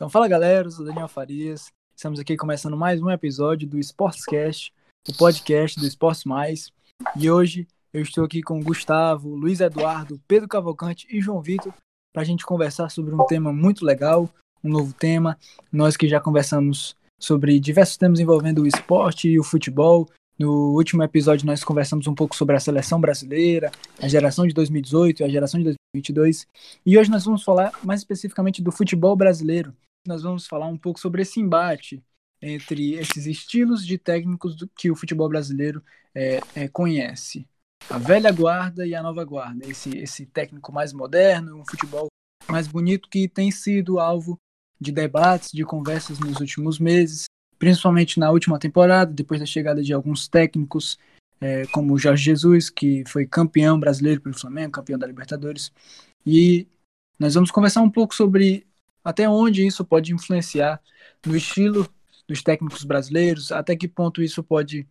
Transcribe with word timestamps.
Então 0.00 0.08
fala 0.08 0.26
galera, 0.26 0.66
eu 0.66 0.70
sou 0.70 0.82
Daniel 0.82 1.08
Farias. 1.08 1.66
Estamos 1.94 2.18
aqui 2.18 2.34
começando 2.34 2.74
mais 2.74 3.02
um 3.02 3.10
episódio 3.10 3.68
do 3.68 3.78
Sportscast, 3.78 4.72
o 5.06 5.14
podcast 5.14 5.78
do 5.78 5.86
Esportes 5.86 6.24
Mais. 6.24 6.72
E 7.14 7.30
hoje 7.30 7.68
eu 7.92 8.00
estou 8.00 8.24
aqui 8.24 8.40
com 8.40 8.62
Gustavo, 8.62 9.34
Luiz 9.34 9.60
Eduardo, 9.60 10.18
Pedro 10.26 10.48
Cavalcante 10.48 11.06
e 11.10 11.20
João 11.20 11.42
Vitor 11.42 11.74
para 12.14 12.22
a 12.22 12.24
gente 12.24 12.46
conversar 12.46 12.88
sobre 12.88 13.14
um 13.14 13.26
tema 13.26 13.52
muito 13.52 13.84
legal, 13.84 14.26
um 14.64 14.70
novo 14.70 14.94
tema. 14.94 15.36
Nós 15.70 15.98
que 15.98 16.08
já 16.08 16.18
conversamos 16.18 16.96
sobre 17.20 17.60
diversos 17.60 17.98
temas 17.98 18.20
envolvendo 18.20 18.62
o 18.62 18.66
esporte 18.66 19.28
e 19.28 19.38
o 19.38 19.44
futebol. 19.44 20.08
No 20.38 20.72
último 20.76 21.02
episódio 21.02 21.44
nós 21.44 21.62
conversamos 21.62 22.06
um 22.06 22.14
pouco 22.14 22.34
sobre 22.34 22.56
a 22.56 22.60
seleção 22.60 22.98
brasileira, 22.98 23.70
a 24.00 24.08
geração 24.08 24.46
de 24.46 24.54
2018 24.54 25.20
e 25.20 25.24
a 25.24 25.28
geração 25.28 25.60
de 25.60 25.64
2022. 25.94 26.46
E 26.86 26.96
hoje 26.96 27.10
nós 27.10 27.26
vamos 27.26 27.42
falar 27.42 27.78
mais 27.84 28.00
especificamente 28.00 28.62
do 28.62 28.72
futebol 28.72 29.14
brasileiro, 29.14 29.74
nós 30.06 30.22
vamos 30.22 30.46
falar 30.46 30.66
um 30.66 30.76
pouco 30.76 30.98
sobre 30.98 31.22
esse 31.22 31.40
embate 31.40 32.02
entre 32.42 32.94
esses 32.94 33.26
estilos 33.26 33.86
de 33.86 33.98
técnicos 33.98 34.56
do, 34.56 34.68
que 34.68 34.90
o 34.90 34.96
futebol 34.96 35.28
brasileiro 35.28 35.82
é, 36.14 36.40
é, 36.54 36.68
conhece. 36.68 37.46
A 37.88 37.98
velha 37.98 38.32
guarda 38.32 38.86
e 38.86 38.94
a 38.94 39.02
nova 39.02 39.24
guarda. 39.24 39.66
Esse, 39.66 39.96
esse 39.98 40.26
técnico 40.26 40.72
mais 40.72 40.92
moderno, 40.92 41.60
um 41.60 41.64
futebol 41.66 42.06
mais 42.48 42.66
bonito 42.66 43.08
que 43.08 43.28
tem 43.28 43.50
sido 43.50 43.98
alvo 43.98 44.38
de 44.80 44.90
debates, 44.90 45.52
de 45.52 45.64
conversas 45.64 46.18
nos 46.18 46.40
últimos 46.40 46.78
meses, 46.78 47.24
principalmente 47.58 48.18
na 48.18 48.30
última 48.30 48.58
temporada, 48.58 49.12
depois 49.12 49.38
da 49.38 49.46
chegada 49.46 49.82
de 49.82 49.92
alguns 49.92 50.26
técnicos, 50.26 50.98
é, 51.40 51.66
como 51.66 51.92
o 51.92 51.98
Jorge 51.98 52.24
Jesus, 52.24 52.70
que 52.70 53.04
foi 53.06 53.26
campeão 53.26 53.78
brasileiro 53.78 54.20
pelo 54.20 54.38
Flamengo, 54.38 54.72
campeão 54.72 54.98
da 54.98 55.06
Libertadores. 55.06 55.70
E 56.24 56.66
nós 57.18 57.34
vamos 57.34 57.50
conversar 57.50 57.82
um 57.82 57.90
pouco 57.90 58.14
sobre 58.14 58.66
até 59.04 59.28
onde 59.28 59.66
isso 59.66 59.84
pode 59.84 60.12
influenciar 60.12 60.80
no 61.24 61.36
estilo 61.36 61.88
dos 62.28 62.42
técnicos 62.42 62.84
brasileiros? 62.84 63.50
Até 63.50 63.76
que 63.76 63.88
ponto 63.88 64.22
isso 64.22 64.42
pode 64.42 64.86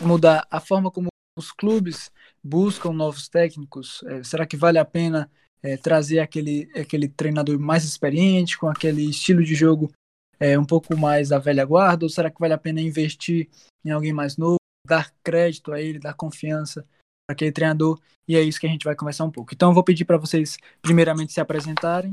mudar 0.00 0.46
a 0.50 0.60
forma 0.60 0.90
como 0.90 1.08
os 1.38 1.52
clubes 1.52 2.10
buscam 2.42 2.92
novos 2.92 3.28
técnicos? 3.28 4.02
É, 4.04 4.22
será 4.22 4.46
que 4.46 4.56
vale 4.56 4.78
a 4.78 4.84
pena 4.84 5.30
é, 5.62 5.76
trazer 5.76 6.18
aquele, 6.18 6.70
aquele 6.74 7.08
treinador 7.08 7.58
mais 7.58 7.84
experiente, 7.84 8.58
com 8.58 8.68
aquele 8.68 9.08
estilo 9.08 9.42
de 9.42 9.54
jogo 9.54 9.90
é, 10.38 10.58
um 10.58 10.64
pouco 10.64 10.96
mais 10.96 11.28
da 11.28 11.38
velha 11.38 11.64
guarda? 11.64 12.04
Ou 12.04 12.10
será 12.10 12.30
que 12.30 12.40
vale 12.40 12.54
a 12.54 12.58
pena 12.58 12.80
investir 12.80 13.48
em 13.84 13.90
alguém 13.90 14.12
mais 14.12 14.36
novo, 14.36 14.58
dar 14.86 15.12
crédito 15.22 15.72
a 15.72 15.80
ele, 15.80 15.98
dar 15.98 16.14
confiança 16.14 16.82
para 17.26 17.34
aquele 17.34 17.52
treinador? 17.52 18.00
E 18.28 18.36
é 18.36 18.42
isso 18.42 18.60
que 18.60 18.66
a 18.66 18.70
gente 18.70 18.84
vai 18.84 18.94
conversar 18.94 19.24
um 19.24 19.30
pouco. 19.30 19.54
Então, 19.54 19.70
eu 19.70 19.74
vou 19.74 19.82
pedir 19.82 20.04
para 20.04 20.18
vocês, 20.18 20.58
primeiramente, 20.82 21.32
se 21.32 21.40
apresentarem. 21.40 22.10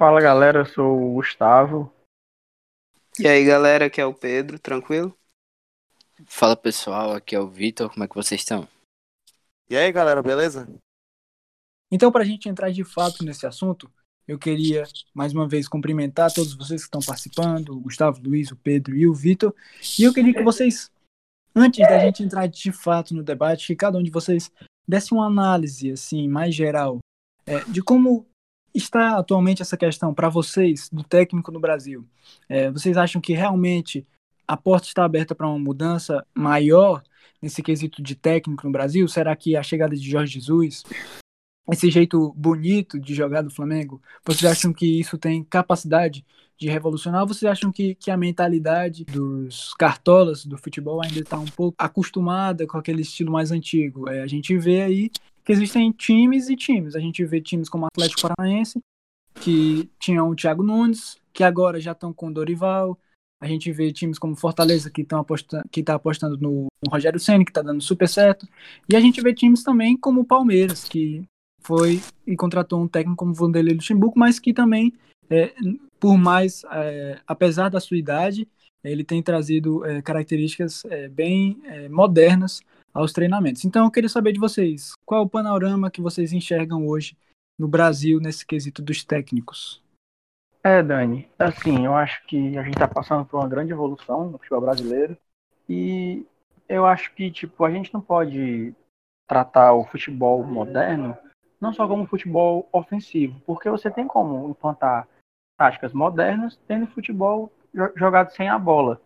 Fala 0.00 0.18
galera, 0.18 0.60
eu 0.60 0.64
sou 0.64 0.98
o 0.98 1.12
Gustavo. 1.16 1.92
E 3.18 3.28
aí 3.28 3.44
galera, 3.44 3.84
aqui 3.84 4.00
é 4.00 4.06
o 4.06 4.14
Pedro, 4.14 4.58
tranquilo? 4.58 5.14
Fala 6.24 6.56
pessoal, 6.56 7.12
aqui 7.12 7.36
é 7.36 7.38
o 7.38 7.46
Vitor, 7.46 7.90
como 7.90 8.02
é 8.02 8.08
que 8.08 8.14
vocês 8.14 8.40
estão? 8.40 8.66
E 9.68 9.76
aí 9.76 9.92
galera, 9.92 10.22
beleza? 10.22 10.66
Então, 11.92 12.10
para 12.10 12.22
a 12.22 12.24
gente 12.24 12.48
entrar 12.48 12.70
de 12.70 12.82
fato 12.82 13.22
nesse 13.22 13.46
assunto, 13.46 13.92
eu 14.26 14.38
queria 14.38 14.84
mais 15.12 15.34
uma 15.34 15.46
vez 15.46 15.68
cumprimentar 15.68 16.32
todos 16.32 16.54
vocês 16.54 16.80
que 16.80 16.86
estão 16.86 17.02
participando, 17.02 17.76
o 17.76 17.80
Gustavo, 17.80 18.20
o 18.20 18.22
Luiz, 18.22 18.50
o 18.50 18.56
Pedro 18.56 18.96
e 18.96 19.06
o 19.06 19.12
Vitor. 19.12 19.54
E 19.98 20.04
eu 20.04 20.14
queria 20.14 20.32
que 20.32 20.42
vocês, 20.42 20.90
antes 21.54 21.86
da 21.86 21.98
gente 21.98 22.22
entrar 22.22 22.46
de 22.46 22.72
fato 22.72 23.14
no 23.14 23.22
debate, 23.22 23.66
que 23.66 23.76
cada 23.76 23.98
um 23.98 24.02
de 24.02 24.10
vocês 24.10 24.50
desse 24.88 25.12
uma 25.12 25.26
análise 25.26 25.92
assim 25.92 26.26
mais 26.26 26.54
geral 26.54 27.00
é, 27.44 27.62
de 27.64 27.82
como 27.82 28.29
está 28.74 29.18
atualmente 29.18 29.62
essa 29.62 29.76
questão 29.76 30.14
para 30.14 30.28
vocês, 30.28 30.88
do 30.92 31.02
técnico 31.02 31.50
no 31.50 31.60
Brasil? 31.60 32.06
É, 32.48 32.70
vocês 32.70 32.96
acham 32.96 33.20
que 33.20 33.32
realmente 33.32 34.06
a 34.46 34.56
porta 34.56 34.86
está 34.86 35.04
aberta 35.04 35.34
para 35.34 35.48
uma 35.48 35.58
mudança 35.58 36.26
maior 36.34 37.02
nesse 37.40 37.62
quesito 37.62 38.02
de 38.02 38.14
técnico 38.14 38.66
no 38.66 38.72
Brasil? 38.72 39.06
Será 39.08 39.34
que 39.36 39.56
a 39.56 39.62
chegada 39.62 39.94
de 39.94 40.08
Jorge 40.08 40.34
Jesus, 40.34 40.82
esse 41.70 41.90
jeito 41.90 42.32
bonito 42.36 42.98
de 42.98 43.14
jogar 43.14 43.42
do 43.42 43.50
Flamengo, 43.50 44.02
vocês 44.24 44.50
acham 44.50 44.72
que 44.72 45.00
isso 45.00 45.16
tem 45.16 45.44
capacidade 45.44 46.24
de 46.58 46.68
revolucionar? 46.68 47.22
Ou 47.22 47.28
vocês 47.28 47.50
acham 47.50 47.72
que, 47.72 47.94
que 47.94 48.10
a 48.10 48.16
mentalidade 48.16 49.04
dos 49.04 49.72
cartolas 49.74 50.44
do 50.44 50.58
futebol 50.58 51.02
ainda 51.02 51.20
está 51.20 51.38
um 51.38 51.46
pouco 51.46 51.76
acostumada 51.78 52.66
com 52.66 52.76
aquele 52.76 53.02
estilo 53.02 53.32
mais 53.32 53.50
antigo? 53.50 54.08
É, 54.08 54.20
a 54.20 54.26
gente 54.26 54.56
vê 54.58 54.82
aí 54.82 55.10
que 55.44 55.52
existem 55.52 55.92
times 55.92 56.48
e 56.48 56.56
times. 56.56 56.94
A 56.94 57.00
gente 57.00 57.24
vê 57.24 57.40
times 57.40 57.68
como 57.68 57.86
Atlético 57.86 58.22
Paranaense, 58.22 58.80
que 59.34 59.90
tinham 59.98 60.28
o 60.28 60.36
Thiago 60.36 60.62
Nunes, 60.62 61.16
que 61.32 61.42
agora 61.42 61.80
já 61.80 61.92
estão 61.92 62.12
com 62.12 62.28
o 62.28 62.32
Dorival. 62.32 62.98
A 63.40 63.46
gente 63.46 63.72
vê 63.72 63.90
times 63.92 64.18
como 64.18 64.36
Fortaleza, 64.36 64.90
que 64.90 65.00
estão 65.02 65.24
que 65.70 65.80
está 65.80 65.94
apostando 65.94 66.36
no, 66.36 66.64
no 66.64 66.90
Rogério 66.90 67.18
Senna, 67.18 67.44
que 67.44 67.50
está 67.50 67.62
dando 67.62 67.82
super 67.82 68.08
certo. 68.08 68.46
E 68.88 68.94
a 68.94 69.00
gente 69.00 69.20
vê 69.22 69.32
times 69.32 69.62
também 69.62 69.96
como 69.96 70.20
o 70.20 70.26
Palmeiras, 70.26 70.84
que 70.84 71.24
foi 71.62 72.00
e 72.26 72.36
contratou 72.36 72.82
um 72.82 72.88
técnico 72.88 73.16
como 73.16 73.34
Vanderlei 73.34 73.74
Luxemburgo, 73.74 74.18
mas 74.18 74.38
que 74.38 74.52
também, 74.52 74.92
é, 75.30 75.54
por 75.98 76.18
mais, 76.18 76.62
é, 76.70 77.18
apesar 77.26 77.70
da 77.70 77.80
sua 77.80 77.96
idade, 77.96 78.46
ele 78.84 79.04
tem 79.04 79.22
trazido 79.22 79.84
é, 79.84 80.02
características 80.02 80.84
é, 80.86 81.08
bem 81.08 81.60
é, 81.64 81.88
modernas 81.88 82.60
aos 82.92 83.12
treinamentos. 83.12 83.64
Então 83.64 83.84
eu 83.84 83.90
queria 83.90 84.08
saber 84.08 84.32
de 84.32 84.40
vocês, 84.40 84.94
qual 85.04 85.22
o 85.22 85.28
panorama 85.28 85.90
que 85.90 86.00
vocês 86.00 86.32
enxergam 86.32 86.86
hoje 86.86 87.16
no 87.58 87.68
Brasil 87.68 88.20
nesse 88.20 88.44
quesito 88.44 88.82
dos 88.82 89.04
técnicos? 89.04 89.82
É, 90.62 90.82
Dani, 90.82 91.28
assim, 91.38 91.84
eu 91.84 91.94
acho 91.94 92.24
que 92.26 92.58
a 92.58 92.62
gente 92.62 92.74
está 92.74 92.86
passando 92.86 93.24
por 93.24 93.38
uma 93.38 93.48
grande 93.48 93.72
evolução 93.72 94.30
no 94.30 94.38
futebol 94.38 94.60
brasileiro 94.60 95.16
e 95.68 96.26
eu 96.68 96.84
acho 96.84 97.14
que, 97.14 97.30
tipo, 97.30 97.64
a 97.64 97.70
gente 97.70 97.92
não 97.94 98.00
pode 98.00 98.74
tratar 99.26 99.72
o 99.72 99.84
futebol 99.84 100.44
moderno 100.44 101.16
não 101.60 101.72
só 101.72 101.86
como 101.86 102.06
futebol 102.06 102.68
ofensivo, 102.72 103.40
porque 103.46 103.68
você 103.68 103.90
tem 103.90 104.06
como 104.06 104.48
implantar 104.48 105.06
táticas 105.58 105.92
modernas 105.92 106.58
tendo 106.66 106.86
futebol 106.86 107.52
jogado 107.94 108.30
sem 108.32 108.48
a 108.48 108.58
bola 108.58 109.00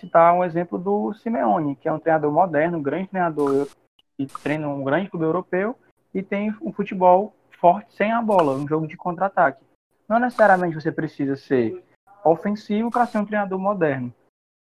citar 0.00 0.34
um 0.34 0.42
exemplo 0.42 0.78
do 0.78 1.12
Simeone, 1.14 1.76
que 1.76 1.88
é 1.88 1.92
um 1.92 1.98
treinador 1.98 2.32
moderno, 2.32 2.78
um 2.78 2.82
grande 2.82 3.08
treinador 3.08 3.68
que 4.16 4.26
treina 4.42 4.68
um 4.68 4.82
grande 4.82 5.08
clube 5.08 5.24
europeu 5.24 5.76
e 6.14 6.22
tem 6.22 6.54
um 6.60 6.72
futebol 6.72 7.34
forte 7.60 7.94
sem 7.94 8.10
a 8.10 8.22
bola, 8.22 8.54
um 8.54 8.66
jogo 8.66 8.86
de 8.86 8.96
contra-ataque. 8.96 9.62
Não 10.08 10.18
necessariamente 10.18 10.74
você 10.74 10.90
precisa 10.90 11.36
ser 11.36 11.84
ofensivo 12.24 12.90
para 12.90 13.06
ser 13.06 13.18
um 13.18 13.24
treinador 13.24 13.58
moderno. 13.58 14.12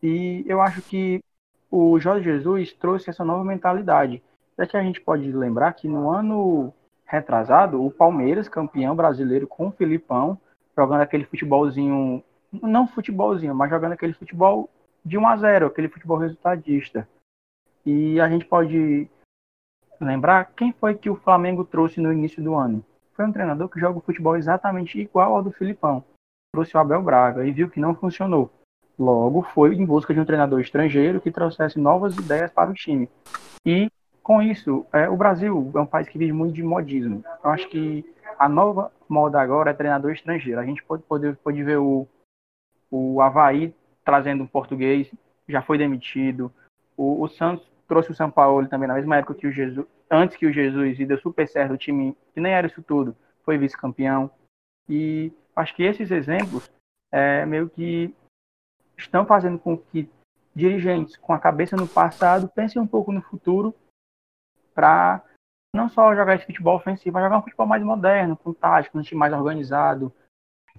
E 0.02 0.44
eu 0.48 0.62
acho 0.62 0.82
que 0.82 1.22
o 1.70 2.00
Jorge 2.00 2.26
Jesus 2.26 2.72
trouxe 2.74 3.10
essa 3.10 3.26
nova 3.26 3.44
mentalidade. 3.44 4.22
Já 4.58 4.68
que 4.68 4.78
a 4.78 4.84
gente 4.84 5.02
pode 5.02 5.32
lembrar 5.32 5.74
que 5.74 5.88
no 5.88 6.10
ano 6.10 6.74
retrasado, 7.06 7.84
o 7.84 7.92
Palmeiras, 7.92 8.48
campeão 8.48 8.96
brasileiro 8.96 9.48
com 9.48 9.68
o 9.68 9.72
Filipão, 9.72 10.40
jogando 10.78 11.02
aquele 11.02 11.26
futebolzinho, 11.26 12.24
não 12.52 12.88
futebolzinho, 12.88 13.56
mas 13.56 13.70
jogando 13.70 13.94
aquele 13.94 14.14
futebol 14.14 14.70
de 15.06 15.18
1 15.18 15.28
a 15.28 15.38
0, 15.38 15.68
aquele 15.68 15.90
futebol 15.90 16.18
resultadista. 16.18 17.08
E 17.86 18.19
a 18.19 18.30
gente 18.30 18.46
pode 18.46 19.09
lembrar 20.00 20.52
quem 20.56 20.72
foi 20.74 20.96
que 20.96 21.09
o 21.09 21.16
Flamengo 21.16 21.64
trouxe 21.64 22.00
no 22.00 22.12
início 22.12 22.41
do 22.41 22.56
ano. 22.56 22.84
Foi 23.14 23.25
um 23.25 23.31
treinador 23.31 23.69
que 23.69 23.80
joga 23.80 24.00
o 24.00 24.02
futebol 24.02 24.36
exatamente 24.36 25.00
igual 25.00 25.36
ao 25.36 25.44
do 25.44 25.52
Filipão. 25.52 26.03
Trouxe 26.53 26.75
o 26.75 26.80
Abel 26.80 27.02
Braga 27.02 27.46
e 27.46 27.52
viu 27.52 27.69
que 27.69 27.80
não 27.80 27.96
funcionou. 27.96 28.50
Logo, 28.97 29.41
foi 29.41 29.75
em 29.75 29.86
busca 29.86 30.14
de 30.14 30.19
um 30.19 30.25
treinador 30.25 30.59
estrangeiro 30.59 31.20
que 31.20 31.31
trouxesse 31.31 31.80
novas 31.80 32.16
ideias 32.16 32.52
para 32.52 32.70
o 32.70 32.74
time. 32.74 33.09
E, 33.66 33.90
com 34.22 34.41
isso, 34.41 34.85
é, 34.94 35.09
o 35.09 35.18
Brasil 35.18 35.72
é 35.75 35.80
um 35.80 35.85
país 35.85 36.08
que 36.08 36.18
vive 36.18 36.31
muito 36.31 36.53
de 36.53 36.64
modismo. 36.64 37.24
Eu 37.44 37.50
acho 37.50 37.68
que 37.70 38.06
a 38.38 38.47
nova 38.47 38.91
moda 39.09 39.41
agora 39.41 39.72
é 39.72 39.74
treinador 39.74 40.12
estrangeiro. 40.12 40.59
A 40.59 40.66
gente 40.66 40.84
pode, 40.84 41.03
pode, 41.03 41.34
pode 41.34 41.64
ver 41.64 41.78
o, 41.78 42.08
o 42.90 43.20
Havaí 43.22 43.73
trazendo 44.03 44.44
um 44.44 44.47
português, 44.47 45.11
já 45.47 45.61
foi 45.61 45.78
demitido. 45.78 46.52
O, 46.96 47.22
o 47.22 47.28
Santos 47.28 47.70
trouxe 47.88 48.11
o 48.11 48.16
São 48.16 48.29
Paulo 48.29 48.67
também 48.67 48.88
na 48.88 48.96
mesma 48.96 49.17
época 49.17 49.35
que 49.35 49.47
o 49.47 49.52
Jesus, 49.52 49.88
antes 50.09 50.38
que 50.38 50.46
o 50.46 50.53
Jesus, 50.53 51.00
e 51.00 51.05
deu 51.05 51.17
super 51.17 51.47
certo, 51.47 51.73
o 51.73 51.78
time 51.78 52.16
que 52.34 52.40
nem 52.40 52.53
era 52.53 52.67
isso 52.67 52.82
tudo, 52.82 53.16
foi 53.44 53.58
vice-campeão. 53.58 54.29
E 54.88 55.32
acho 55.55 55.76
que 55.76 55.84
esses 55.84 56.11
exemplos 56.11 56.72
é, 57.11 57.46
meio 57.46 57.70
que 57.70 58.14
estão 58.97 59.26
fazendo 59.26 59.59
com 59.59 59.78
que 59.78 60.09
dirigentes 60.55 61.17
com 61.17 61.34
a 61.34 61.40
cabeça 61.40 61.76
no 61.76 61.88
passado 61.88 62.47
pensem 62.47 62.82
um 62.82 62.88
pouco 62.88 63.11
no 63.11 63.22
futuro 63.22 63.73
para 64.73 65.23
não 65.76 65.90
só 65.90 66.16
jogar 66.16 66.35
esse 66.35 66.46
futebol 66.46 66.76
ofensivo, 66.76 67.14
mas 67.14 67.23
jogar 67.23 67.40
um 67.40 67.41
futebol 67.41 67.66
mais 67.66 67.82
moderno, 67.82 68.38
com 68.38 68.53
tático, 68.53 68.97
um 68.97 69.02
time 69.02 69.20
mais 69.20 69.34
organizado. 69.34 70.14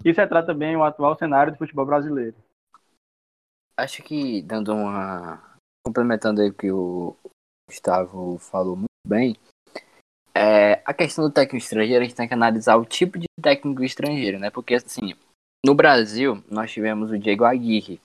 Isso 0.04 0.20
retrata 0.20 0.54
bem 0.54 0.76
o 0.76 0.84
atual 0.84 1.16
cenário 1.16 1.52
do 1.52 1.58
futebol 1.58 1.84
brasileiro 1.84 2.36
acho 3.76 4.02
que 4.02 4.42
dando 4.42 4.72
uma. 4.74 5.56
complementando 5.84 6.40
aí 6.40 6.50
o 6.50 6.54
que 6.54 6.70
o 6.70 7.16
Gustavo 7.68 8.38
falou 8.38 8.76
muito 8.76 8.88
bem, 9.06 9.36
é, 10.36 10.82
a 10.84 10.92
questão 10.92 11.24
do 11.24 11.32
técnico 11.32 11.64
estrangeiro, 11.64 12.02
a 12.02 12.06
gente 12.06 12.16
tem 12.16 12.26
que 12.26 12.34
analisar 12.34 12.76
o 12.76 12.84
tipo 12.84 13.18
de 13.18 13.26
técnico 13.40 13.84
estrangeiro, 13.84 14.38
né? 14.38 14.50
Porque, 14.50 14.74
assim, 14.74 15.14
no 15.64 15.74
Brasil, 15.74 16.42
nós 16.50 16.72
tivemos 16.72 17.12
o 17.12 17.18
Diego 17.18 17.44
Aguirre, 17.44 18.00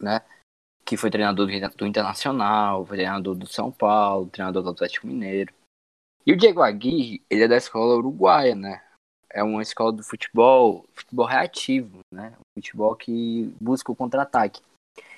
né? 0.00 0.24
Que 0.84 0.96
foi 0.96 1.10
treinador 1.10 1.46
do, 1.46 1.76
do 1.76 1.86
Internacional, 1.86 2.86
foi 2.86 2.98
treinador 2.98 3.34
do 3.34 3.46
São 3.48 3.72
Paulo, 3.72 4.30
treinador 4.30 4.62
do 4.62 4.70
Atlético 4.70 5.08
Mineiro. 5.08 5.52
E 6.24 6.32
o 6.32 6.36
Diego 6.36 6.62
Aguirre, 6.62 7.20
ele 7.28 7.42
é 7.42 7.48
da 7.48 7.56
escola 7.56 7.96
uruguaia, 7.96 8.54
né? 8.54 8.80
É 9.28 9.42
uma 9.42 9.62
escola 9.62 9.92
do 9.92 10.04
futebol, 10.04 10.86
futebol 10.94 11.26
reativo, 11.26 11.98
né? 12.12 12.36
Futebol 12.56 12.94
que 12.96 13.54
busca 13.60 13.90
o 13.90 13.96
contra-ataque. 13.96 14.60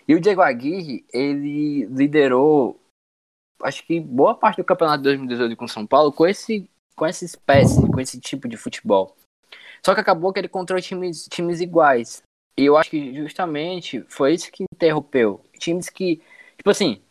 E 0.07 0.15
o 0.15 0.21
Diego 0.21 0.43
Aguirre, 0.43 1.05
ele 1.13 1.87
liderou, 1.87 2.79
acho 3.63 3.85
que 3.87 3.99
boa 3.99 4.35
parte 4.35 4.59
do 4.59 4.65
campeonato 4.65 4.99
de 4.99 5.05
2018 5.05 5.57
com 5.57 5.67
São 5.67 5.87
Paulo 5.87 6.13
com 6.13 6.27
esse, 6.27 6.69
com 6.95 7.07
essa 7.07 7.25
espécie, 7.25 7.81
com 7.91 8.01
esse 8.01 8.21
tipo 8.21 8.47
de 8.47 8.57
futebol. 8.57 9.17
Só 9.85 9.95
que 9.95 10.01
acabou 10.01 10.33
que 10.33 10.41
ele 10.41 10.47
encontrou 10.47 10.81
times, 10.81 11.27
times 11.29 11.61
iguais. 11.61 12.23
E 12.57 12.65
eu 12.65 12.77
acho 12.77 12.91
que 12.91 13.15
justamente 13.15 14.03
foi 14.09 14.35
isso 14.35 14.51
que 14.51 14.65
interrompeu. 14.73 15.45
Times 15.59 15.89
que, 15.89 16.23
tipo 16.57 16.71
assim, 16.71 17.03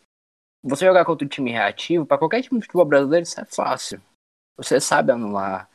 você 0.63 0.85
jogar 0.85 1.03
contra 1.03 1.25
um 1.25 1.29
time 1.29 1.51
reativo, 1.51 2.05
para 2.05 2.17
qualquer 2.17 2.41
time 2.41 2.59
de 2.59 2.65
futebol 2.65 2.85
brasileiro, 2.85 3.23
isso 3.23 3.39
é 3.39 3.45
fácil. 3.45 4.01
Você 4.57 4.79
sabe 4.79 5.11
anular. 5.11 5.69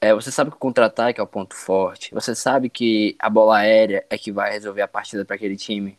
É, 0.00 0.14
você 0.14 0.30
sabe 0.30 0.50
que 0.50 0.56
o 0.56 0.60
contra-ataque 0.60 1.20
é 1.20 1.22
o 1.22 1.26
ponto 1.26 1.56
forte. 1.56 2.14
Você 2.14 2.34
sabe 2.34 2.70
que 2.70 3.16
a 3.18 3.28
bola 3.28 3.58
aérea 3.58 4.06
é 4.08 4.16
que 4.16 4.30
vai 4.30 4.52
resolver 4.52 4.82
a 4.82 4.88
partida 4.88 5.24
para 5.24 5.34
aquele 5.34 5.56
time. 5.56 5.98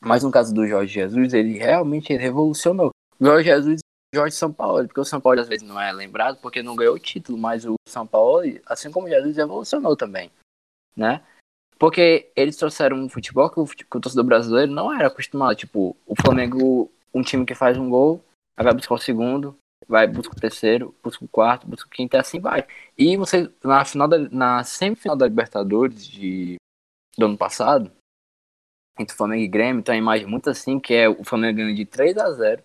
Mas 0.00 0.22
no 0.22 0.30
caso 0.30 0.54
do 0.54 0.66
Jorge 0.66 0.94
Jesus, 0.94 1.34
ele 1.34 1.58
realmente 1.58 2.14
revolucionou. 2.16 2.90
Jorge 3.20 3.48
Jesus 3.48 3.80
e 3.80 4.16
Jorge 4.16 4.34
São 4.34 4.52
Paulo, 4.52 4.86
porque 4.86 5.00
o 5.00 5.04
São 5.04 5.20
Paulo 5.20 5.40
às 5.40 5.48
vezes 5.48 5.66
não 5.66 5.80
é 5.80 5.92
lembrado 5.92 6.38
porque 6.40 6.62
não 6.62 6.76
ganhou 6.76 6.94
o 6.94 6.98
título, 6.98 7.36
mas 7.36 7.64
o 7.64 7.74
São 7.88 8.06
Paulo, 8.06 8.42
assim 8.66 8.90
como 8.90 9.06
o 9.06 9.10
Jesus, 9.10 9.36
revolucionou 9.36 9.96
também, 9.96 10.30
né? 10.96 11.22
Porque 11.78 12.30
eles 12.34 12.56
trouxeram 12.56 12.96
um 12.96 13.08
futebol 13.08 13.50
que 13.50 13.60
o, 13.60 13.66
que 13.66 13.96
o 13.96 14.00
torcedor 14.00 14.24
brasileiro 14.24 14.72
não 14.72 14.92
era 14.92 15.08
acostumado. 15.08 15.56
Tipo, 15.56 15.94
o 16.06 16.14
Flamengo, 16.16 16.90
um 17.12 17.22
time 17.22 17.44
que 17.44 17.54
faz 17.54 17.76
um 17.76 17.90
gol, 17.90 18.24
vai 18.58 18.72
buscar 18.72 18.94
o 18.94 18.98
segundo, 18.98 19.58
vai 19.86 20.06
busca 20.06 20.34
o 20.34 20.40
terceiro, 20.40 20.94
busca 21.02 21.24
o 21.24 21.28
quarto, 21.28 21.66
busca 21.66 21.86
o 21.86 21.90
quinto 21.90 22.16
e 22.16 22.18
assim 22.18 22.40
vai. 22.40 22.66
E 22.96 23.16
você, 23.16 23.52
na, 23.62 23.84
final 23.84 24.08
da, 24.08 24.18
na 24.18 24.64
semifinal 24.64 25.16
da 25.16 25.26
Libertadores 25.26 26.06
de, 26.06 26.56
do 27.16 27.26
ano 27.26 27.36
passado, 27.36 27.92
entre 28.98 29.16
Flamengo 29.16 29.42
e 29.42 29.48
Grêmio, 29.48 29.82
tem 29.82 29.94
uma 29.94 29.98
imagem 29.98 30.26
muito 30.26 30.48
assim, 30.48 30.80
que 30.80 30.94
é 30.94 31.08
o 31.08 31.22
Flamengo 31.24 31.56
ganhando 31.56 31.74
de 31.74 31.84
3 31.84 32.16
a 32.16 32.30
0 32.32 32.62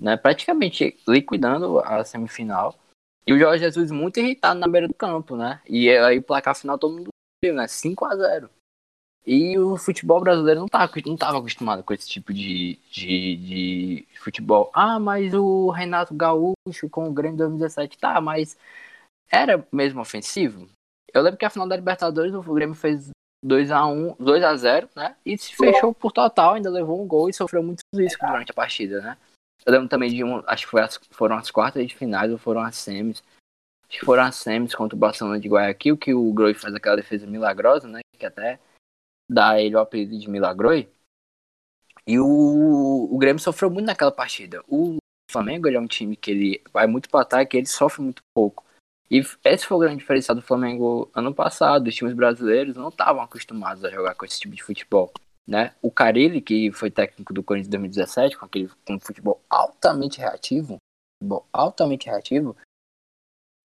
né, 0.00 0.16
praticamente 0.16 0.98
liquidando 1.06 1.78
a 1.80 2.02
semifinal. 2.04 2.78
E 3.26 3.32
o 3.34 3.38
Jorge 3.38 3.64
Jesus 3.64 3.90
muito 3.90 4.18
irritado 4.18 4.58
na 4.58 4.66
beira 4.66 4.88
do 4.88 4.94
campo, 4.94 5.36
né? 5.36 5.60
E 5.68 5.90
aí 5.90 6.18
o 6.18 6.22
placar 6.22 6.56
final 6.56 6.78
todo 6.78 6.96
mundo 6.96 7.10
viu, 7.44 7.54
né? 7.54 7.68
5 7.68 8.04
a 8.06 8.16
0 8.16 8.50
E 9.32 9.56
o 9.56 9.76
futebol 9.76 10.18
brasileiro 10.20 10.58
não 10.58 10.66
estava 10.66 10.90
não 11.06 11.16
tava 11.16 11.38
acostumado 11.38 11.84
com 11.84 11.94
esse 11.94 12.08
tipo 12.08 12.34
de, 12.34 12.80
de, 12.90 13.36
de 13.36 14.06
futebol. 14.18 14.72
Ah, 14.74 14.98
mas 14.98 15.32
o 15.32 15.70
Renato 15.70 16.12
Gaúcho 16.12 16.90
com 16.90 17.08
o 17.08 17.12
Grêmio 17.12 17.38
2017, 17.38 17.96
tá, 17.96 18.20
mas 18.20 18.58
era 19.30 19.64
mesmo 19.70 20.00
ofensivo? 20.00 20.68
Eu 21.14 21.22
lembro 21.22 21.38
que 21.38 21.44
a 21.44 21.50
final 21.50 21.68
da 21.68 21.76
Libertadores 21.76 22.34
o 22.34 22.42
Grêmio 22.42 22.74
fez 22.74 23.10
2 23.44 23.70
a 23.70 23.86
1 23.86 24.16
2 24.18 24.42
a 24.42 24.56
0 24.56 24.88
né? 24.96 25.14
E 25.24 25.38
se 25.38 25.54
fechou 25.54 25.94
por 25.94 26.10
total, 26.10 26.54
ainda 26.54 26.68
levou 26.68 27.00
um 27.00 27.06
gol 27.06 27.30
e 27.30 27.32
sofreu 27.32 27.62
muitos 27.62 27.84
riscos 27.94 28.28
durante 28.28 28.50
a 28.50 28.54
partida, 28.54 29.00
né? 29.00 29.16
Eu 29.64 29.72
lembro 29.72 29.88
também 29.88 30.10
de 30.10 30.24
um, 30.24 30.42
acho 30.44 30.68
que 30.68 30.76
as, 30.76 30.98
foram 31.12 31.36
as 31.36 31.52
quartas 31.52 31.86
de 31.86 31.94
finais 31.94 32.32
ou 32.32 32.38
foram 32.38 32.62
as 32.62 32.74
semis. 32.74 33.22
Acho 33.88 34.00
que 34.00 34.04
foram 34.04 34.24
as 34.24 34.34
semis 34.34 34.74
contra 34.74 34.96
o 34.96 34.98
Barcelona 34.98 35.38
de 35.38 35.48
Guayaquil, 35.48 35.96
que 35.96 36.12
o 36.12 36.32
Groi 36.32 36.52
faz 36.52 36.74
aquela 36.74 36.96
defesa 36.96 37.28
milagrosa, 37.28 37.86
né? 37.86 38.00
Que 38.18 38.26
até 38.26 38.58
dá 39.30 39.60
ele 39.60 39.76
o 39.76 39.78
apelido 39.78 40.18
de 40.18 40.28
Milagroi. 40.28 40.88
E 42.06 42.18
o, 42.18 43.08
o 43.10 43.18
Grêmio 43.18 43.40
sofreu 43.40 43.70
muito 43.70 43.86
naquela 43.86 44.10
partida. 44.10 44.64
O 44.66 44.96
Flamengo 45.30 45.68
ele 45.68 45.76
é 45.76 45.80
um 45.80 45.86
time 45.86 46.16
que 46.16 46.30
ele 46.30 46.62
vai 46.72 46.86
muito 46.88 47.08
para 47.08 47.20
ataque, 47.20 47.56
ele 47.56 47.66
sofre 47.66 48.02
muito 48.02 48.22
pouco. 48.34 48.64
E 49.08 49.22
esse 49.44 49.66
foi 49.66 49.76
o 49.76 49.80
grande 49.80 49.98
diferencial 49.98 50.34
do 50.34 50.42
Flamengo 50.42 51.10
ano 51.14 51.32
passado. 51.32 51.86
Os 51.86 51.94
times 51.94 52.14
brasileiros 52.14 52.76
não 52.76 52.88
estavam 52.88 53.22
acostumados 53.22 53.84
a 53.84 53.90
jogar 53.90 54.14
com 54.14 54.24
esse 54.24 54.40
tipo 54.40 54.54
de 54.54 54.62
futebol. 54.62 55.12
Né? 55.46 55.74
O 55.82 55.90
Carilli, 55.90 56.40
que 56.40 56.70
foi 56.72 56.90
técnico 56.90 57.32
do 57.32 57.42
Corinthians 57.42 57.68
em 57.68 57.70
2017, 57.70 58.36
com 58.36 58.46
aquele 58.46 58.70
com 58.84 58.94
um 58.94 59.00
futebol 59.00 59.40
altamente 59.48 60.18
reativo, 60.18 60.78
futebol 61.20 61.46
altamente 61.52 62.06
reativo, 62.06 62.56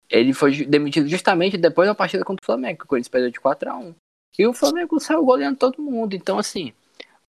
ele 0.09 0.33
foi 0.33 0.65
demitido 0.65 1.07
justamente 1.07 1.57
depois 1.57 1.87
da 1.87 1.95
partida 1.95 2.23
contra 2.23 2.43
o 2.43 2.45
Flamengo, 2.45 2.79
que 2.79 2.85
o 2.85 2.87
Corinthians 2.87 3.09
perdeu 3.09 3.31
de 3.31 3.39
4 3.39 3.69
a 3.69 3.77
1 3.77 3.95
E 4.37 4.47
o 4.47 4.53
Flamengo 4.53 4.99
saiu 4.99 5.23
goleando 5.23 5.57
todo 5.57 5.81
mundo. 5.81 6.15
Então, 6.15 6.39
assim, 6.39 6.73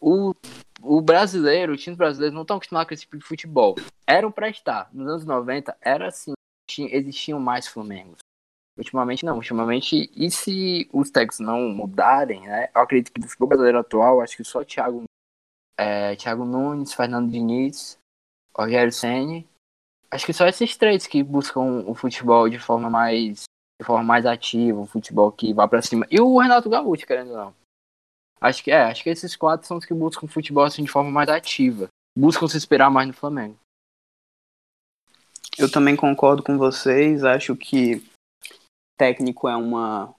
o, 0.00 0.34
o 0.82 1.00
brasileiro, 1.00 1.72
os 1.72 1.82
times 1.82 1.96
brasileiros 1.96 2.34
não 2.34 2.42
estão 2.42 2.56
acostumados 2.56 2.88
com 2.88 2.94
esse 2.94 3.02
tipo 3.02 3.18
de 3.18 3.24
futebol. 3.24 3.76
Eram 4.06 4.30
para 4.30 4.48
estar. 4.48 4.88
Nos 4.92 5.08
anos 5.08 5.24
90, 5.24 5.76
era 5.80 6.08
assim, 6.08 6.34
existiam 6.78 7.38
mais 7.38 7.66
Flamengos. 7.66 8.18
Ultimamente 8.76 9.24
não, 9.24 9.36
ultimamente, 9.36 10.10
e 10.16 10.30
se 10.30 10.88
os 10.92 11.08
técnicos 11.08 11.38
não 11.38 11.68
mudarem, 11.68 12.40
né? 12.42 12.68
Eu 12.74 12.82
acredito 12.82 13.12
que 13.12 13.20
do 13.20 13.28
futebol 13.28 13.48
brasileiro 13.48 13.78
atual, 13.78 14.20
acho 14.20 14.36
que 14.36 14.42
só 14.42 14.60
o 14.60 14.64
Thiago, 14.64 15.04
é, 15.78 16.16
Thiago 16.16 16.44
Nunes, 16.44 16.92
Fernando 16.92 17.30
Diniz, 17.30 17.96
Rogério 18.56 18.92
Senni, 18.92 19.46
acho 20.10 20.26
que 20.26 20.32
só 20.32 20.48
esses 20.48 20.76
três 20.76 21.06
que 21.06 21.22
buscam 21.22 21.84
o 21.86 21.94
futebol 21.94 22.48
de 22.48 22.58
forma 22.58 22.90
mais 22.90 23.44
de 23.84 23.86
forma 23.86 24.02
mais 24.02 24.24
ativa, 24.24 24.80
o 24.80 24.86
futebol 24.86 25.30
que 25.30 25.52
vá 25.52 25.68
para 25.68 25.82
cima. 25.82 26.06
E 26.10 26.18
o 26.18 26.38
Renato 26.38 26.70
Gaúcho, 26.70 27.06
querendo 27.06 27.30
ou 27.32 27.36
não. 27.36 27.54
Acho 28.40 28.64
que 28.64 28.70
é, 28.70 28.82
acho 28.84 29.02
que 29.02 29.10
esses 29.10 29.36
quatro 29.36 29.66
são 29.66 29.76
os 29.76 29.84
que 29.84 29.94
buscam 29.94 30.26
futebol 30.26 30.64
assim 30.64 30.82
de 30.82 30.90
forma 30.90 31.10
mais 31.10 31.28
ativa. 31.28 31.88
Buscam 32.16 32.48
se 32.48 32.56
esperar 32.56 32.90
mais 32.90 33.06
no 33.06 33.12
Flamengo. 33.12 33.56
Eu 35.58 35.70
também 35.70 35.94
concordo 35.94 36.42
com 36.42 36.56
vocês. 36.56 37.24
Acho 37.24 37.54
que 37.54 38.02
técnico 38.98 39.48
é 39.48 39.56
uma 39.56 40.14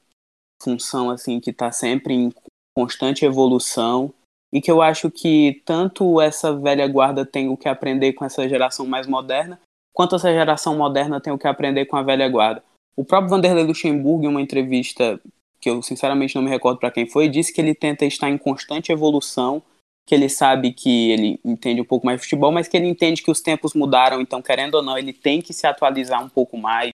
função 0.62 1.10
assim 1.10 1.40
que 1.40 1.50
está 1.50 1.72
sempre 1.72 2.14
em 2.14 2.34
constante 2.76 3.26
evolução 3.26 4.14
e 4.54 4.62
que 4.62 4.72
eu 4.72 4.82
acho 4.82 5.10
que 5.10 5.62
tanto 5.66 6.22
essa 6.22 6.56
velha 6.56 6.88
guarda 6.88 7.26
tem 7.26 7.50
o 7.50 7.58
que 7.58 7.68
aprender 7.68 8.14
com 8.14 8.24
essa 8.24 8.48
geração 8.48 8.86
mais 8.86 9.08
moderna, 9.08 9.60
quanto 9.94 10.16
essa 10.16 10.32
geração 10.32 10.78
moderna 10.78 11.20
tem 11.20 11.34
o 11.34 11.38
que 11.38 11.48
aprender 11.48 11.86
com 11.86 11.98
a 11.98 12.04
velha 12.04 12.28
guarda. 12.30 12.64
O 12.96 13.04
próprio 13.04 13.30
Vanderlei 13.30 13.64
Luxemburgo, 13.64 14.26
em 14.26 14.28
uma 14.28 14.42
entrevista 14.42 15.20
que 15.60 15.70
eu 15.70 15.82
sinceramente 15.82 16.36
não 16.36 16.42
me 16.42 16.50
recordo 16.50 16.80
para 16.80 16.92
quem 16.92 17.08
foi, 17.08 17.28
disse 17.28 17.54
que 17.54 17.60
ele 17.60 17.76
tenta 17.76 18.06
estar 18.06 18.30
em 18.30 18.38
constante 18.38 18.92
evolução 18.92 19.64
que 20.06 20.14
ele 20.14 20.30
sabe 20.30 20.72
que 20.72 21.10
ele 21.10 21.40
entende 21.44 21.82
um 21.82 21.86
pouco 21.86 22.06
mais 22.06 22.20
de 22.20 22.26
futebol, 22.26 22.52
mas 22.52 22.68
que 22.68 22.78
ele 22.78 22.88
entende 22.88 23.24
que 23.24 23.32
os 23.32 23.42
tempos 23.42 23.74
mudaram, 23.74 24.22
então, 24.22 24.42
querendo 24.42 24.76
ou 24.76 24.84
não, 24.84 24.98
ele 24.98 25.12
tem 25.12 25.42
que 25.42 25.52
se 25.52 25.66
atualizar 25.66 26.24
um 26.24 26.30
pouco 26.30 26.58
mais, 26.58 26.92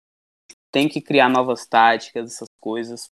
tem 0.72 0.90
que 0.90 1.00
criar 1.00 1.30
novas 1.30 1.66
táticas, 1.66 2.34
essas 2.34 2.50
coisas. 2.60 3.06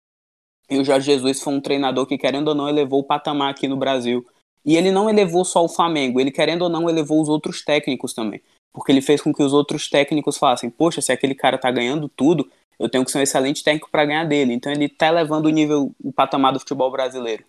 E 0.68 0.78
o 0.78 0.85
Jorge 0.85 1.06
Jesus 1.06 1.40
foi 1.40 1.54
um 1.54 1.61
treinador 1.61 2.06
que, 2.06 2.18
querendo 2.18 2.49
ou 2.49 2.54
não, 2.54 2.68
elevou 2.68 3.00
o 3.00 3.04
patamar 3.04 3.50
aqui 3.50 3.68
no 3.68 3.76
Brasil. 3.76 4.26
E 4.64 4.76
ele 4.76 4.90
não 4.90 5.09
elevou 5.09 5.44
só 5.44 5.62
o 5.62 5.68
Flamengo, 5.68 6.18
ele, 6.18 6.32
querendo 6.32 6.62
ou 6.62 6.68
não, 6.68 6.88
elevou 6.88 7.20
os 7.20 7.28
outros 7.28 7.62
técnicos 7.62 8.14
também. 8.14 8.42
Porque 8.73 8.90
ele 8.90 9.02
fez 9.02 9.20
com 9.20 9.32
que 9.32 9.42
os 9.42 9.52
outros 9.52 9.88
técnicos 9.88 10.37
falassem: 10.38 10.70
Poxa, 10.70 11.00
se 11.00 11.12
aquele 11.12 11.35
cara 11.35 11.59
tá 11.59 11.70
ganhando 11.70 12.09
tudo, 12.09 12.50
eu 12.78 12.88
tenho 12.88 13.04
que 13.04 13.11
ser 13.11 13.19
um 13.19 13.23
excelente 13.23 13.62
técnico 13.62 13.90
para 13.90 14.04
ganhar 14.04 14.25
dele. 14.25 14.52
Então 14.52 14.73
ele 14.73 14.88
tá 14.88 15.09
elevando 15.09 15.49
o 15.49 15.50
nível, 15.50 15.95
o 16.02 16.12
patamar 16.12 16.52
do 16.52 16.61
futebol 16.61 16.90
brasileiro. 16.90 17.45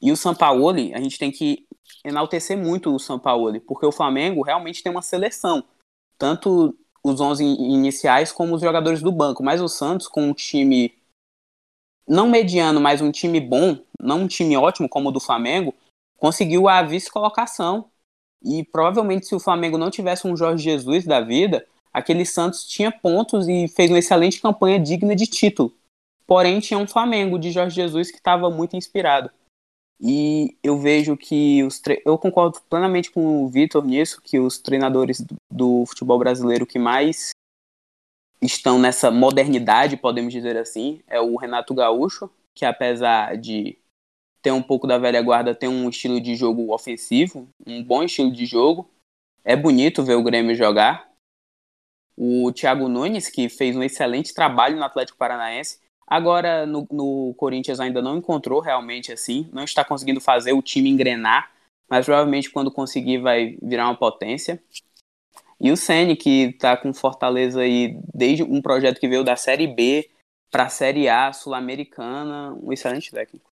E 0.00 0.12
o 0.12 0.16
Sampaoli, 0.16 0.94
a 0.94 1.00
gente 1.00 1.18
tem 1.18 1.30
que 1.30 1.66
enaltecer 2.04 2.56
muito 2.56 2.94
o 2.94 2.98
Sampaoli, 2.98 3.60
porque 3.60 3.84
o 3.84 3.92
Flamengo 3.92 4.42
realmente 4.42 4.82
tem 4.82 4.90
uma 4.90 5.02
seleção, 5.02 5.64
tanto 6.16 6.76
os 7.02 7.20
11 7.20 7.44
iniciais 7.44 8.32
como 8.32 8.54
os 8.54 8.60
jogadores 8.60 9.02
do 9.02 9.12
banco, 9.12 9.42
mas 9.42 9.60
o 9.60 9.68
Santos 9.68 10.06
com 10.06 10.22
um 10.22 10.32
time 10.32 10.94
não 12.06 12.28
mediano, 12.28 12.80
mas 12.80 13.00
um 13.00 13.10
time 13.10 13.40
bom, 13.40 13.78
não 14.00 14.22
um 14.22 14.26
time 14.26 14.56
ótimo 14.56 14.88
como 14.88 15.10
o 15.10 15.12
do 15.12 15.20
Flamengo, 15.20 15.74
conseguiu 16.16 16.68
a 16.68 16.82
vice-colocação. 16.82 17.90
E 18.42 18.64
provavelmente 18.64 19.26
se 19.26 19.34
o 19.34 19.40
Flamengo 19.40 19.76
não 19.76 19.90
tivesse 19.90 20.26
um 20.26 20.36
Jorge 20.36 20.64
Jesus 20.64 21.04
da 21.04 21.20
vida, 21.20 21.66
aquele 21.92 22.24
Santos 22.24 22.64
tinha 22.64 22.90
pontos 22.90 23.48
e 23.48 23.68
fez 23.68 23.90
uma 23.90 23.98
excelente 23.98 24.40
campanha 24.40 24.78
digna 24.78 25.14
de 25.14 25.26
título. 25.26 25.74
Porém, 26.26 26.60
tinha 26.60 26.78
um 26.78 26.86
Flamengo 26.86 27.38
de 27.38 27.50
Jorge 27.50 27.76
Jesus 27.76 28.10
que 28.10 28.18
estava 28.18 28.50
muito 28.50 28.76
inspirado. 28.76 29.30
E 30.00 30.56
eu 30.62 30.78
vejo 30.78 31.16
que 31.16 31.62
os 31.64 31.80
tre... 31.80 32.00
eu 32.04 32.16
concordo 32.16 32.60
plenamente 32.68 33.10
com 33.10 33.42
o 33.44 33.48
Vitor 33.48 33.84
nisso, 33.84 34.20
que 34.22 34.38
os 34.38 34.58
treinadores 34.58 35.24
do, 35.50 35.84
futebol 35.86 36.18
brasileiro 36.18 36.66
que 36.66 36.78
mais 36.78 37.30
estão 38.40 38.78
nessa 38.78 39.10
modernidade, 39.10 39.96
podemos 39.96 40.32
dizer 40.32 40.56
assim, 40.56 41.02
é 41.08 41.20
o 41.20 41.34
Renato 41.36 41.74
Gaúcho, 41.74 42.30
que 42.54 42.64
apesar 42.64 43.36
de 43.36 43.76
ter 44.40 44.52
um 44.52 44.62
pouco 44.62 44.86
da 44.86 44.98
velha 44.98 45.20
guarda, 45.20 45.54
tem 45.54 45.68
um 45.68 45.88
estilo 45.88 46.20
de 46.20 46.36
jogo 46.36 46.72
ofensivo, 46.72 47.48
um 47.66 47.82
bom 47.82 48.04
estilo 48.04 48.30
de 48.30 48.46
jogo. 48.46 48.88
É 49.44 49.56
bonito 49.56 50.04
ver 50.04 50.14
o 50.14 50.22
Grêmio 50.22 50.54
jogar. 50.54 51.07
O 52.18 52.50
Thiago 52.52 52.88
Nunes, 52.88 53.28
que 53.28 53.48
fez 53.48 53.76
um 53.76 53.82
excelente 53.82 54.34
trabalho 54.34 54.76
no 54.76 54.84
Atlético 54.84 55.16
Paranaense, 55.16 55.78
Agora 56.08 56.64
no, 56.64 56.88
no 56.90 57.34
Corinthians 57.36 57.78
ainda 57.78 58.00
não 58.00 58.16
encontrou 58.16 58.60
realmente 58.60 59.12
assim, 59.12 59.46
não 59.52 59.62
está 59.62 59.84
conseguindo 59.84 60.22
fazer 60.22 60.54
o 60.54 60.62
time 60.62 60.88
engrenar, 60.88 61.52
mas 61.86 62.06
provavelmente 62.06 62.50
quando 62.50 62.72
conseguir 62.72 63.18
vai 63.18 63.58
virar 63.60 63.84
uma 63.84 63.94
potência. 63.94 64.62
E 65.60 65.70
o 65.70 65.76
Ceni 65.76 66.16
que 66.16 66.44
está 66.44 66.78
com 66.78 66.94
Fortaleza 66.94 67.60
aí 67.60 68.00
desde 68.14 68.42
um 68.42 68.62
projeto 68.62 68.98
que 68.98 69.08
veio 69.08 69.22
da 69.22 69.36
Série 69.36 69.66
B 69.66 70.08
para 70.50 70.64
a 70.64 70.68
Série 70.70 71.10
A 71.10 71.30
sul-americana, 71.30 72.54
um 72.54 72.72
excelente 72.72 73.10
técnico. 73.10 73.50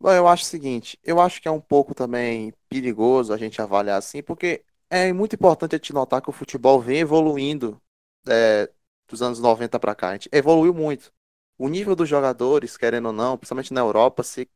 Bom, 0.00 0.10
eu 0.10 0.26
acho 0.26 0.42
o 0.42 0.46
seguinte, 0.46 0.98
eu 1.04 1.20
acho 1.20 1.40
que 1.40 1.46
é 1.46 1.50
um 1.50 1.60
pouco 1.60 1.94
também 1.94 2.52
perigoso 2.68 3.32
a 3.32 3.36
gente 3.36 3.62
avaliar 3.62 3.98
assim, 3.98 4.20
porque 4.20 4.62
é 4.90 5.12
muito 5.12 5.34
importante 5.34 5.74
a 5.74 5.78
gente 5.78 5.92
notar 5.92 6.22
que 6.22 6.30
o 6.30 6.32
futebol 6.32 6.80
vem 6.80 6.98
evoluindo 7.00 7.80
é, 8.26 8.70
dos 9.08 9.22
anos 9.22 9.40
90 9.40 9.78
para 9.78 9.94
cá. 9.94 10.10
A 10.10 10.12
gente 10.14 10.28
evoluiu 10.32 10.74
muito. 10.74 11.12
O 11.58 11.68
nível 11.68 11.96
dos 11.96 12.08
jogadores, 12.08 12.76
querendo 12.76 13.06
ou 13.06 13.12
não, 13.12 13.36
principalmente 13.36 13.74
na 13.74 13.80
Europa, 13.80 14.22
se 14.22 14.48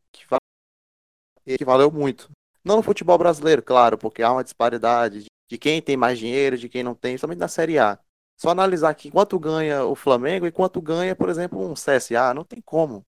equivaleu 1.47 1.91
muito. 1.91 2.31
Não 2.65 2.77
no 2.77 2.83
futebol 2.83 3.19
brasileiro, 3.19 3.63
claro, 3.63 3.99
porque 3.99 4.23
há 4.23 4.33
uma 4.33 4.45
disparidade 4.45 5.27
de 5.49 5.59
quem 5.59 5.83
tem 5.83 5.97
mais 5.97 6.19
dinheiro, 6.19 6.57
de 6.57 6.69
quem 6.69 6.83
não 6.83 6.95
tem, 6.95 7.19
somente 7.19 7.39
na 7.39 7.49
Série 7.49 7.79
A. 7.79 7.99
Só 8.41 8.51
analisar 8.51 8.91
aqui 8.91 9.11
quanto 9.11 9.39
ganha 9.39 9.85
o 9.85 9.95
Flamengo 9.95 10.47
e 10.47 10.53
quanto 10.53 10.81
ganha, 10.81 11.15
por 11.15 11.29
exemplo, 11.29 11.61
um 11.61 11.75
CSA, 11.75 12.33
não 12.35 12.45
tem 12.45 12.61
como 12.61 13.05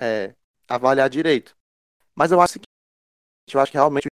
é, 0.00 0.34
avaliar 0.68 1.08
direito. 1.08 1.56
Mas 2.14 2.32
eu 2.32 2.40
acho 2.40 2.58
que 2.58 2.66
eu 3.52 3.60
acho 3.60 3.72
que 3.72 3.78
realmente 3.78 4.07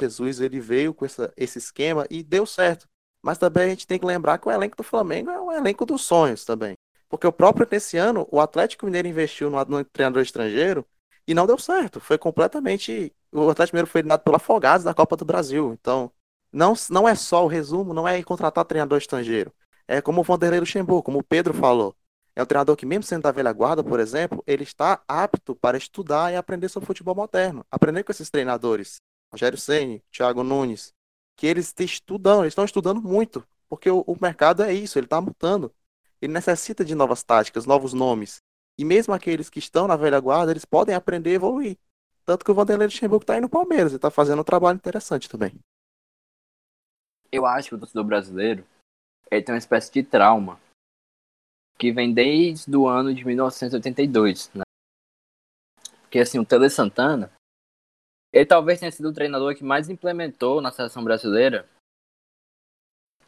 Jesus 0.00 0.40
ele 0.40 0.60
veio 0.60 0.94
com 0.94 1.04
essa, 1.04 1.32
esse 1.36 1.58
esquema 1.58 2.06
e 2.10 2.22
deu 2.22 2.46
certo. 2.46 2.88
Mas 3.22 3.38
também 3.38 3.64
a 3.64 3.68
gente 3.68 3.86
tem 3.86 3.98
que 3.98 4.06
lembrar 4.06 4.38
que 4.38 4.48
o 4.48 4.50
elenco 4.50 4.76
do 4.76 4.82
Flamengo 4.82 5.30
é 5.30 5.40
um 5.40 5.52
elenco 5.52 5.86
dos 5.86 6.02
sonhos 6.02 6.44
também. 6.44 6.74
Porque 7.08 7.26
o 7.26 7.32
próprio 7.32 7.68
nesse 7.70 7.96
ano, 7.96 8.26
o 8.30 8.40
Atlético 8.40 8.86
Mineiro 8.86 9.06
investiu 9.06 9.50
no, 9.50 9.64
no 9.64 9.84
treinador 9.84 10.22
estrangeiro 10.22 10.84
e 11.26 11.34
não 11.34 11.46
deu 11.46 11.58
certo. 11.58 12.00
Foi 12.00 12.18
completamente. 12.18 13.14
O 13.30 13.48
Atlético 13.50 13.76
Mineiro 13.76 13.90
foi 13.90 14.00
eliminado 14.00 14.22
pelo 14.22 14.36
Afogados 14.36 14.84
da 14.84 14.94
Copa 14.94 15.16
do 15.16 15.24
Brasil. 15.24 15.72
Então, 15.78 16.10
não, 16.52 16.74
não 16.90 17.08
é 17.08 17.14
só 17.14 17.44
o 17.44 17.48
resumo, 17.48 17.94
não 17.94 18.08
é 18.08 18.22
contratar 18.22 18.64
treinador 18.64 18.98
estrangeiro. 18.98 19.52
É 19.86 20.00
como 20.00 20.20
o 20.20 20.24
Vanderlei 20.24 20.60
Luxemburgo, 20.60 21.02
como 21.02 21.18
o 21.18 21.22
Pedro 21.22 21.54
falou. 21.54 21.94
É 22.34 22.42
um 22.42 22.46
treinador 22.46 22.76
que, 22.76 22.86
mesmo 22.86 23.02
sendo 23.02 23.22
da 23.22 23.30
velha 23.30 23.52
guarda, 23.52 23.84
por 23.84 24.00
exemplo, 24.00 24.42
ele 24.46 24.62
está 24.62 25.02
apto 25.06 25.54
para 25.54 25.76
estudar 25.76 26.32
e 26.32 26.36
aprender 26.36 26.68
sobre 26.68 26.86
futebol 26.86 27.14
moderno. 27.14 27.64
Aprender 27.70 28.02
com 28.02 28.10
esses 28.10 28.30
treinadores. 28.30 28.96
Rogério 29.32 29.58
Ceni, 29.58 30.02
Thiago 30.10 30.42
Nunes, 30.42 30.92
que 31.36 31.46
eles 31.46 31.74
estudam, 31.78 32.40
eles 32.42 32.52
estão 32.52 32.64
estudando 32.64 33.00
muito, 33.00 33.46
porque 33.68 33.90
o, 33.90 34.00
o 34.06 34.16
mercado 34.20 34.62
é 34.62 34.72
isso, 34.72 34.98
ele 34.98 35.06
está 35.06 35.20
mudando. 35.20 35.72
Ele 36.20 36.32
necessita 36.32 36.84
de 36.84 36.94
novas 36.94 37.22
táticas, 37.24 37.66
novos 37.66 37.92
nomes. 37.92 38.40
E 38.78 38.84
mesmo 38.84 39.12
aqueles 39.12 39.50
que 39.50 39.58
estão 39.58 39.88
na 39.88 39.96
velha 39.96 40.20
guarda, 40.20 40.52
eles 40.52 40.64
podem 40.64 40.94
aprender 40.94 41.32
e 41.32 41.34
evoluir. 41.34 41.76
Tanto 42.24 42.44
que 42.44 42.50
o 42.50 42.54
Vanderlei 42.54 42.86
Luxemburgo 42.86 43.24
está 43.24 43.34
aí 43.34 43.40
no 43.40 43.48
Palmeiras, 43.48 43.88
ele 43.88 43.96
está 43.96 44.10
fazendo 44.10 44.40
um 44.40 44.44
trabalho 44.44 44.76
interessante 44.76 45.28
também. 45.28 45.58
Eu 47.30 47.44
acho 47.46 47.70
que 47.70 47.74
o 47.74 47.78
torcedor 47.78 48.04
brasileiro 48.04 48.64
ele 49.30 49.42
tem 49.42 49.54
uma 49.54 49.58
espécie 49.58 49.90
de 49.90 50.02
trauma 50.02 50.60
que 51.78 51.90
vem 51.90 52.12
desde 52.12 52.76
o 52.76 52.86
ano 52.86 53.12
de 53.14 53.24
1982, 53.24 54.50
né? 54.54 54.62
Porque 56.02 56.18
assim, 56.18 56.38
o 56.38 56.44
Tele 56.44 56.68
Santana, 56.68 57.32
ele 58.32 58.46
talvez 58.46 58.80
tenha 58.80 58.90
sido 58.90 59.08
o 59.08 59.12
treinador 59.12 59.54
que 59.54 59.62
mais 59.62 59.88
implementou 59.88 60.60
na 60.60 60.72
seleção 60.72 61.04
brasileira 61.04 61.68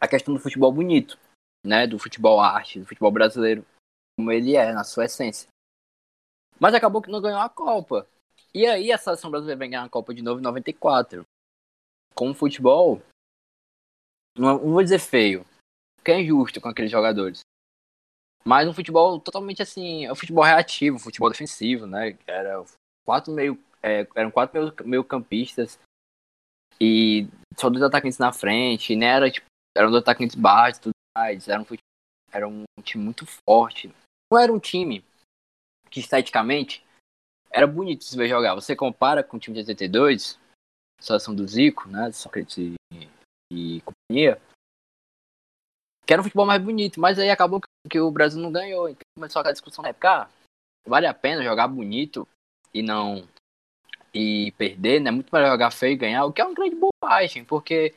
a 0.01 0.09
questão 0.09 0.35
do 0.35 0.41
futebol 0.41 0.73
bonito, 0.73 1.19
né? 1.65 1.87
Do 1.87 1.99
futebol 1.99 2.41
arte, 2.41 2.81
do 2.81 2.87
futebol 2.87 3.11
brasileiro, 3.11 3.65
como 4.17 4.33
ele 4.33 4.57
é, 4.57 4.73
na 4.73 4.85
sua 4.85 5.07
essência. 5.07 5.49
Mas 6.59 6.75
acabou 6.75 7.03
que 7.03 7.11
não 7.11 7.21
ganhou 7.21 7.41
a 7.41 7.49
Copa. 7.49 8.07
E 8.55 8.67
aí 8.67 8.93
a 8.93 8.99
seleção 8.99 9.31
brasileira 9.31 9.59
vem 9.59 9.71
ganhar 9.71 9.85
a 9.85 9.89
Copa 9.89 10.15
de 10.15 10.23
novo 10.23 10.41
em 10.41 10.43
94. 10.43 11.25
Com 12.15 12.31
o 12.31 12.35
futebol, 12.35 13.03
não 14.37 14.59
vou 14.59 14.83
dizer 14.83 15.01
feio, 15.01 15.45
porque 15.97 16.13
é 16.13 16.21
injusto 16.21 16.61
com 16.61 16.69
aqueles 16.69 16.91
jogadores. 16.91 17.41
Mas 18.45 18.69
um 18.69 18.75
futebol 18.75 19.19
totalmente 19.19 19.63
assim, 19.63 20.05
é 20.05 20.13
um 20.13 20.15
futebol 20.15 20.45
reativo, 20.45 20.97
um 20.97 21.01
futebol 21.01 21.31
defensivo, 21.31 21.87
né? 21.87 22.17
Era 22.27 22.63
quatro 23.05 23.33
meio, 23.33 23.59
é, 23.85 24.09
eram 24.15 24.31
quatro 24.31 24.59
meio, 24.59 24.75
meio 24.85 25.05
campistas 25.05 25.79
e 26.81 27.29
só 27.59 27.69
dois 27.69 27.83
atacantes 27.83 28.19
na 28.19 28.33
frente, 28.33 28.97
né? 28.97 29.07
Era 29.07 29.31
tipo, 29.31 29.47
eram 29.77 29.91
dois 29.91 30.03
atacantes 30.03 30.35
baixos, 30.35 30.81
tudo 30.81 30.93
mais. 31.17 31.47
Era 31.47 31.61
um, 31.61 31.67
era 32.33 32.49
um 32.49 32.65
time 32.83 33.05
muito 33.05 33.27
forte. 33.47 33.95
Não 34.33 34.39
era 34.41 34.51
um 34.51 34.59
time 34.59 35.05
que 35.91 36.01
esteticamente 36.01 36.83
era 37.51 37.67
bonito 37.67 38.01
de 38.01 38.07
se 38.07 38.17
ver 38.17 38.29
jogar. 38.29 38.55
Você 38.55 38.75
compara 38.75 39.23
com 39.23 39.37
o 39.37 39.41
time 39.41 39.55
de 39.55 39.71
82, 39.71 40.39
situação 40.99 41.35
do 41.35 41.47
Zico, 41.47 41.87
né? 41.89 42.11
Sócrates 42.11 42.57
e, 42.57 42.75
e 43.53 43.83
companhia 43.83 44.41
que 46.07 46.13
era 46.13 46.21
um 46.21 46.25
futebol 46.25 46.47
mais 46.47 46.63
bonito, 46.63 47.01
mas 47.01 47.19
aí 47.19 47.31
acabou 47.31 47.61
que 47.89 47.99
o 48.01 48.11
Brasil 48.11 48.41
não 48.41 48.53
ganhou. 48.53 48.89
Então 48.89 49.01
começou 49.17 49.41
aquela 49.41 49.53
discussão 49.53 49.83
na 49.83 49.89
época, 49.89 50.11
ah, 50.11 50.29
vale 50.87 51.07
a 51.07 51.15
pena 51.15 51.43
jogar 51.43 51.67
bonito 51.69 52.29
e 52.73 52.83
não 52.83 53.27
e 54.15 54.53
perder, 54.53 55.01
né? 55.01 55.11
Muito 55.11 55.35
melhor 55.35 55.51
jogar 55.51 55.71
feio 55.71 55.95
e 55.95 55.97
ganhar, 55.97 56.25
o 56.25 56.33
que 56.33 56.41
é 56.41 56.45
uma 56.45 56.55
grande 56.55 56.77
bobagem, 56.77 57.45
porque 57.45 57.93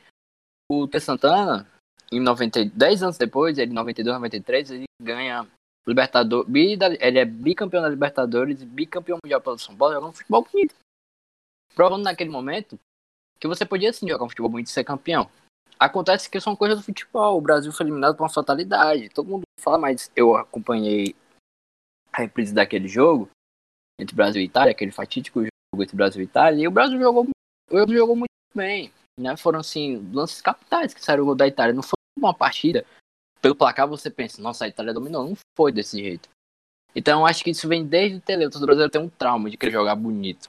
o 0.70 0.88
T 0.88 0.98
Santana, 0.98 1.66
em 2.10 2.20
90, 2.20 2.64
10 2.64 3.02
anos 3.02 3.18
depois, 3.18 3.56
ele 3.56 3.70
em 3.70 3.74
92, 3.74 4.16
93, 4.16 4.70
ele 4.72 4.84
ganha 5.00 5.46
Libertador, 5.86 6.44
ele 6.50 7.18
é 7.18 7.24
bicampeão 7.24 7.82
da 7.82 7.88
Libertadores 7.88 8.60
e 8.60 8.66
bicampeão 8.66 9.18
mundial 9.24 9.40
pelo 9.40 9.58
São 9.58 9.74
Paulo, 9.74 9.94
jogando 9.94 10.12
futebol 10.12 10.46
bonito. 10.50 10.74
Provando 11.74 12.02
naquele 12.02 12.28
momento 12.28 12.78
que 13.38 13.46
você 13.46 13.64
podia 13.64 13.92
sim 13.92 14.08
jogar 14.08 14.24
um 14.24 14.28
futebol 14.28 14.50
bonito 14.50 14.66
e 14.66 14.70
ser 14.70 14.84
campeão. 14.84 15.30
Acontece 15.78 16.28
que 16.28 16.40
são 16.40 16.56
coisas 16.56 16.78
do 16.78 16.84
futebol. 16.84 17.38
O 17.38 17.40
Brasil 17.40 17.72
foi 17.72 17.86
eliminado 17.86 18.16
por 18.16 18.24
uma 18.24 18.28
fatalidade. 18.28 19.08
Todo 19.10 19.28
mundo 19.28 19.42
fala, 19.60 19.78
mas 19.78 20.10
eu 20.16 20.36
acompanhei 20.36 21.14
a 22.12 22.22
reprise 22.22 22.52
daquele 22.52 22.88
jogo 22.88 23.30
entre 23.98 24.14
Brasil 24.14 24.42
e 24.42 24.44
Itália, 24.44 24.72
aquele 24.72 24.90
fatídico 24.92 25.40
jogo 25.72 25.82
entre 25.82 25.96
Brasil 25.96 26.22
e 26.22 26.24
Itália, 26.24 26.64
e 26.64 26.68
o 26.68 26.70
Brasil 26.70 26.98
jogou, 26.98 27.28
o 27.70 27.92
jogou 27.92 28.16
muito 28.16 28.28
bem. 28.54 28.92
Né? 29.18 29.36
Foram 29.36 29.60
assim, 29.60 29.96
lances 30.12 30.40
capitais 30.40 30.94
que 30.94 31.02
saíram 31.02 31.34
da 31.36 31.46
Itália. 31.46 31.74
Não 31.74 31.82
foi 31.82 31.98
uma 32.16 32.32
partida. 32.32 32.86
Pelo 33.40 33.54
placar 33.54 33.86
você 33.88 34.10
pensa, 34.10 34.40
nossa, 34.40 34.64
a 34.64 34.68
Itália 34.68 34.94
dominou. 34.94 35.28
Não 35.28 35.36
foi 35.56 35.72
desse 35.72 35.98
jeito. 35.98 36.28
Então 36.94 37.26
acho 37.26 37.44
que 37.44 37.50
isso 37.50 37.68
vem 37.68 37.86
desde 37.86 38.18
o 38.18 38.20
Tele. 38.20 38.46
O 38.46 38.50
brasileiro 38.50 38.90
tem 38.90 39.00
um 39.00 39.08
trauma 39.08 39.50
de 39.50 39.56
querer 39.56 39.72
jogar 39.72 39.96
bonito. 39.96 40.48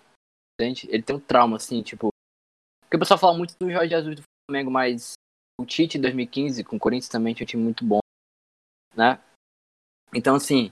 Entende? 0.60 0.88
Ele 0.92 1.04
tem 1.04 1.16
um 1.16 1.20
trauma, 1.20 1.58
assim, 1.58 1.82
tipo. 1.82 2.10
Porque 2.82 2.98
o 2.98 3.00
pessoal 3.00 3.20
fala 3.20 3.38
muito 3.38 3.56
do 3.60 3.72
Jorge 3.72 3.90
Jesus 3.90 4.16
do 4.16 4.24
Flamengo, 4.50 4.72
mas 4.72 5.14
o 5.60 5.66
Tite 5.66 5.98
em 5.98 6.02
2015 6.02 6.64
com 6.64 6.76
o 6.76 6.80
Corinthians 6.80 7.10
também 7.10 7.34
tinha 7.34 7.46
um 7.46 7.48
time 7.48 7.64
muito 7.64 7.86
bom, 7.86 8.00
né? 8.96 9.22
Então, 10.14 10.36
assim, 10.36 10.72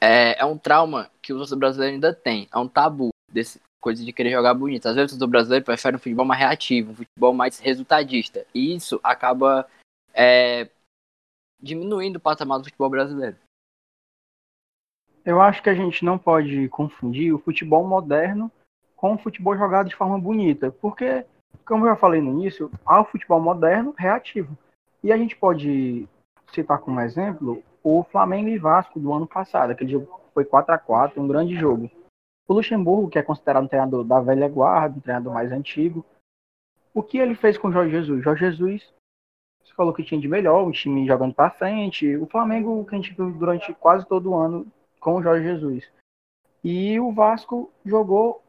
é, 0.00 0.38
é 0.38 0.44
um 0.44 0.58
trauma 0.58 1.10
que 1.22 1.32
o 1.32 1.56
brasileiro 1.56 1.94
ainda 1.94 2.14
tem. 2.14 2.48
É 2.52 2.58
um 2.58 2.68
tabu 2.68 3.08
desse 3.32 3.60
coisa 3.80 4.04
de 4.04 4.12
querer 4.12 4.30
jogar 4.30 4.54
bonito. 4.54 4.86
Às 4.86 4.94
vezes 4.94 5.20
o 5.20 5.26
brasileiro 5.26 5.64
prefere 5.64 5.96
um 5.96 5.98
futebol 5.98 6.24
mais 6.24 6.40
reativo, 6.40 6.92
um 6.92 6.96
futebol 6.96 7.32
mais 7.32 7.58
resultadista. 7.58 8.44
E 8.54 8.74
isso 8.74 9.00
acaba 9.02 9.68
é, 10.12 10.68
diminuindo 11.60 12.16
o 12.16 12.20
patamar 12.20 12.58
do 12.58 12.64
futebol 12.64 12.90
brasileiro. 12.90 13.36
Eu 15.24 15.40
acho 15.40 15.62
que 15.62 15.70
a 15.70 15.74
gente 15.74 16.04
não 16.04 16.16
pode 16.16 16.68
confundir 16.68 17.34
o 17.34 17.38
futebol 17.38 17.86
moderno 17.86 18.50
com 18.96 19.14
o 19.14 19.18
futebol 19.18 19.56
jogado 19.56 19.88
de 19.88 19.94
forma 19.94 20.18
bonita, 20.18 20.72
porque 20.72 21.24
como 21.64 21.84
eu 21.84 21.90
já 21.90 21.96
falei 21.96 22.20
no 22.20 22.30
início, 22.30 22.70
há 22.84 23.00
o 23.00 23.04
futebol 23.04 23.40
moderno 23.40 23.94
reativo. 23.96 24.56
E 25.02 25.12
a 25.12 25.16
gente 25.16 25.36
pode 25.36 26.08
citar 26.52 26.78
como 26.78 27.00
exemplo 27.00 27.62
o 27.82 28.02
Flamengo 28.04 28.48
e 28.48 28.58
Vasco 28.58 28.98
do 28.98 29.12
ano 29.12 29.26
passado. 29.26 29.70
Aquele 29.70 29.92
jogo 29.92 30.20
foi 30.34 30.44
4 30.44 30.74
a 30.74 30.78
4 30.78 31.20
um 31.20 31.28
grande 31.28 31.54
jogo. 31.54 31.90
O 32.48 32.54
Luxemburgo, 32.54 33.10
que 33.10 33.18
é 33.18 33.22
considerado 33.22 33.64
um 33.64 33.68
treinador 33.68 34.02
da 34.02 34.20
velha 34.20 34.48
guarda, 34.48 34.96
um 34.96 35.00
treinador 35.00 35.34
mais 35.34 35.52
antigo, 35.52 36.04
o 36.94 37.02
que 37.02 37.18
ele 37.18 37.34
fez 37.34 37.58
com 37.58 37.68
o 37.68 37.72
Jorge 37.72 37.92
Jesus? 37.92 38.24
Jorge 38.24 38.46
Jesus 38.46 38.98
falou 39.78 39.94
que 39.94 40.02
tinha 40.02 40.20
de 40.20 40.26
melhor, 40.26 40.66
um 40.66 40.72
time 40.72 41.06
jogando 41.06 41.32
para 41.32 41.52
frente. 41.52 42.16
O 42.16 42.26
Flamengo, 42.26 42.84
que 42.84 42.96
a 42.96 42.98
gente 42.98 43.14
viu 43.14 43.30
durante 43.30 43.72
quase 43.74 44.04
todo 44.04 44.30
o 44.30 44.36
ano 44.36 44.66
com 44.98 45.14
o 45.14 45.22
Jorge 45.22 45.44
Jesus. 45.44 45.88
E 46.64 46.98
o 46.98 47.12
Vasco 47.12 47.70
jogou 47.86 48.42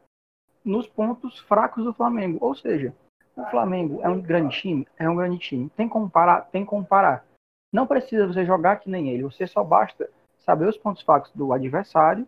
nos 0.64 0.88
pontos 0.88 1.38
fracos 1.38 1.84
do 1.84 1.94
Flamengo. 1.94 2.38
Ou 2.40 2.52
seja, 2.52 2.92
o 3.36 3.44
Flamengo 3.44 4.00
é 4.02 4.08
um 4.08 4.20
grande 4.20 4.60
time? 4.60 4.88
É 4.98 5.08
um 5.08 5.14
grande 5.14 5.38
time. 5.38 5.70
Tem 5.76 5.88
comparar? 5.88 6.50
Tem 6.50 6.64
que 6.64 6.70
comparar. 6.70 7.24
Não 7.72 7.86
precisa 7.86 8.26
você 8.26 8.44
jogar 8.44 8.80
que 8.80 8.90
nem 8.90 9.10
ele. 9.10 9.22
Você 9.22 9.46
só 9.46 9.62
basta 9.62 10.10
saber 10.40 10.66
os 10.66 10.76
pontos 10.76 11.02
fracos 11.02 11.30
do 11.32 11.52
adversário 11.52 12.26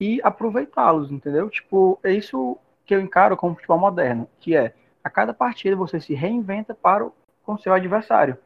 e 0.00 0.20
aproveitá-los, 0.22 1.12
entendeu? 1.12 1.50
Tipo, 1.50 1.98
é 2.02 2.10
isso 2.12 2.56
que 2.86 2.94
eu 2.94 3.00
encaro 3.00 3.36
como 3.36 3.54
futebol 3.54 3.78
moderno, 3.78 4.26
que 4.40 4.56
é 4.56 4.74
a 5.04 5.10
cada 5.10 5.34
partida 5.34 5.76
você 5.76 6.00
se 6.00 6.14
reinventa 6.14 6.74
para 6.74 7.06
o, 7.06 7.12
com 7.44 7.58
seu 7.58 7.72
adversário, 7.72 8.36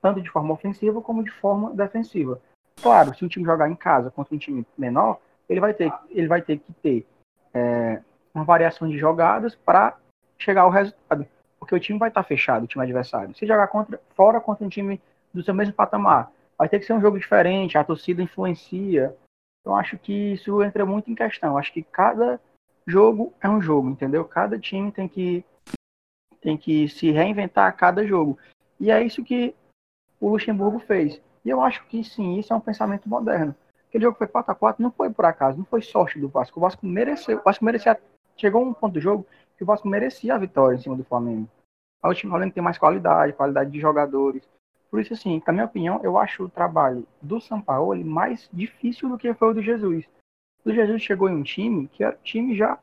tanto 0.00 0.20
de 0.20 0.30
forma 0.30 0.52
ofensiva 0.52 1.00
como 1.00 1.24
de 1.24 1.30
forma 1.30 1.70
defensiva. 1.74 2.40
claro, 2.80 3.14
se 3.14 3.24
o 3.24 3.28
time 3.28 3.44
jogar 3.44 3.70
em 3.70 3.74
casa 3.74 4.10
contra 4.10 4.34
um 4.34 4.38
time 4.38 4.66
menor, 4.76 5.20
ele 5.48 5.60
vai 5.60 5.74
ter, 5.74 5.92
ele 6.10 6.26
vai 6.26 6.42
ter 6.42 6.58
que 6.58 6.72
ter 6.74 7.06
é, 7.54 8.00
uma 8.34 8.44
variação 8.44 8.88
de 8.88 8.98
jogadas 8.98 9.54
para 9.54 9.96
chegar 10.38 10.62
ao 10.62 10.70
resultado. 10.70 11.26
Porque 11.58 11.74
o 11.74 11.80
time 11.80 11.98
vai 11.98 12.08
estar 12.08 12.22
fechado, 12.24 12.64
o 12.64 12.66
time 12.66 12.82
adversário. 12.82 13.34
Se 13.36 13.46
jogar 13.46 13.68
contra, 13.68 14.00
fora 14.16 14.40
contra 14.40 14.64
um 14.64 14.68
time 14.68 15.00
do 15.32 15.42
seu 15.42 15.54
mesmo 15.54 15.74
patamar, 15.74 16.30
vai 16.58 16.68
ter 16.68 16.78
que 16.78 16.86
ser 16.86 16.92
um 16.92 17.00
jogo 17.00 17.18
diferente, 17.18 17.78
a 17.78 17.84
torcida 17.84 18.22
influencia. 18.22 19.14
Então 19.62 19.76
acho 19.76 19.96
que 19.96 20.32
isso 20.32 20.62
entra 20.62 20.84
muito 20.84 21.10
em 21.10 21.14
questão. 21.14 21.56
Acho 21.56 21.72
que 21.72 21.82
cada 21.82 22.40
jogo 22.86 23.32
é 23.40 23.48
um 23.48 23.62
jogo, 23.62 23.88
entendeu? 23.88 24.24
Cada 24.24 24.58
time 24.58 24.90
tem 24.90 25.08
que 25.08 25.44
tem 26.40 26.56
que 26.56 26.88
se 26.88 27.10
reinventar 27.12 27.68
a 27.68 27.72
cada 27.72 28.04
jogo. 28.04 28.36
E 28.78 28.90
é 28.90 29.00
isso 29.00 29.22
que 29.22 29.54
o 30.20 30.28
Luxemburgo 30.28 30.80
fez. 30.80 31.20
E 31.44 31.50
eu 31.50 31.62
acho 31.62 31.84
que 31.86 32.02
sim, 32.02 32.38
isso 32.38 32.52
é 32.52 32.56
um 32.56 32.60
pensamento 32.60 33.08
moderno. 33.08 33.54
Aquele 33.88 34.04
jogo 34.04 34.18
foi 34.18 34.26
4 34.26 34.50
a 34.50 34.54
4 34.54 34.82
não 34.82 34.90
foi 34.90 35.10
por 35.10 35.24
acaso, 35.24 35.58
não 35.58 35.64
foi 35.64 35.82
sorte 35.82 36.18
do 36.18 36.28
Vasco. 36.28 36.58
O 36.58 36.62
Vasco 36.62 36.84
mereceu, 36.84 37.38
o 37.38 37.42
Vasco 37.42 37.64
merecia, 37.64 38.00
chegou 38.36 38.64
um 38.64 38.74
ponto 38.74 38.94
do 38.94 39.00
jogo 39.00 39.26
que 39.56 39.62
o 39.62 39.66
Vasco 39.66 39.86
merecia 39.86 40.34
a 40.34 40.38
vitória 40.38 40.76
em 40.76 40.80
cima 40.80 40.96
do 40.96 41.04
Flamengo. 41.04 41.48
O 42.02 42.14
time 42.14 42.30
Flamengo 42.30 42.54
tem 42.54 42.62
mais 42.62 42.78
qualidade, 42.78 43.34
qualidade 43.34 43.70
de 43.70 43.78
jogadores. 43.78 44.42
Por 44.92 45.00
isso, 45.00 45.14
assim, 45.14 45.42
na 45.46 45.52
minha 45.54 45.64
opinião, 45.64 46.00
eu 46.02 46.18
acho 46.18 46.44
o 46.44 46.50
trabalho 46.50 47.08
do 47.22 47.40
São 47.40 47.62
Paulo 47.62 48.04
mais 48.04 48.46
difícil 48.52 49.08
do 49.08 49.16
que 49.16 49.32
foi 49.32 49.48
o 49.48 49.54
do 49.54 49.62
Jesus. 49.62 50.06
O 50.66 50.70
Jesus 50.70 51.00
chegou 51.00 51.30
em 51.30 51.34
um 51.34 51.42
time 51.42 51.88
que 51.88 52.04
era 52.04 52.14
um 52.14 52.22
time 52.22 52.54
já 52.54 52.78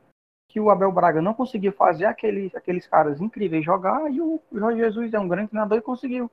que 0.50 0.60
o 0.60 0.72
Abel 0.72 0.92
Braga 0.92 1.22
não 1.22 1.36
conseguiu 1.36 1.72
fazer 1.72 2.06
aqueles, 2.06 2.56
aqueles 2.56 2.88
caras 2.88 3.22
incríveis 3.22 3.64
jogar 3.64 4.12
e 4.12 4.20
o 4.20 4.42
Jorge 4.52 4.80
Jesus 4.80 5.14
é 5.14 5.20
um 5.20 5.28
grande 5.28 5.50
treinador 5.50 5.78
e 5.78 5.82
conseguiu. 5.82 6.32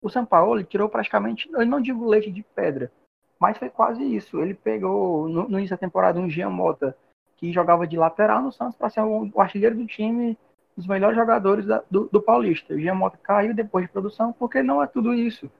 O 0.00 0.08
São 0.08 0.24
Paulo 0.24 0.62
tirou 0.62 0.88
praticamente, 0.88 1.50
eu 1.52 1.66
não 1.66 1.80
digo 1.80 2.06
leite 2.06 2.30
de 2.30 2.44
pedra, 2.44 2.92
mas 3.36 3.58
foi 3.58 3.68
quase 3.68 4.04
isso. 4.04 4.40
Ele 4.40 4.54
pegou 4.54 5.28
no, 5.28 5.48
no 5.48 5.58
início 5.58 5.74
da 5.74 5.80
temporada 5.80 6.20
um 6.20 6.30
Jean 6.30 6.50
Mota 6.50 6.96
que 7.36 7.52
jogava 7.52 7.84
de 7.84 7.96
lateral 7.96 8.42
no 8.42 8.52
Santos 8.52 8.76
para 8.76 8.90
ser 8.90 9.00
o 9.00 9.40
artilheiro 9.40 9.74
do 9.74 9.88
time, 9.88 10.38
os 10.76 10.86
melhores 10.86 11.16
jogadores 11.16 11.64
da, 11.66 11.82
do, 11.90 12.08
do 12.08 12.20
Paulista. 12.20 12.74
O 12.74 12.78
Jean 12.78 12.94
Mota 12.94 13.16
caiu 13.16 13.54
depois 13.54 13.86
de 13.86 13.92
produção 13.92 14.32
porque 14.32 14.62
não 14.62 14.82
é 14.82 14.86
tudo 14.86 15.14
isso. 15.14 15.50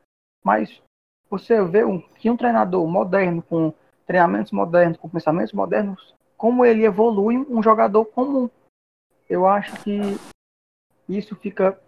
Mas 0.45 0.83
você 1.31 1.63
vê 1.65 1.85
um, 1.85 2.01
que 2.01 2.31
um 2.31 2.37
treinador 2.37 2.87
moderno, 2.87 3.43
com 3.43 3.73
treinamentos 4.07 4.53
modernos, 4.53 4.99
com 4.99 5.09
pensamentos 5.09 5.53
modernos, 5.53 6.15
como 6.37 6.65
ele 6.65 6.85
evolui 6.85 7.39
um 7.39 7.63
jogador 7.63 8.05
comum. 8.05 8.49
Eu 9.29 9.47
acho 9.47 9.83
que 9.83 9.99
isso 11.09 11.35
fica 11.37 11.81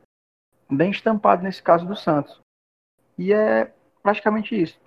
bem 0.70 0.90
estampado 0.90 1.42
nesse 1.42 1.62
caso 1.62 1.87
do 1.87 1.94
Santos. 1.94 2.40
E 3.16 3.32
é 3.32 3.73
praticamente 4.02 4.61
isso. 4.61 4.80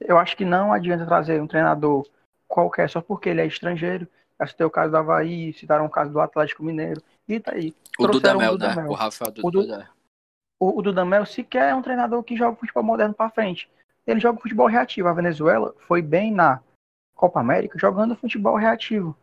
Eu 0.00 0.18
acho 0.18 0.36
que 0.36 0.44
não 0.44 0.72
adianta 0.72 1.06
trazer 1.06 1.40
um 1.40 1.46
treinador 1.46 2.06
qualquer 2.48 2.90
só 2.90 3.00
porque 3.00 3.28
ele 3.28 3.40
é 3.40 3.46
estrangeiro. 3.46 4.06
Citei 4.46 4.66
o 4.66 4.70
caso 4.70 4.90
do 4.90 4.96
Havaí, 4.96 5.52
citaram 5.52 5.86
o 5.86 5.90
caso 5.90 6.10
do 6.10 6.20
Atlético 6.20 6.62
Mineiro. 6.62 7.02
E 7.28 7.38
tá 7.38 7.52
aí. 7.52 7.74
O 7.98 8.06
Dudamel, 8.06 8.50
o 8.50 8.58
Dudamel, 8.58 8.84
né? 8.84 8.90
O 8.90 8.94
Rafael 8.94 9.32
o, 9.42 9.50
du... 9.50 9.62
o, 10.58 10.78
o 10.78 10.82
Dudamel 10.82 11.26
sequer 11.26 11.70
é 11.70 11.74
um 11.74 11.82
treinador 11.82 12.22
que 12.22 12.36
joga 12.36 12.56
futebol 12.56 12.82
moderno 12.82 13.14
para 13.14 13.30
frente. 13.30 13.70
Ele 14.06 14.20
joga 14.20 14.40
futebol 14.40 14.66
reativo. 14.66 15.08
A 15.08 15.12
Venezuela 15.12 15.74
foi 15.86 16.02
bem 16.02 16.32
na 16.32 16.60
Copa 17.14 17.40
América 17.40 17.78
jogando 17.78 18.16
futebol 18.16 18.56
reativo. 18.56 19.16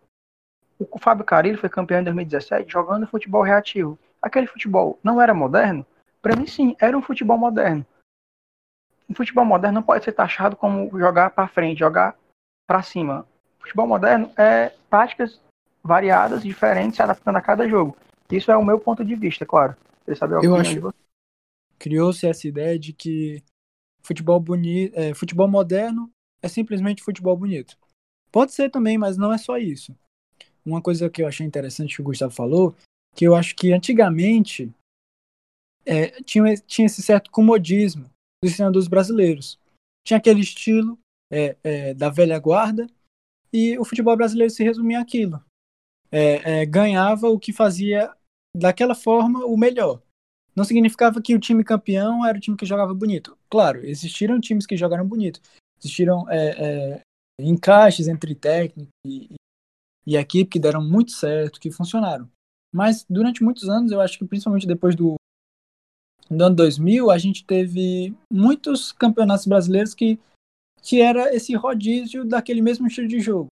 O 0.79 0.97
Fábio 0.97 1.25
Carilho 1.25 1.57
foi 1.57 1.67
campeão 1.67 1.99
em 1.99 2.05
2017 2.05 2.71
jogando 2.71 3.05
futebol 3.07 3.41
reativo. 3.41 3.99
Aquele 4.21 4.47
futebol 4.47 4.97
não 5.03 5.21
era 5.21 5.33
moderno? 5.33 5.85
Para 6.21 6.35
mim, 6.35 6.47
sim, 6.47 6.75
era 6.79 6.97
um 6.97 7.01
futebol 7.01 7.37
moderno. 7.37 7.85
O 9.09 9.13
futebol 9.13 9.43
moderno 9.43 9.75
não 9.75 9.83
pode 9.83 10.03
ser 10.05 10.11
taxado 10.11 10.55
como 10.55 10.97
jogar 10.97 11.31
para 11.31 11.47
frente, 11.47 11.79
jogar 11.79 12.15
para 12.67 12.83
cima. 12.83 13.25
Futebol 13.59 13.87
moderno 13.87 14.31
é 14.37 14.73
práticas 14.89 15.39
variadas, 15.83 16.43
diferentes, 16.43 16.95
se 16.95 17.01
adaptando 17.01 17.37
a 17.37 17.41
cada 17.41 17.67
jogo. 17.67 17.95
Isso 18.31 18.51
é 18.51 18.57
o 18.57 18.63
meu 18.63 18.79
ponto 18.79 19.03
de 19.03 19.15
vista, 19.15 19.45
claro. 19.45 19.75
Você 20.05 20.15
sabe 20.15 20.45
Eu 20.45 20.55
acho. 20.55 20.93
Criou-se 21.77 22.27
essa 22.27 22.47
ideia 22.47 22.77
de 22.77 22.93
que 22.93 23.41
futebol 24.01 24.39
bonito, 24.39 24.93
é, 24.95 25.13
futebol 25.13 25.47
moderno 25.47 26.09
é 26.41 26.47
simplesmente 26.47 27.03
futebol 27.03 27.35
bonito. 27.37 27.77
Pode 28.31 28.53
ser 28.53 28.69
também, 28.69 28.97
mas 28.97 29.17
não 29.17 29.33
é 29.33 29.37
só 29.37 29.57
isso. 29.57 29.95
Uma 30.65 30.81
coisa 30.81 31.09
que 31.09 31.21
eu 31.21 31.27
achei 31.27 31.45
interessante 31.45 31.95
que 31.95 32.01
o 32.01 32.05
Gustavo 32.05 32.33
falou, 32.33 32.75
que 33.15 33.25
eu 33.25 33.35
acho 33.35 33.55
que 33.55 33.73
antigamente 33.73 34.71
é, 35.85 36.21
tinha, 36.23 36.55
tinha 36.55 36.85
esse 36.85 37.01
certo 37.01 37.31
comodismo 37.31 38.09
dos 38.43 38.53
treinadores 38.53 38.87
brasileiros. 38.87 39.57
Tinha 40.05 40.17
aquele 40.17 40.41
estilo 40.41 40.99
é, 41.31 41.55
é, 41.63 41.93
da 41.93 42.09
velha 42.09 42.37
guarda 42.39 42.87
e 43.51 43.77
o 43.77 43.85
futebol 43.85 44.15
brasileiro 44.15 44.51
se 44.51 44.63
resumia 44.63 44.99
àquilo. 44.99 45.43
É, 46.11 46.61
é, 46.61 46.65
ganhava 46.65 47.29
o 47.29 47.39
que 47.39 47.53
fazia 47.53 48.11
daquela 48.55 48.95
forma 48.95 49.45
o 49.45 49.57
melhor. 49.57 50.01
Não 50.55 50.63
significava 50.63 51.21
que 51.21 51.35
o 51.35 51.39
time 51.39 51.63
campeão 51.63 52.25
era 52.25 52.37
o 52.37 52.41
time 52.41 52.57
que 52.57 52.65
jogava 52.65 52.93
bonito. 52.93 53.37
Claro, 53.49 53.85
existiram 53.85 54.39
times 54.39 54.65
que 54.65 54.75
jogaram 54.75 55.07
bonito. 55.07 55.39
Existiram 55.81 56.29
é, 56.29 56.49
é, 56.97 57.01
encaixes 57.39 58.07
entre 58.07 58.35
técnico 58.35 58.89
e, 59.05 59.35
e 60.05 60.17
equipe 60.17 60.49
que 60.49 60.59
deram 60.59 60.83
muito 60.83 61.11
certo, 61.11 61.59
que 61.59 61.71
funcionaram. 61.71 62.29
Mas 62.73 63.05
durante 63.09 63.43
muitos 63.43 63.69
anos, 63.69 63.91
eu 63.91 64.01
acho 64.01 64.17
que 64.17 64.25
principalmente 64.25 64.67
depois 64.67 64.95
do, 64.95 65.15
do 66.29 66.43
ano 66.43 66.55
2000, 66.55 67.09
a 67.09 67.17
gente 67.17 67.45
teve 67.45 68.13
muitos 68.31 68.91
campeonatos 68.91 69.47
brasileiros 69.47 69.93
que, 69.93 70.19
que 70.81 71.01
era 71.01 71.33
esse 71.35 71.55
rodízio 71.55 72.25
daquele 72.25 72.61
mesmo 72.61 72.87
estilo 72.87 73.07
de 73.07 73.19
jogo. 73.19 73.47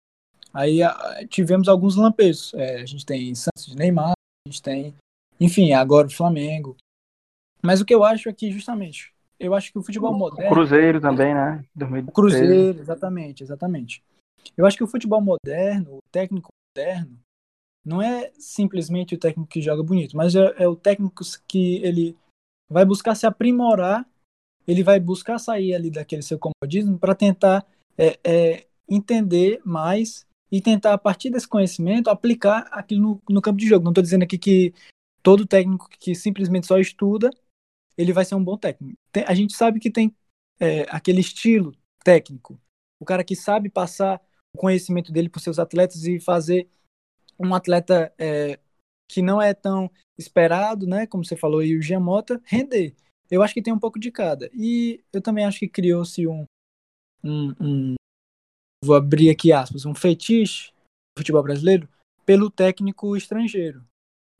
Aí 0.52 0.82
a, 0.82 1.26
tivemos 1.28 1.68
alguns 1.68 1.96
lampejos. 1.96 2.54
É, 2.54 2.82
a 2.82 2.86
gente 2.86 3.04
tem 3.04 3.34
Santos 3.34 3.66
de 3.66 3.76
Neymar, 3.76 4.12
a 4.12 4.48
gente 4.48 4.62
tem, 4.62 4.94
enfim, 5.40 5.72
agora 5.72 6.06
o 6.06 6.14
Flamengo. 6.14 6.76
Mas 7.62 7.80
o 7.80 7.84
que 7.84 7.94
eu 7.94 8.04
acho 8.04 8.28
é 8.28 8.32
que, 8.32 8.52
justamente, 8.52 9.12
eu 9.40 9.54
acho 9.54 9.72
que 9.72 9.78
o 9.78 9.82
futebol 9.82 10.12
moderno. 10.12 10.50
O 10.50 10.54
Cruzeiro 10.54 11.00
também, 11.00 11.34
né? 11.34 11.64
O 12.06 12.12
Cruzeiro, 12.12 12.78
exatamente, 12.78 13.42
exatamente. 13.42 14.02
Eu 14.56 14.66
acho 14.66 14.76
que 14.76 14.84
o 14.84 14.88
futebol 14.88 15.20
moderno, 15.20 15.96
o 15.96 16.02
técnico 16.12 16.50
moderno, 16.76 17.18
não 17.84 18.00
é 18.00 18.30
simplesmente 18.38 19.14
o 19.14 19.18
técnico 19.18 19.48
que 19.48 19.60
joga 19.60 19.82
bonito, 19.82 20.16
mas 20.16 20.34
é, 20.34 20.54
é 20.58 20.68
o 20.68 20.76
técnico 20.76 21.22
que 21.46 21.76
ele 21.76 22.16
vai 22.70 22.84
buscar 22.84 23.14
se 23.14 23.26
aprimorar, 23.26 24.06
ele 24.66 24.82
vai 24.82 24.98
buscar 24.98 25.38
sair 25.38 25.74
ali 25.74 25.90
daquele 25.90 26.22
seu 26.22 26.38
comodismo 26.38 26.98
para 26.98 27.14
tentar 27.14 27.66
é, 27.96 28.18
é, 28.24 28.66
entender 28.88 29.60
mais 29.64 30.26
e 30.50 30.60
tentar, 30.60 30.94
a 30.94 30.98
partir 30.98 31.30
desse 31.30 31.48
conhecimento, 31.48 32.08
aplicar 32.08 32.68
aquilo 32.70 33.00
no, 33.00 33.22
no 33.34 33.42
campo 33.42 33.58
de 33.58 33.66
jogo. 33.66 33.84
Não 33.84 33.90
estou 33.90 34.02
dizendo 34.02 34.22
aqui 34.22 34.38
que 34.38 34.74
todo 35.22 35.46
técnico 35.46 35.88
que 35.88 36.14
simplesmente 36.14 36.66
só 36.66 36.78
estuda 36.78 37.30
ele 37.96 38.12
vai 38.12 38.24
ser 38.24 38.34
um 38.34 38.44
bom 38.44 38.56
técnico. 38.56 38.98
Tem, 39.12 39.24
a 39.24 39.34
gente 39.34 39.54
sabe 39.54 39.80
que 39.80 39.90
tem 39.90 40.14
é, 40.58 40.82
aquele 40.88 41.20
estilo 41.20 41.72
técnico, 42.04 42.60
o 43.00 43.04
cara 43.04 43.24
que 43.24 43.36
sabe 43.36 43.70
passar 43.70 44.20
o 44.54 44.58
conhecimento 44.58 45.12
dele 45.12 45.28
para 45.28 45.38
os 45.38 45.44
seus 45.44 45.58
atletas 45.58 46.04
e 46.04 46.20
fazer 46.20 46.68
um 47.38 47.54
atleta 47.54 48.12
é, 48.18 48.58
que 49.08 49.22
não 49.22 49.40
é 49.40 49.52
tão 49.54 49.90
esperado, 50.16 50.86
né, 50.86 51.06
como 51.06 51.24
você 51.24 51.36
falou, 51.36 51.62
e 51.62 51.76
o 51.76 51.82
Giamota, 51.82 52.40
render. 52.44 52.94
Eu 53.30 53.42
acho 53.42 53.54
que 53.54 53.62
tem 53.62 53.72
um 53.72 53.78
pouco 53.78 53.98
de 53.98 54.10
cada. 54.10 54.50
E 54.52 55.02
eu 55.12 55.20
também 55.20 55.44
acho 55.44 55.58
que 55.58 55.68
criou-se 55.68 56.26
um, 56.26 56.44
um, 57.22 57.54
um, 57.60 57.94
vou 58.84 58.94
abrir 58.94 59.30
aqui 59.30 59.52
aspas, 59.52 59.86
um 59.86 59.94
fetiche 59.94 60.70
do 61.16 61.20
futebol 61.20 61.42
brasileiro 61.42 61.88
pelo 62.24 62.50
técnico 62.50 63.16
estrangeiro. 63.16 63.84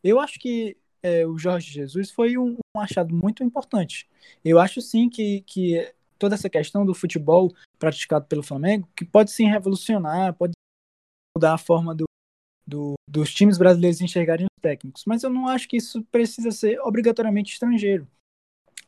Eu 0.02 0.20
acho 0.20 0.38
que 0.38 0.76
é, 1.02 1.26
o 1.26 1.38
Jorge 1.38 1.70
Jesus 1.70 2.10
foi 2.10 2.38
um, 2.38 2.56
um, 2.76 2.80
achado 2.80 3.14
muito 3.14 3.42
importante. 3.42 4.08
Eu 4.44 4.58
acho 4.58 4.80
sim 4.80 5.08
que, 5.08 5.42
que 5.42 5.92
toda 6.18 6.34
essa 6.34 6.48
questão 6.48 6.84
do 6.86 6.94
futebol 6.94 7.52
praticado 7.78 8.26
pelo 8.26 8.42
Flamengo, 8.42 8.88
que 8.96 9.04
pode 9.04 9.30
sim 9.30 9.46
revolucionar, 9.46 10.34
pode 10.34 10.52
mudar 11.36 11.54
a 11.54 11.58
forma 11.58 11.94
do, 11.94 12.04
do, 12.66 12.94
dos 13.08 13.34
times 13.34 13.58
brasileiros 13.58 14.00
enxergarem 14.00 14.46
os 14.46 14.62
técnicos, 14.62 15.04
mas 15.06 15.22
eu 15.22 15.30
não 15.30 15.46
acho 15.48 15.68
que 15.68 15.76
isso 15.76 16.02
precisa 16.04 16.50
ser 16.50 16.80
obrigatoriamente 16.80 17.52
estrangeiro. 17.52 18.08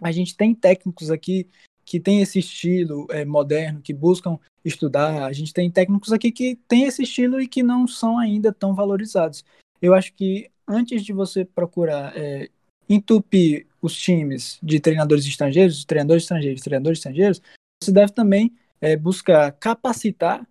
A 0.01 0.13
gente 0.13 0.37
tem 0.37 0.55
técnicos 0.55 1.11
aqui 1.11 1.49
que 1.85 2.01
tem 2.01 2.21
esse 2.21 2.41
estilo 2.41 3.07
é, 3.11 3.25
moderno, 3.25 3.81
que 3.81 3.95
buscam 3.95 4.39
estudar. 4.65 5.25
A 5.25 5.33
gente 5.33 5.53
tem 5.53 5.71
técnicos 5.71 6.13
aqui 6.13 6.33
que 6.33 6.57
tem 6.69 6.85
esse 6.85 7.05
estilo 7.05 7.41
e 7.41 7.47
que 7.47 7.63
não 7.63 7.87
são 7.87 8.19
ainda 8.19 8.53
tão 8.53 8.75
valorizados. 8.75 9.45
Eu 9.81 9.95
acho 9.95 10.13
que 10.15 10.51
antes 10.67 11.05
de 11.05 11.13
você 11.13 11.45
procurar 11.45 12.13
é, 12.17 12.49
entupir 12.89 13.67
os 13.81 13.97
times 13.97 14.59
de 14.63 14.81
treinadores 14.81 15.25
estrangeiros, 15.27 15.85
treinadores 15.85 16.25
estrangeiros, 16.25 16.63
treinadores 16.63 16.99
estrangeiros, 16.99 17.43
você 17.83 17.93
deve 17.93 18.13
também 18.13 18.53
é, 18.81 18.97
buscar 18.97 19.53
capacitar 19.53 20.47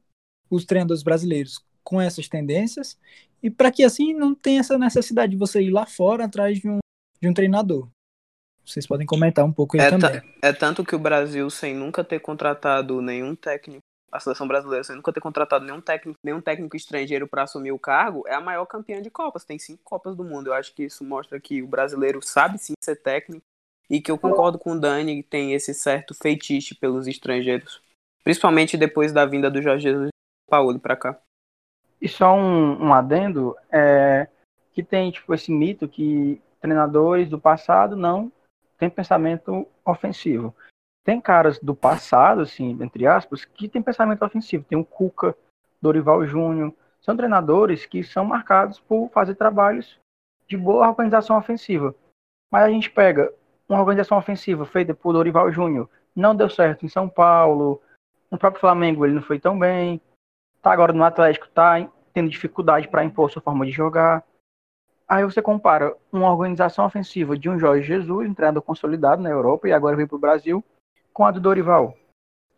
os 0.49 0.63
treinadores 0.63 1.03
brasileiros 1.03 1.59
com 1.83 1.99
essas 1.99 2.27
tendências 2.27 2.97
e 3.43 3.49
para 3.49 3.71
que 3.71 3.83
assim 3.83 4.13
não 4.13 4.33
tenha 4.33 4.61
essa 4.61 4.77
necessidade 4.77 5.31
de 5.31 5.37
você 5.37 5.61
ir 5.61 5.69
lá 5.69 5.85
fora 5.85 6.25
atrás 6.25 6.59
de 6.59 6.69
um, 6.69 6.79
de 7.21 7.27
um 7.27 7.33
treinador. 7.33 7.89
Vocês 8.65 8.87
podem 8.87 9.05
comentar 9.05 9.45
um 9.45 9.51
pouco 9.51 9.77
aí 9.77 9.83
É, 9.83 9.89
também. 9.89 10.19
ta- 10.19 10.25
é 10.41 10.53
tanto 10.53 10.83
que 10.83 10.95
o 10.95 10.99
Brasil, 10.99 11.49
sem 11.49 11.75
nunca 11.75 12.03
ter 12.03 12.19
contratado 12.19 13.01
nenhum 13.01 13.35
técnico, 13.35 13.83
a 14.11 14.19
seleção 14.19 14.47
brasileira, 14.47 14.83
sem 14.83 14.95
nunca 14.95 15.11
ter 15.13 15.19
contratado 15.19 15.65
nenhum 15.65 15.81
técnico, 15.81 16.17
nenhum 16.23 16.41
técnico 16.41 16.75
estrangeiro 16.75 17.27
para 17.27 17.43
assumir 17.43 17.71
o 17.71 17.79
cargo, 17.79 18.23
é 18.27 18.33
a 18.33 18.41
maior 18.41 18.65
campeã 18.65 19.01
de 19.01 19.09
Copas. 19.09 19.43
Tem 19.43 19.59
cinco 19.59 19.81
Copas 19.83 20.15
do 20.15 20.23
Mundo. 20.23 20.47
Eu 20.47 20.53
acho 20.53 20.73
que 20.73 20.83
isso 20.83 21.03
mostra 21.03 21.39
que 21.39 21.61
o 21.61 21.67
brasileiro 21.67 22.19
sabe 22.23 22.57
sim 22.57 22.73
ser 22.81 22.95
técnico 22.95 23.43
e 23.89 24.01
que 24.01 24.09
eu 24.09 24.17
concordo 24.17 24.57
com 24.57 24.71
o 24.71 24.79
Dani 24.79 25.21
que 25.21 25.29
tem 25.29 25.53
esse 25.53 25.73
certo 25.73 26.13
feitiço 26.15 26.75
pelos 26.79 27.07
estrangeiros. 27.07 27.81
Principalmente 28.23 28.77
depois 28.77 29.11
da 29.11 29.25
vinda 29.25 29.51
do 29.51 29.61
Jorge 29.61 29.83
Jesus 29.83 30.07
e 30.07 30.49
Paulo 30.49 30.79
para 30.79 30.95
cá. 30.95 31.19
E 32.01 32.07
só 32.07 32.33
um, 32.35 32.85
um 32.85 32.93
adendo, 32.93 33.55
é, 33.71 34.27
que 34.73 34.81
tem 34.81 35.11
tipo 35.11 35.33
esse 35.33 35.51
mito 35.51 35.87
que 35.87 36.41
treinadores 36.59 37.29
do 37.29 37.39
passado 37.39 37.95
não 37.95 38.31
têm 38.77 38.89
pensamento 38.89 39.67
ofensivo. 39.83 40.55
Tem 41.03 41.21
caras 41.21 41.59
do 41.59 41.75
passado, 41.75 42.41
assim, 42.41 42.71
entre 42.81 43.05
aspas, 43.05 43.45
que 43.45 43.69
têm 43.69 43.81
pensamento 43.81 44.23
ofensivo. 44.25 44.63
Tem 44.63 44.77
o 44.77 44.85
Cuca, 44.85 45.35
Dorival 45.81 46.25
Júnior. 46.25 46.73
São 46.99 47.15
treinadores 47.15 47.85
que 47.85 48.03
são 48.03 48.25
marcados 48.25 48.79
por 48.79 49.09
fazer 49.09 49.35
trabalhos 49.35 49.99
de 50.47 50.57
boa 50.57 50.87
organização 50.87 51.37
ofensiva. 51.37 51.93
Mas 52.51 52.63
a 52.63 52.69
gente 52.69 52.89
pega 52.89 53.31
uma 53.67 53.79
organização 53.79 54.17
ofensiva 54.17 54.65
feita 54.65 54.93
por 54.93 55.13
Dorival 55.13 55.51
Júnior, 55.51 55.89
não 56.15 56.35
deu 56.35 56.49
certo 56.49 56.85
em 56.85 56.89
São 56.89 57.09
Paulo, 57.09 57.81
no 58.31 58.37
próprio 58.37 58.61
Flamengo 58.61 59.05
ele 59.05 59.15
não 59.15 59.21
foi 59.21 59.39
tão 59.39 59.57
bem, 59.57 59.99
tá 60.61 60.71
agora 60.71 60.93
no 60.93 61.03
Atlético, 61.03 61.47
tá 61.49 61.87
tendo 62.13 62.29
dificuldade 62.29 62.87
para 62.87 63.03
impor 63.03 63.29
sua 63.29 63.41
forma 63.41 63.65
de 63.65 63.71
jogar. 63.71 64.23
Aí 65.07 65.23
você 65.23 65.41
compara 65.41 65.95
uma 66.11 66.31
organização 66.31 66.85
ofensiva 66.85 67.37
de 67.37 67.49
um 67.49 67.59
Jorge 67.59 67.87
Jesus, 67.87 68.33
treinador 68.33 68.63
consolidado 68.63 69.21
na 69.21 69.29
Europa 69.29 69.67
e 69.67 69.73
agora 69.73 69.95
veio 69.95 70.07
para 70.07 70.15
o 70.15 70.19
Brasil, 70.19 70.63
com 71.13 71.25
a 71.25 71.31
do 71.31 71.39
Dorival. 71.39 71.95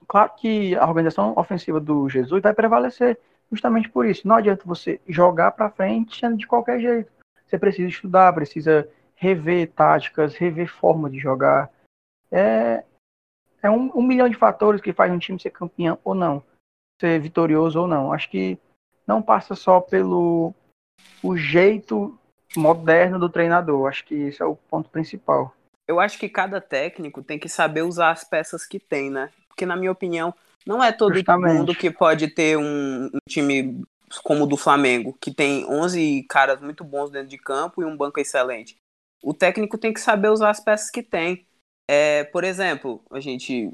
Claro 0.08 0.32
que 0.38 0.74
a 0.76 0.88
organização 0.88 1.34
ofensiva 1.36 1.80
do 1.80 2.08
Jesus 2.08 2.42
vai 2.42 2.54
prevalecer 2.54 3.20
justamente 3.52 3.90
por 3.90 4.06
isso. 4.06 4.28
Não 4.28 4.36
adianta 4.36 4.64
você 4.66 5.02
jogar 5.08 5.52
para 5.52 5.70
frente 5.70 6.22
de 6.36 6.48
qualquer 6.48 6.80
jeito. 6.80 7.12
Você 7.46 7.58
precisa 7.58 7.90
estudar, 7.90 8.34
precisa 8.34 8.90
rever 9.16 9.72
táticas, 9.72 10.36
rever 10.36 10.68
forma 10.68 11.10
de 11.10 11.20
jogar. 11.20 11.70
É, 12.32 12.84
é 13.62 13.70
um, 13.70 13.92
um 13.94 14.02
milhão 14.02 14.30
de 14.30 14.38
fatores 14.38 14.80
que 14.80 14.94
faz 14.94 15.12
um 15.12 15.20
time 15.20 15.40
ser 15.40 15.50
campeão 15.50 15.98
ou 16.04 16.16
não, 16.16 16.42
ser 17.02 17.20
vitorioso 17.20 17.82
ou 17.82 17.88
não. 17.88 18.14
Acho 18.14 18.30
que 18.30 18.58
não 19.06 19.22
passa 19.22 19.56
só 19.56 19.82
pelo 19.82 20.54
o 21.22 21.36
jeito 21.36 22.18
moderno 22.56 23.20
do 23.20 23.30
treinador. 23.30 23.88
Acho 23.88 24.06
que 24.06 24.16
esse 24.16 24.42
é 24.42 24.46
o 24.46 24.56
ponto 24.56 24.90
principal. 24.90 25.54
Eu 25.88 26.00
acho 26.00 26.18
que 26.20 26.28
cada 26.28 26.60
técnico 26.60 27.24
tem 27.24 27.40
que 27.40 27.48
saber 27.48 27.82
usar 27.82 28.12
as 28.12 28.24
peças 28.24 28.66
que 28.66 28.80
tem, 28.80 29.10
né? 29.10 29.30
Porque, 29.48 29.66
na 29.66 29.76
minha 29.76 29.92
opinião, 29.92 30.34
não 30.66 30.84
é 30.84 30.92
todo 30.92 31.16
Justamente. 31.16 31.54
mundo 31.54 31.76
que 31.76 31.90
pode 31.90 32.28
ter 32.28 32.58
um, 32.58 33.06
um 33.06 33.20
time 33.28 33.82
como 34.24 34.44
o 34.44 34.48
do 34.48 34.58
Flamengo, 34.58 35.18
que 35.20 35.34
tem 35.34 35.66
11 35.66 36.24
caras 36.30 36.62
muito 36.62 36.84
bons 36.84 37.10
dentro 37.10 37.30
de 37.30 37.38
campo 37.38 37.82
e 37.82 37.86
um 37.86 37.96
banco 37.96 38.20
excelente. 38.20 38.78
O 39.24 39.34
técnico 39.34 39.78
tem 39.78 39.94
que 39.94 40.00
saber 40.00 40.30
usar 40.30 40.50
as 40.50 40.60
peças 40.60 40.90
que 40.90 41.02
tem. 41.02 41.46
É, 41.90 42.26
por 42.26 42.44
exemplo, 42.44 43.02
a 43.10 43.20
gente 43.20 43.72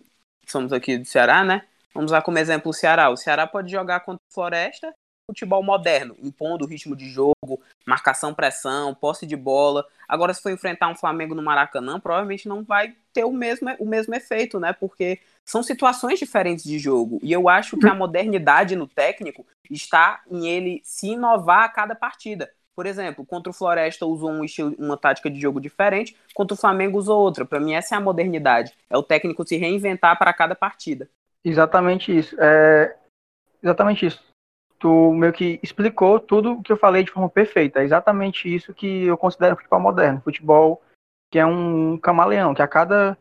somos 0.47 0.71
aqui 0.71 0.97
do 0.97 1.05
Ceará, 1.05 1.43
né? 1.43 1.65
Vamos 1.93 2.11
usar 2.11 2.21
como 2.21 2.37
exemplo 2.37 2.69
o 2.69 2.73
Ceará. 2.73 3.09
O 3.09 3.17
Ceará 3.17 3.45
pode 3.45 3.71
jogar 3.71 4.01
contra 4.01 4.21
o 4.29 4.33
Floresta, 4.33 4.93
futebol 5.29 5.63
moderno, 5.63 6.15
impondo 6.21 6.65
o 6.65 6.67
ritmo 6.67 6.95
de 6.95 7.09
jogo, 7.09 7.61
marcação, 7.85 8.33
pressão, 8.33 8.93
posse 8.93 9.25
de 9.25 9.35
bola. 9.35 9.85
Agora, 10.07 10.33
se 10.33 10.41
for 10.41 10.51
enfrentar 10.51 10.89
um 10.89 10.95
Flamengo 10.95 11.33
no 11.33 11.41
Maracanã, 11.41 11.99
provavelmente 11.99 12.47
não 12.47 12.63
vai 12.63 12.95
ter 13.13 13.23
o 13.23 13.31
mesmo, 13.31 13.69
o 13.79 13.85
mesmo 13.85 14.13
efeito, 14.13 14.59
né? 14.59 14.73
Porque 14.73 15.19
são 15.45 15.63
situações 15.63 16.19
diferentes 16.19 16.63
de 16.63 16.77
jogo. 16.77 17.19
E 17.21 17.31
eu 17.31 17.47
acho 17.49 17.77
que 17.77 17.87
a 17.87 17.95
modernidade 17.95 18.75
no 18.75 18.87
técnico 18.87 19.45
está 19.69 20.21
em 20.29 20.47
ele 20.47 20.81
se 20.83 21.07
inovar 21.07 21.63
a 21.63 21.69
cada 21.69 21.95
partida. 21.95 22.51
Por 22.75 22.85
exemplo, 22.87 23.23
contra 23.23 23.51
o 23.51 23.53
Floresta 23.53 24.05
usou 24.05 24.31
um 24.31 24.43
estilo, 24.43 24.75
uma 24.79 24.97
tática 24.97 25.29
de 25.29 25.39
jogo 25.39 25.61
diferente, 25.61 26.15
contra 26.33 26.55
o 26.55 26.57
Flamengo 26.57 26.97
usou 26.97 27.21
outra. 27.21 27.45
Para 27.45 27.59
mim, 27.59 27.73
essa 27.73 27.93
é 27.93 27.97
a 27.97 28.01
modernidade. 28.01 28.73
É 28.89 28.97
o 28.97 29.03
técnico 29.03 29.47
se 29.47 29.57
reinventar 29.57 30.17
para 30.17 30.33
cada 30.33 30.55
partida. 30.55 31.07
Exatamente 31.45 32.17
isso. 32.17 32.35
É 32.39 32.95
exatamente 33.61 34.07
isso. 34.07 34.32
Tu 34.83 35.13
meio 35.13 35.31
que 35.31 35.61
explicou 35.63 36.19
tudo 36.19 36.55
o 36.55 36.61
que 36.61 36.69
eu 36.69 36.75
falei 36.75 37.05
de 37.05 37.11
forma 37.11 37.29
perfeita. 37.29 37.79
É 37.79 37.85
exatamente 37.85 38.53
isso 38.53 38.73
que 38.73 39.05
eu 39.05 39.17
considero 39.17 39.55
futebol 39.55 39.79
moderno. 39.79 40.19
Futebol 40.19 40.83
que 41.31 41.39
é 41.39 41.45
um 41.45 41.97
camaleão, 41.97 42.53
que 42.53 42.61
a 42.61 42.67
cada, 42.67 43.17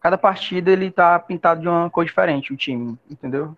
cada 0.00 0.16
partida 0.16 0.70
ele 0.70 0.90
tá 0.90 1.18
pintado 1.18 1.60
de 1.60 1.68
uma 1.68 1.90
cor 1.90 2.06
diferente, 2.06 2.50
o 2.50 2.56
time, 2.56 2.98
entendeu? 3.10 3.54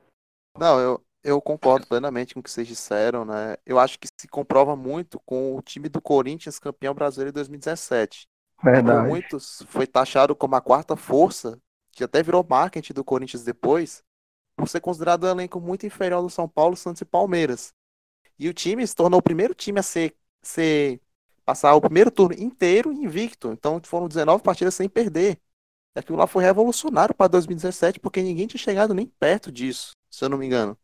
Não, 0.58 0.80
eu, 0.80 1.00
eu 1.22 1.40
concordo 1.40 1.86
plenamente 1.86 2.34
com 2.34 2.40
o 2.40 2.42
que 2.42 2.50
vocês 2.50 2.66
disseram, 2.66 3.24
né? 3.24 3.56
Eu 3.64 3.78
acho 3.78 4.00
que 4.00 4.08
se 4.20 4.26
comprova 4.26 4.74
muito 4.74 5.20
com 5.20 5.54
o 5.54 5.62
time 5.62 5.88
do 5.88 6.02
Corinthians 6.02 6.58
campeão 6.58 6.92
brasileiro 6.92 7.30
em 7.30 7.34
2017. 7.34 8.26
Por 8.56 8.72
Verdade. 8.72 9.06
muitos 9.06 9.62
foi 9.68 9.86
taxado 9.86 10.34
como 10.34 10.56
a 10.56 10.60
quarta 10.60 10.96
força, 10.96 11.56
que 11.92 12.02
até 12.02 12.20
virou 12.20 12.44
marketing 12.46 12.94
do 12.94 13.04
Corinthians 13.04 13.44
depois, 13.44 14.02
por 14.56 14.68
ser 14.68 14.80
considerado 14.80 15.24
um 15.24 15.28
elenco 15.30 15.60
muito 15.60 15.86
inferior 15.86 16.22
do 16.22 16.30
São 16.30 16.48
Paulo, 16.48 16.76
Santos 16.76 17.02
e 17.02 17.04
Palmeiras. 17.04 17.72
E 18.38 18.48
o 18.48 18.54
time 18.54 18.86
se 18.86 18.94
tornou 18.94 19.20
o 19.20 19.22
primeiro 19.22 19.54
time 19.54 19.80
a 19.80 19.82
ser, 19.82 20.16
ser 20.42 21.00
passar 21.44 21.74
o 21.74 21.80
primeiro 21.80 22.10
turno 22.10 22.34
inteiro 22.38 22.92
invicto. 22.92 23.52
Então 23.52 23.80
foram 23.84 24.08
19 24.08 24.42
partidas 24.42 24.74
sem 24.74 24.88
perder. 24.88 25.40
E 25.96 26.00
aquilo 26.00 26.18
lá 26.18 26.26
foi 26.26 26.44
revolucionário 26.44 27.14
para 27.14 27.28
2017, 27.28 28.00
porque 28.00 28.22
ninguém 28.22 28.46
tinha 28.46 28.60
chegado 28.60 28.94
nem 28.94 29.06
perto 29.06 29.52
disso, 29.52 29.92
se 30.10 30.24
eu 30.24 30.28
não 30.28 30.38
me 30.38 30.46
engano. 30.46 30.78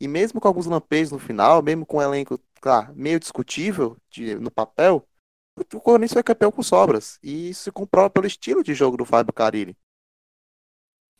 E 0.00 0.08
mesmo 0.08 0.40
com 0.40 0.48
alguns 0.48 0.66
lampejos 0.66 1.12
no 1.12 1.18
final, 1.18 1.62
mesmo 1.62 1.86
com 1.86 1.98
um 1.98 2.02
elenco, 2.02 2.38
claro, 2.60 2.94
meio 2.96 3.20
discutível 3.20 3.96
de- 4.10 4.36
no 4.36 4.50
papel, 4.50 5.06
o 5.74 5.80
Corinthians 5.80 6.12
foi 6.14 6.22
campeão 6.22 6.52
com 6.52 6.62
sobras. 6.62 7.18
E 7.22 7.50
isso 7.50 7.64
se 7.64 7.72
comprova 7.72 8.10
pelo 8.10 8.26
estilo 8.26 8.62
de 8.62 8.74
jogo 8.74 8.96
do 8.96 9.04
Fábio 9.04 9.32
Carilli. 9.32 9.76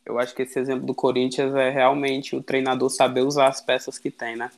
Eu 0.05 0.19
acho 0.19 0.35
que 0.35 0.43
esse 0.43 0.59
exemplo 0.59 0.87
do 0.87 0.95
Corinthians 0.95 1.55
é 1.55 1.71
realmente 1.71 2.35
o 2.35 2.43
treinador 2.43 2.91
saber 2.91 3.23
usar 3.23 3.49
as 3.49 3.61
peças 3.61 3.99
que 3.99 4.11
tem, 4.11 4.37
né? 4.37 4.51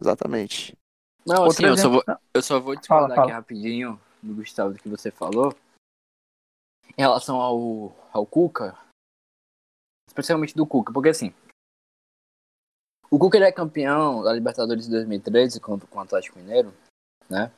Exatamente. 0.00 0.76
Não, 1.24 1.44
assim, 1.44 1.64
eu 1.64 1.76
só, 1.76 1.88
vou, 1.88 2.02
exemplo- 2.02 2.22
eu 2.34 2.42
só 2.42 2.60
vou 2.60 2.74
discordar 2.74 3.08
Fala, 3.08 3.14
fala. 3.14 3.26
aqui 3.28 3.32
rapidinho 3.32 4.00
do 4.22 4.34
Gustavo 4.34 4.72
do 4.72 4.78
que 4.78 4.88
você 4.88 5.10
falou. 5.10 5.54
Em 6.98 7.00
relação 7.00 7.36
ao, 7.40 7.96
ao 8.12 8.26
Cuca, 8.26 8.76
especialmente 10.08 10.54
do 10.54 10.66
Cuca, 10.66 10.92
porque 10.92 11.10
assim, 11.10 11.32
o 13.10 13.18
Cuca 13.18 13.36
ele 13.36 13.46
é 13.46 13.52
campeão 13.52 14.22
da 14.22 14.32
Libertadores 14.32 14.86
de 14.86 14.90
2013 14.90 15.60
contra 15.60 15.86
com 15.86 15.98
o 15.98 16.02
Atlético 16.02 16.38
Mineiro, 16.38 16.74
né? 17.30 17.52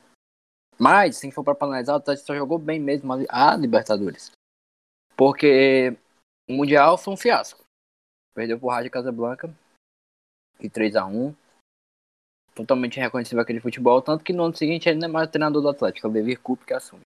Mas, 0.77 1.17
se 1.17 1.31
for 1.31 1.43
para 1.43 1.55
analisar, 1.65 1.93
o 1.93 1.97
Atlético 1.97 2.27
só 2.27 2.35
jogou 2.35 2.59
bem 2.59 2.79
mesmo 2.79 3.11
a 3.29 3.55
Libertadores. 3.55 4.31
Porque 5.17 5.97
o 6.49 6.53
Mundial 6.53 6.97
foi 6.97 7.13
um 7.13 7.17
fiasco. 7.17 7.63
Perdeu 8.33 8.59
pro 8.59 8.69
Rádio 8.69 8.91
Casablanca, 8.91 9.53
de 10.59 10.69
3 10.69 10.95
a 10.95 11.05
1 11.05 11.35
totalmente 12.55 12.99
reconhecível 12.99 13.41
aquele 13.41 13.59
futebol, 13.59 14.01
tanto 14.01 14.23
que 14.23 14.31
no 14.31 14.45
ano 14.45 14.55
seguinte 14.55 14.87
ele 14.87 14.97
não 14.97 15.09
é 15.09 15.11
mais 15.11 15.29
treinador 15.29 15.61
do 15.61 15.69
Atlético, 15.69 16.07
é 16.07 16.09
o 16.09 16.13
Levir 16.13 16.39
Coupe 16.39 16.65
que 16.65 16.73
assume. 16.73 17.01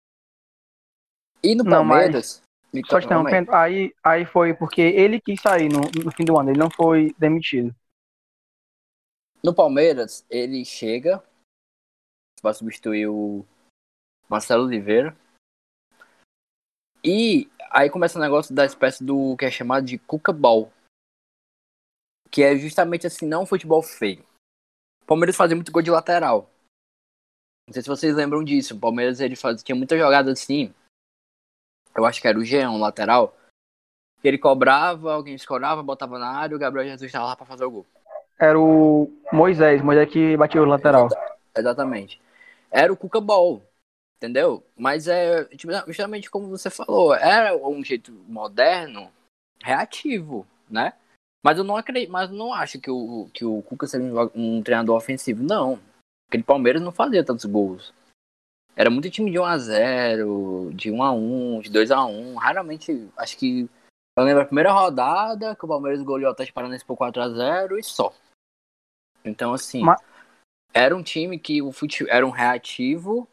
E 1.41 1.55
no 1.55 1.63
Não, 1.63 1.71
Palmeiras... 1.71 2.43
Só 2.85 2.99
te 2.99 3.05
interrompendo, 3.05 3.55
aí, 3.55 3.95
aí 4.03 4.25
foi 4.25 4.53
porque 4.53 4.81
ele 4.81 5.21
quis 5.21 5.41
sair 5.41 5.69
no, 5.69 5.81
no 6.03 6.11
fim 6.11 6.25
do 6.25 6.37
ano, 6.37 6.51
ele 6.51 6.59
não 6.59 6.69
foi 6.69 7.15
demitido. 7.17 7.73
No 9.41 9.55
Palmeiras, 9.55 10.25
ele 10.29 10.63
chega 10.65 11.23
para 12.41 12.53
substituir 12.53 13.07
o 13.07 13.45
Marcelo 14.29 14.65
Oliveira. 14.65 15.17
E 17.03 17.49
aí 17.69 17.89
começa 17.89 18.17
o 18.17 18.21
negócio 18.21 18.53
da 18.53 18.65
espécie 18.65 19.03
do 19.03 19.35
que 19.37 19.45
é 19.45 19.51
chamado 19.51 19.85
de 19.85 19.97
Cuca 19.97 20.31
Ball. 20.31 20.71
Que 22.29 22.43
é 22.43 22.55
justamente 22.57 23.07
assim, 23.07 23.25
não 23.25 23.43
um 23.43 23.45
futebol 23.45 23.81
feio. 23.81 24.23
O 25.03 25.05
Palmeiras 25.05 25.35
fazia 25.35 25.55
muito 25.55 25.71
gol 25.71 25.81
de 25.81 25.91
lateral. 25.91 26.49
Não 27.67 27.73
sei 27.73 27.81
se 27.81 27.87
vocês 27.87 28.15
lembram 28.15 28.43
disso. 28.43 28.75
O 28.75 28.79
Palmeiras 28.79 29.19
ele 29.19 29.35
fazia, 29.35 29.63
tinha 29.63 29.75
muita 29.75 29.97
jogada 29.97 30.31
assim. 30.31 30.73
Eu 31.95 32.05
acho 32.05 32.21
que 32.21 32.27
era 32.27 32.37
o 32.37 32.43
Jean, 32.43 32.71
um 32.71 32.79
lateral. 32.79 33.35
Que 34.21 34.27
ele 34.27 34.37
cobrava, 34.37 35.13
alguém 35.13 35.35
escorava, 35.35 35.81
botava 35.83 36.19
na 36.19 36.29
área 36.29 36.53
e 36.53 36.55
o 36.55 36.59
Gabriel 36.59 36.87
Jesus 36.87 37.07
estava 37.07 37.25
lá 37.25 37.35
para 37.35 37.45
fazer 37.45 37.65
o 37.65 37.71
gol. 37.71 37.85
Era 38.39 38.59
o 38.59 39.11
Moisés, 39.31 39.81
Moisés 39.81 40.11
que 40.11 40.37
bateu 40.37 40.63
o 40.63 40.65
lateral. 40.65 41.07
Exatamente. 41.55 42.21
Era 42.69 42.93
o 42.93 42.97
Cuca 42.97 43.19
Ball, 43.19 43.61
entendeu? 44.17 44.63
Mas 44.75 45.07
é 45.07 45.45
tipo, 45.45 45.71
justamente 45.87 46.29
como 46.29 46.49
você 46.49 46.69
falou, 46.69 47.13
era 47.15 47.55
um 47.55 47.83
jeito 47.83 48.11
moderno, 48.27 49.11
reativo, 49.63 50.45
né? 50.69 50.93
Mas 51.43 51.57
eu 51.57 51.63
não 51.63 51.77
acredito, 51.77 52.11
mas 52.11 52.29
não 52.29 52.53
acho 52.53 52.79
que 52.79 52.91
o, 52.91 53.29
que 53.33 53.45
o 53.45 53.61
Cuca 53.61 53.87
seja 53.87 54.03
um, 54.03 54.57
um 54.57 54.63
treinador 54.63 54.97
ofensivo, 54.97 55.43
não. 55.43 55.79
Aquele 56.27 56.43
Palmeiras 56.43 56.81
não 56.81 56.91
fazia 56.91 57.23
tantos 57.23 57.45
gols. 57.45 57.93
Era 58.75 58.89
muito 58.89 59.09
time 59.09 59.31
de 59.31 59.37
1x0, 59.37 60.73
de 60.73 60.91
1x1, 60.91 61.61
de 61.61 61.71
2x1. 61.71 62.35
Raramente, 62.35 63.09
acho 63.17 63.37
que. 63.37 63.69
Eu 64.15 64.23
lembro 64.23 64.41
a 64.41 64.45
primeira 64.45 64.71
rodada 64.71 65.55
que 65.55 65.63
o 65.63 65.67
Palmeiras 65.67 66.01
goleou 66.01 66.29
o 66.29 66.31
Atlético 66.31 66.55
Paranaense 66.55 66.85
por 66.85 66.97
4x0 66.97 67.79
e 67.79 67.83
só. 67.83 68.13
Então, 69.23 69.53
assim. 69.53 69.83
Mas- 69.83 70.01
Era 70.73 70.95
um 70.95 71.01
time 71.01 71.39
que 71.39 71.61
o 71.61 71.71
futebol 71.71 72.13
era 72.13 72.27
um 72.27 72.29
reativo 72.29 73.27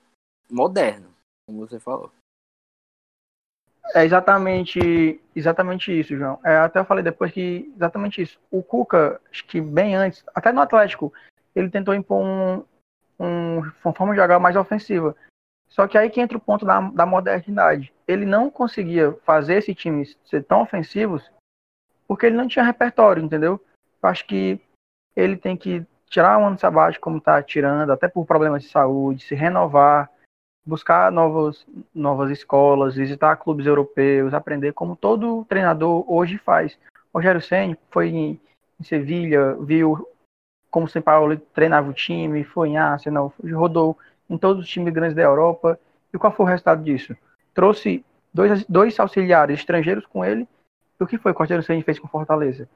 moderno, 0.50 1.08
como 1.46 1.66
você 1.66 1.78
falou. 1.78 2.10
É 3.94 4.04
exatamente, 4.04 5.20
exatamente 5.36 5.98
isso, 5.98 6.16
João. 6.16 6.40
É, 6.44 6.56
até 6.56 6.78
eu 6.80 6.84
falei 6.84 7.04
depois 7.04 7.30
que 7.32 7.70
exatamente 7.76 8.22
isso. 8.22 8.40
O 8.50 8.62
Cuca, 8.62 9.20
acho 9.30 9.46
que 9.46 9.60
bem 9.60 9.94
antes, 9.94 10.24
até 10.34 10.50
no 10.52 10.60
Atlético, 10.60 11.12
ele 11.54 11.70
tentou 11.70 11.94
impor 11.94 12.20
um, 12.24 12.64
um- 13.18 13.60
uma 13.84 13.94
forma 13.94 14.14
de 14.14 14.20
jogar 14.20 14.38
mais 14.38 14.56
ofensiva. 14.56 15.14
Só 15.68 15.86
que 15.86 15.98
aí 15.98 16.08
que 16.08 16.20
entra 16.20 16.36
o 16.36 16.40
ponto 16.40 16.64
da, 16.64 16.80
da 16.80 17.04
modernidade. 17.04 17.92
Ele 18.06 18.24
não 18.24 18.50
conseguia 18.50 19.12
fazer 19.24 19.56
esse 19.56 19.74
time 19.74 20.06
ser 20.24 20.44
tão 20.44 20.62
ofensivos 20.62 21.30
porque 22.06 22.26
ele 22.26 22.36
não 22.36 22.48
tinha 22.48 22.64
repertório, 22.64 23.22
entendeu? 23.22 23.60
Eu 24.02 24.08
acho 24.08 24.26
que 24.26 24.60
ele 25.16 25.36
tem 25.36 25.56
que 25.56 25.84
tirar 26.08 26.38
um 26.38 26.46
ano 26.46 26.58
sabático 26.58 27.02
como 27.02 27.18
está 27.18 27.42
tirando, 27.42 27.90
até 27.90 28.08
por 28.08 28.26
problemas 28.26 28.62
de 28.62 28.68
saúde, 28.68 29.24
se 29.24 29.34
renovar, 29.34 30.10
buscar 30.64 31.12
novos, 31.12 31.66
novas 31.94 32.30
escolas, 32.30 32.94
visitar 32.94 33.36
clubes 33.36 33.66
europeus, 33.66 34.32
aprender 34.32 34.72
como 34.72 34.96
todo 34.96 35.44
treinador 35.44 36.04
hoje 36.10 36.38
faz. 36.38 36.78
Rogério 37.14 37.40
Ceni 37.40 37.76
foi 37.90 38.08
em, 38.08 38.40
em 38.80 38.84
Sevilha, 38.84 39.54
viu 39.60 40.08
como 40.70 40.86
o 40.86 40.88
São 40.88 41.02
Paulo 41.02 41.36
treinava 41.54 41.88
o 41.88 41.94
time, 41.94 42.42
foi 42.42 42.70
em 42.70 42.78
Arsenal, 42.78 43.32
rodou 43.52 43.96
em 44.28 44.36
todos 44.36 44.64
os 44.64 44.68
times 44.68 44.92
grandes 44.92 45.14
da 45.14 45.22
Europa. 45.22 45.78
E 46.12 46.18
qual 46.18 46.32
foi 46.32 46.46
o 46.46 46.48
resultado 46.48 46.82
disso? 46.82 47.16
Trouxe 47.52 48.04
dois, 48.32 48.64
dois 48.64 48.98
auxiliares 48.98 49.60
estrangeiros 49.60 50.06
com 50.06 50.24
ele. 50.24 50.48
E 50.98 51.04
o 51.04 51.06
que 51.06 51.18
foi 51.18 51.32
que 51.32 51.38
o 51.38 51.42
Rogério 51.42 51.62
Ceni 51.62 51.82
fez 51.82 51.98
com 51.98 52.08
Fortaleza? 52.08 52.68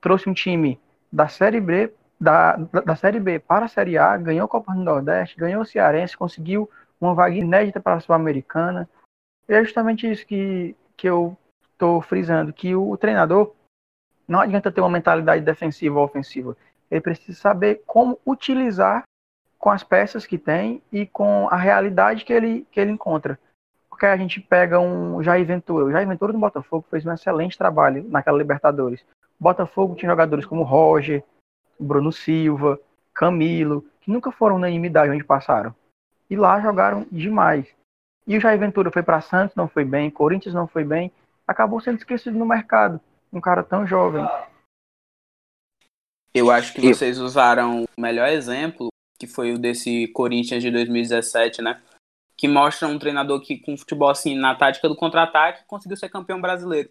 Trouxe 0.00 0.28
um 0.28 0.34
time 0.34 0.78
da 1.10 1.26
Série 1.26 1.60
B, 1.60 1.92
da, 2.20 2.56
da 2.56 2.94
Série 2.94 3.18
B 3.18 3.38
para 3.38 3.64
a 3.64 3.68
Série 3.68 3.98
A, 3.98 4.16
ganhou 4.16 4.44
a 4.44 4.48
Copa 4.48 4.72
do 4.72 4.80
Nordeste, 4.80 5.36
ganhou 5.36 5.62
o 5.62 5.66
Cearense, 5.66 6.16
conseguiu 6.16 6.70
uma 7.00 7.14
vaga 7.14 7.34
inédita 7.34 7.80
para 7.80 7.94
a 7.94 8.00
Sul-Americana. 8.00 8.88
E 9.48 9.54
é 9.54 9.64
justamente 9.64 10.10
isso 10.10 10.26
que, 10.26 10.76
que 10.96 11.08
eu 11.08 11.36
estou 11.72 12.02
frisando, 12.02 12.52
que 12.52 12.74
o, 12.74 12.96
treinador 12.96 13.54
não 14.28 14.40
adianta 14.40 14.70
ter 14.70 14.80
uma 14.80 14.90
mentalidade 14.90 15.44
defensiva 15.44 15.98
ou 15.98 16.04
ofensiva. 16.04 16.56
Ele 16.90 17.00
precisa 17.00 17.38
saber 17.38 17.82
como 17.86 18.18
utilizar 18.26 19.04
com 19.58 19.70
as 19.70 19.82
peças 19.82 20.26
que 20.26 20.38
tem 20.38 20.82
e 20.92 21.06
com 21.06 21.48
a 21.48 21.56
realidade 21.56 22.24
que 22.24 22.32
ele, 22.32 22.66
que 22.70 22.78
ele 22.78 22.90
encontra. 22.90 23.38
Porque 23.88 24.06
a 24.06 24.16
gente 24.16 24.40
pega 24.40 24.78
um 24.78 25.22
Jair 25.22 25.44
Ventura. 25.44 25.84
O 25.84 25.90
Jair 25.90 26.06
Ventura 26.06 26.32
do 26.32 26.38
Botafogo 26.38 26.86
fez 26.90 27.04
um 27.04 27.12
excelente 27.12 27.58
trabalho 27.58 28.04
naquela 28.08 28.38
Libertadores. 28.38 29.00
O 29.38 29.44
Botafogo 29.44 29.94
tinha 29.94 30.10
jogadores 30.10 30.46
como 30.46 30.62
Roger, 30.62 31.24
Bruno 31.78 32.12
Silva, 32.12 32.78
Camilo, 33.12 33.84
que 34.00 34.10
nunca 34.10 34.30
foram 34.30 34.56
unanimidade 34.56 35.10
onde 35.10 35.24
passaram. 35.24 35.74
E 36.30 36.36
lá 36.36 36.60
jogaram 36.60 37.06
demais. 37.10 37.66
E 38.26 38.36
o 38.36 38.40
Jair 38.40 38.58
Ventura 38.58 38.90
foi 38.92 39.02
para 39.02 39.20
Santos, 39.20 39.56
não 39.56 39.68
foi 39.68 39.84
bem, 39.84 40.10
Corinthians 40.10 40.54
não 40.54 40.68
foi 40.68 40.84
bem, 40.84 41.10
acabou 41.46 41.80
sendo 41.80 41.98
esquecido 41.98 42.38
no 42.38 42.46
mercado. 42.46 43.00
Um 43.32 43.40
cara 43.40 43.64
tão 43.64 43.84
jovem. 43.86 44.24
Eu 46.32 46.50
acho 46.50 46.72
que 46.72 46.86
Eu- 46.86 46.94
vocês 46.94 47.18
usaram 47.18 47.84
o 47.84 48.00
melhor 48.00 48.28
exemplo, 48.28 48.88
que 49.18 49.26
foi 49.26 49.52
o 49.52 49.58
desse 49.58 50.06
Corinthians 50.08 50.62
de 50.62 50.70
2017, 50.70 51.60
né? 51.60 51.82
Que 52.36 52.46
mostra 52.46 52.88
um 52.88 52.98
treinador 52.98 53.40
que, 53.40 53.58
com 53.58 53.76
futebol 53.76 54.08
assim, 54.08 54.36
na 54.36 54.54
tática 54.54 54.88
do 54.88 54.96
contra-ataque, 54.96 55.64
conseguiu 55.66 55.96
ser 55.96 56.08
campeão 56.08 56.40
brasileiro. 56.40 56.88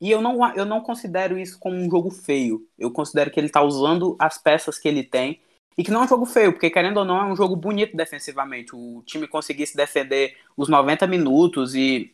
E 0.00 0.10
eu 0.10 0.20
não, 0.20 0.54
eu 0.54 0.64
não 0.64 0.80
considero 0.80 1.38
isso 1.38 1.58
como 1.58 1.76
um 1.76 1.88
jogo 1.90 2.10
feio. 2.10 2.66
Eu 2.78 2.90
considero 2.90 3.30
que 3.30 3.40
ele 3.40 3.48
tá 3.48 3.62
usando 3.62 4.16
as 4.18 4.36
peças 4.36 4.78
que 4.78 4.88
ele 4.88 5.02
tem. 5.02 5.40
E 5.76 5.82
que 5.82 5.90
não 5.90 6.02
é 6.02 6.04
um 6.04 6.08
jogo 6.08 6.26
feio, 6.26 6.52
porque 6.52 6.70
querendo 6.70 6.98
ou 6.98 7.04
não, 7.04 7.20
é 7.20 7.24
um 7.24 7.36
jogo 7.36 7.56
bonito 7.56 7.96
defensivamente. 7.96 8.74
O 8.74 9.02
time 9.06 9.26
conseguir 9.26 9.66
se 9.66 9.76
defender 9.76 10.36
os 10.56 10.68
90 10.68 11.06
minutos 11.06 11.74
e 11.74 12.12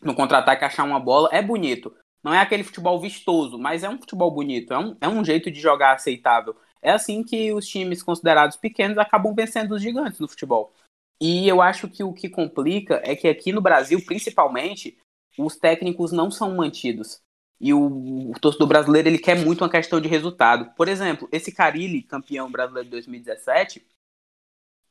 no 0.00 0.14
contra-ataque 0.14 0.64
achar 0.64 0.84
uma 0.84 1.00
bola 1.00 1.28
é 1.32 1.42
bonito. 1.42 1.94
Não 2.22 2.34
é 2.34 2.38
aquele 2.38 2.62
futebol 2.62 3.00
vistoso, 3.00 3.58
mas 3.58 3.82
é 3.82 3.88
um 3.88 3.98
futebol 3.98 4.30
bonito. 4.30 4.72
É 4.72 4.78
um, 4.78 4.96
é 5.00 5.08
um 5.08 5.24
jeito 5.24 5.50
de 5.50 5.60
jogar 5.60 5.94
aceitável. 5.94 6.54
É 6.82 6.90
assim 6.92 7.22
que 7.22 7.52
os 7.52 7.66
times 7.66 8.02
considerados 8.02 8.56
pequenos 8.56 8.98
acabam 8.98 9.34
vencendo 9.34 9.72
os 9.72 9.82
gigantes 9.82 10.20
no 10.20 10.28
futebol. 10.28 10.72
E 11.20 11.46
eu 11.46 11.60
acho 11.60 11.88
que 11.88 12.02
o 12.02 12.12
que 12.12 12.28
complica 12.28 13.00
é 13.04 13.14
que 13.14 13.28
aqui 13.28 13.52
no 13.52 13.60
Brasil, 13.60 14.02
principalmente, 14.04 14.96
os 15.38 15.56
técnicos 15.56 16.12
não 16.12 16.30
são 16.30 16.54
mantidos. 16.54 17.20
E 17.60 17.74
o, 17.74 18.30
o 18.30 18.40
torcedor 18.40 18.66
brasileiro 18.66 19.08
ele 19.08 19.18
quer 19.18 19.36
muito 19.36 19.62
uma 19.62 19.70
questão 19.70 20.00
de 20.00 20.08
resultado. 20.08 20.72
Por 20.74 20.88
exemplo, 20.88 21.28
esse 21.30 21.52
Carilli, 21.52 22.02
campeão 22.02 22.50
brasileiro 22.50 22.86
de 22.86 22.90
2017, 22.92 23.86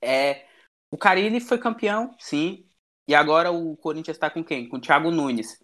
é, 0.01 0.45
o 0.91 0.97
Carilli 0.97 1.39
foi 1.39 1.58
campeão, 1.58 2.15
sim. 2.19 2.65
E 3.08 3.15
agora 3.15 3.51
o 3.51 3.75
Corinthians 3.77 4.17
está 4.17 4.29
com 4.29 4.43
quem? 4.43 4.69
Com 4.69 4.77
o 4.77 4.82
Thiago 4.82 5.10
Nunes. 5.10 5.60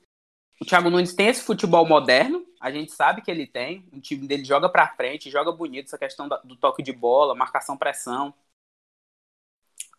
O 0.60 0.66
Thiago 0.66 0.90
Nunes 0.90 1.14
tem 1.14 1.28
esse 1.28 1.44
futebol 1.44 1.86
moderno, 1.86 2.46
a 2.60 2.72
gente 2.72 2.92
sabe 2.92 3.22
que 3.22 3.30
ele 3.30 3.46
tem. 3.46 3.88
O 3.92 4.00
time 4.00 4.28
dele 4.28 4.44
joga 4.44 4.68
pra 4.70 4.88
frente, 4.96 5.30
joga 5.30 5.52
bonito, 5.52 5.86
essa 5.86 5.98
questão 5.98 6.28
do 6.44 6.56
toque 6.56 6.82
de 6.82 6.92
bola, 6.92 7.36
marcação, 7.36 7.78
pressão. 7.78 8.34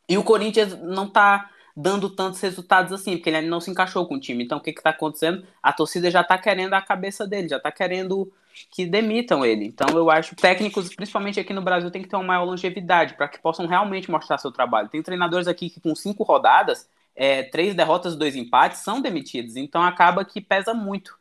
E 0.09 0.17
o 0.17 0.25
Corinthians 0.25 0.77
não 0.83 1.09
tá 1.09 1.51
dando 1.77 2.09
tantos 2.11 2.41
resultados 2.41 2.93
assim, 2.93 3.17
porque 3.17 3.31
ele 3.31 3.49
não 3.49 3.61
se 3.61 3.71
encaixou 3.71 4.07
com 4.07 4.15
o 4.17 4.21
time. 4.21 4.45
Então 4.45 4.59
o 4.59 4.61
que 4.63 4.73
que 4.73 4.83
tá 4.83 4.91
acontecendo? 4.91 5.47
A 5.63 5.73
torcida 5.73 6.11
já 6.11 6.25
tá 6.25 6.39
querendo 6.39 6.75
a 6.75 6.83
cabeça 6.83 7.27
dele, 7.27 7.49
já 7.49 7.61
tá 7.61 7.71
querendo 7.71 8.33
que 8.71 8.87
demitam 8.87 9.45
ele. 9.45 9.67
Então 9.67 9.87
eu 9.97 10.11
acho 10.11 10.35
que 10.35 10.41
técnicos, 10.43 10.95
principalmente 10.95 11.39
aqui 11.41 11.53
no 11.53 11.63
Brasil, 11.63 11.91
tem 11.91 12.03
que 12.03 12.09
ter 12.09 12.17
uma 12.17 12.25
maior 12.25 12.45
longevidade 12.45 13.15
para 13.15 13.29
que 13.29 13.39
possam 13.41 13.67
realmente 13.67 14.11
mostrar 14.11 14.39
seu 14.39 14.51
trabalho. 14.53 14.89
Tem 14.89 15.03
treinadores 15.03 15.47
aqui 15.49 15.69
que 15.71 15.81
com 15.81 15.95
cinco 15.95 16.23
rodadas, 16.25 16.89
é, 17.15 17.43
três 17.45 17.75
derrotas 17.75 18.17
dois 18.17 18.35
empates 18.37 18.81
são 18.81 19.01
demitidos. 19.01 19.57
Então 19.57 19.83
acaba 19.83 20.25
que 20.25 20.41
pesa 20.41 20.73
muito. 20.75 21.17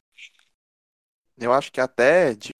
Eu 1.38 1.54
acho 1.54 1.72
que 1.72 1.82
até 1.82 2.34
di- 2.36 2.52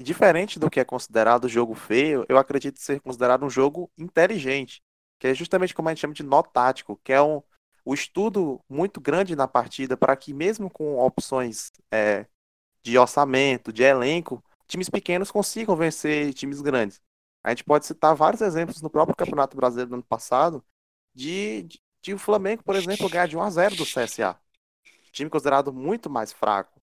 diferente 0.00 0.58
do 0.58 0.70
que 0.70 0.80
é 0.80 0.84
considerado 0.84 1.48
jogo 1.48 1.74
feio, 1.74 2.24
eu 2.28 2.38
acredito 2.38 2.78
ser 2.80 3.00
considerado 3.00 3.44
um 3.44 3.50
jogo 3.50 3.90
inteligente, 3.98 4.82
que 5.22 5.28
é 5.28 5.34
justamente 5.34 5.72
como 5.72 5.88
a 5.88 5.92
gente 5.92 6.00
chama 6.00 6.12
de 6.12 6.24
nó 6.24 6.42
tático, 6.42 7.00
que 7.04 7.12
é 7.12 7.22
um 7.22 7.40
o 7.84 7.94
estudo 7.94 8.60
muito 8.68 9.00
grande 9.00 9.36
na 9.36 9.46
partida 9.46 9.96
para 9.96 10.16
que 10.16 10.34
mesmo 10.34 10.68
com 10.68 10.98
opções 10.98 11.70
é, 11.92 12.26
de 12.82 12.98
orçamento, 12.98 13.72
de 13.72 13.84
elenco, 13.84 14.42
times 14.66 14.88
pequenos 14.90 15.30
consigam 15.30 15.76
vencer 15.76 16.34
times 16.34 16.60
grandes. 16.60 17.00
A 17.44 17.50
gente 17.50 17.62
pode 17.62 17.86
citar 17.86 18.16
vários 18.16 18.42
exemplos 18.42 18.82
no 18.82 18.90
próprio 18.90 19.14
Campeonato 19.14 19.56
Brasileiro 19.56 19.90
do 19.90 19.94
ano 19.94 20.04
passado 20.04 20.64
de, 21.14 21.62
de, 21.62 21.80
de 22.02 22.14
o 22.14 22.18
Flamengo, 22.18 22.64
por 22.64 22.74
exemplo, 22.74 23.08
ganhar 23.08 23.28
de 23.28 23.36
1 23.36 23.42
a 23.42 23.50
0 23.50 23.76
do 23.76 23.84
CSA. 23.84 24.36
Time 25.12 25.30
considerado 25.30 25.72
muito 25.72 26.10
mais 26.10 26.32
fraco. 26.32 26.80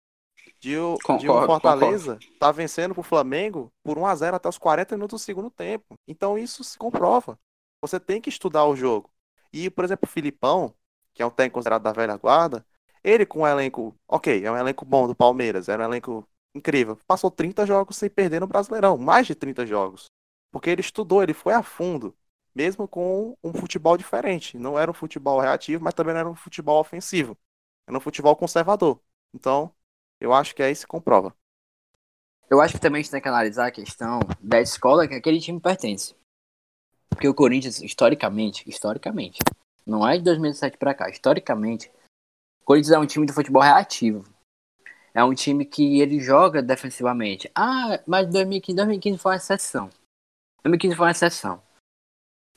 De 0.58 0.76
o, 0.76 0.96
de 0.96 1.28
o 1.28 1.34
Concordo, 1.34 1.46
Fortaleza 1.46 2.18
tá 2.40 2.50
vencendo 2.50 2.94
pro 2.94 3.02
Flamengo 3.04 3.72
por 3.84 3.96
1 3.96 4.06
a 4.06 4.14
0 4.16 4.36
até 4.36 4.48
os 4.48 4.58
40 4.58 4.96
minutos 4.96 5.20
do 5.20 5.24
segundo 5.24 5.50
tempo. 5.50 5.94
Então 6.08 6.36
isso 6.36 6.64
se 6.64 6.76
comprova. 6.76 7.38
Você 7.84 8.00
tem 8.00 8.18
que 8.18 8.30
estudar 8.30 8.64
o 8.64 8.74
jogo. 8.74 9.10
E, 9.52 9.68
por 9.68 9.84
exemplo, 9.84 10.08
o 10.08 10.10
Filipão, 10.10 10.74
que 11.12 11.22
é 11.22 11.26
um 11.26 11.30
técnico 11.30 11.56
considerado 11.56 11.82
da 11.82 11.92
velha 11.92 12.16
guarda, 12.16 12.64
ele 13.02 13.26
com 13.26 13.40
um 13.42 13.46
elenco, 13.46 13.94
ok, 14.08 14.42
é 14.42 14.50
um 14.50 14.56
elenco 14.56 14.86
bom 14.86 15.06
do 15.06 15.14
Palmeiras, 15.14 15.68
era 15.68 15.82
um 15.82 15.86
elenco 15.86 16.26
incrível. 16.54 16.98
Passou 17.06 17.30
30 17.30 17.66
jogos 17.66 17.96
sem 17.98 18.08
perder 18.08 18.40
no 18.40 18.46
Brasileirão, 18.46 18.96
mais 18.96 19.26
de 19.26 19.34
30 19.34 19.66
jogos. 19.66 20.06
Porque 20.50 20.70
ele 20.70 20.80
estudou, 20.80 21.22
ele 21.22 21.34
foi 21.34 21.52
a 21.52 21.62
fundo, 21.62 22.16
mesmo 22.54 22.88
com 22.88 23.36
um 23.44 23.52
futebol 23.52 23.98
diferente. 23.98 24.56
Não 24.56 24.78
era 24.78 24.90
um 24.90 24.94
futebol 24.94 25.38
reativo, 25.38 25.84
mas 25.84 25.92
também 25.92 26.14
não 26.14 26.20
era 26.20 26.30
um 26.30 26.34
futebol 26.34 26.80
ofensivo. 26.80 27.36
Era 27.86 27.98
um 27.98 28.00
futebol 28.00 28.34
conservador. 28.34 28.98
Então, 29.34 29.70
eu 30.18 30.32
acho 30.32 30.54
que 30.54 30.62
aí 30.62 30.74
se 30.74 30.86
comprova. 30.86 31.36
Eu 32.50 32.62
acho 32.62 32.72
que 32.72 32.80
também 32.80 33.00
a 33.00 33.02
gente 33.02 33.10
tem 33.10 33.20
que 33.20 33.28
analisar 33.28 33.66
a 33.66 33.70
questão 33.70 34.20
da 34.40 34.58
escola 34.58 35.06
que 35.06 35.14
aquele 35.14 35.38
time 35.38 35.60
pertence. 35.60 36.14
Porque 37.14 37.28
o 37.28 37.34
Corinthians, 37.34 37.80
historicamente, 37.80 38.68
historicamente, 38.68 39.38
não 39.86 40.06
é 40.06 40.16
de 40.16 40.24
2007 40.24 40.76
pra 40.76 40.94
cá, 40.94 41.08
historicamente, 41.08 41.90
o 42.62 42.64
Corinthians 42.64 42.92
é 42.92 42.98
um 42.98 43.06
time 43.06 43.26
de 43.26 43.32
futebol 43.32 43.62
reativo. 43.62 44.24
É 45.14 45.22
um 45.22 45.32
time 45.32 45.64
que 45.64 46.00
ele 46.00 46.18
joga 46.18 46.60
defensivamente. 46.60 47.48
Ah, 47.54 48.00
mas 48.06 48.28
2015, 48.28 48.74
2015 48.76 49.18
foi 49.18 49.32
uma 49.32 49.36
exceção. 49.36 49.90
2015 50.64 50.96
foi 50.96 51.06
uma 51.06 51.12
exceção. 51.12 51.62